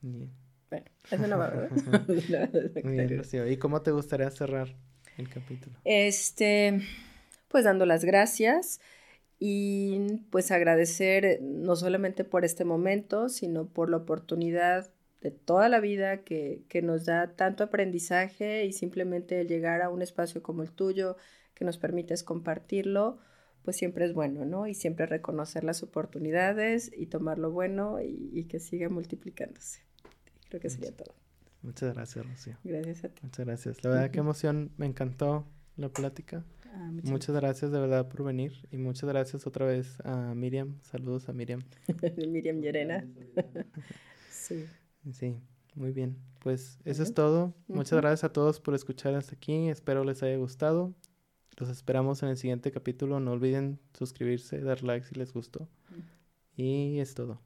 Bueno, 0.00 0.86
eso 1.10 1.26
no 1.26 1.38
va, 1.38 1.48
¿verdad? 1.48 1.70
¿Y 3.50 3.56
cómo 3.56 3.82
te 3.82 3.90
gustaría 3.90 4.30
cerrar 4.30 4.76
el 5.16 5.28
capítulo? 5.28 5.76
Este, 5.84 6.82
pues 7.48 7.64
dando 7.64 7.84
las 7.84 8.04
gracias 8.04 8.80
y 9.38 10.24
pues 10.30 10.50
agradecer 10.50 11.40
no 11.42 11.76
solamente 11.76 12.24
por 12.24 12.44
este 12.44 12.64
momento, 12.64 13.28
sino 13.28 13.68
por 13.68 13.90
la 13.90 13.98
oportunidad 13.98 14.90
de 15.20 15.30
toda 15.30 15.68
la 15.68 15.80
vida 15.80 16.22
que, 16.22 16.64
que, 16.68 16.82
nos 16.82 17.04
da 17.04 17.34
tanto 17.34 17.64
aprendizaje 17.64 18.64
y 18.66 18.72
simplemente 18.72 19.40
el 19.40 19.48
llegar 19.48 19.82
a 19.82 19.90
un 19.90 20.02
espacio 20.02 20.42
como 20.42 20.62
el 20.62 20.72
tuyo 20.72 21.16
que 21.54 21.64
nos 21.64 21.78
permites 21.78 22.22
compartirlo, 22.22 23.18
pues 23.62 23.76
siempre 23.76 24.04
es 24.04 24.14
bueno, 24.14 24.44
¿no? 24.44 24.66
Y 24.68 24.74
siempre 24.74 25.06
reconocer 25.06 25.64
las 25.64 25.82
oportunidades 25.82 26.90
y 26.96 27.06
tomar 27.06 27.38
lo 27.38 27.50
bueno 27.50 28.00
y, 28.00 28.30
y 28.32 28.44
que 28.44 28.60
siga 28.60 28.88
multiplicándose. 28.88 29.82
Creo 30.48 30.60
que 30.60 30.70
sería 30.70 30.92
todo. 30.92 31.14
Muchas 31.62 31.94
gracias, 31.94 32.26
Rocío. 32.26 32.56
Gracias 32.64 33.04
a 33.04 33.08
ti. 33.08 33.20
Muchas 33.22 33.46
gracias. 33.46 33.84
La 33.84 33.90
verdad, 33.90 34.10
qué 34.10 34.20
emoción. 34.20 34.70
Me 34.76 34.86
encantó 34.86 35.44
la 35.76 35.88
plática. 35.88 36.44
Ah, 36.74 36.90
muchas, 37.04 37.34
gracias 37.34 37.70
de 37.70 37.80
verdad 37.80 38.08
por 38.08 38.24
venir 38.24 38.52
y 38.70 38.78
muchas 38.78 39.08
gracias 39.08 39.46
otra 39.46 39.66
vez 39.66 40.00
a 40.04 40.34
Miriam. 40.34 40.78
Saludos 40.80 41.28
a 41.28 41.32
Miriam. 41.32 41.62
Miriam 42.28 42.60
Llerena. 42.60 43.06
sí. 44.30 44.66
Sí, 45.12 45.36
muy 45.74 45.92
bien. 45.92 46.16
Pues 46.40 46.78
eso 46.84 47.02
es 47.02 47.14
todo. 47.14 47.54
Muchas 47.66 48.00
gracias 48.00 48.24
a 48.24 48.32
todos 48.32 48.60
por 48.60 48.74
escuchar 48.74 49.14
hasta 49.14 49.34
aquí. 49.34 49.68
Espero 49.68 50.04
les 50.04 50.22
haya 50.22 50.36
gustado. 50.36 50.94
Los 51.56 51.68
esperamos 51.70 52.22
en 52.22 52.28
el 52.28 52.36
siguiente 52.36 52.70
capítulo. 52.70 53.18
No 53.20 53.32
olviden 53.32 53.80
suscribirse, 53.92 54.60
dar 54.60 54.82
like 54.84 55.06
si 55.06 55.14
les 55.16 55.32
gustó. 55.32 55.68
Y 56.56 56.98
es 56.98 57.14
todo. 57.14 57.40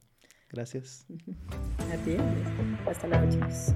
Gracias. 0.49 1.07
A 1.91 1.97
ti. 2.03 2.17
Hasta 2.87 3.07
luego, 3.07 3.29
chicos. 3.29 3.73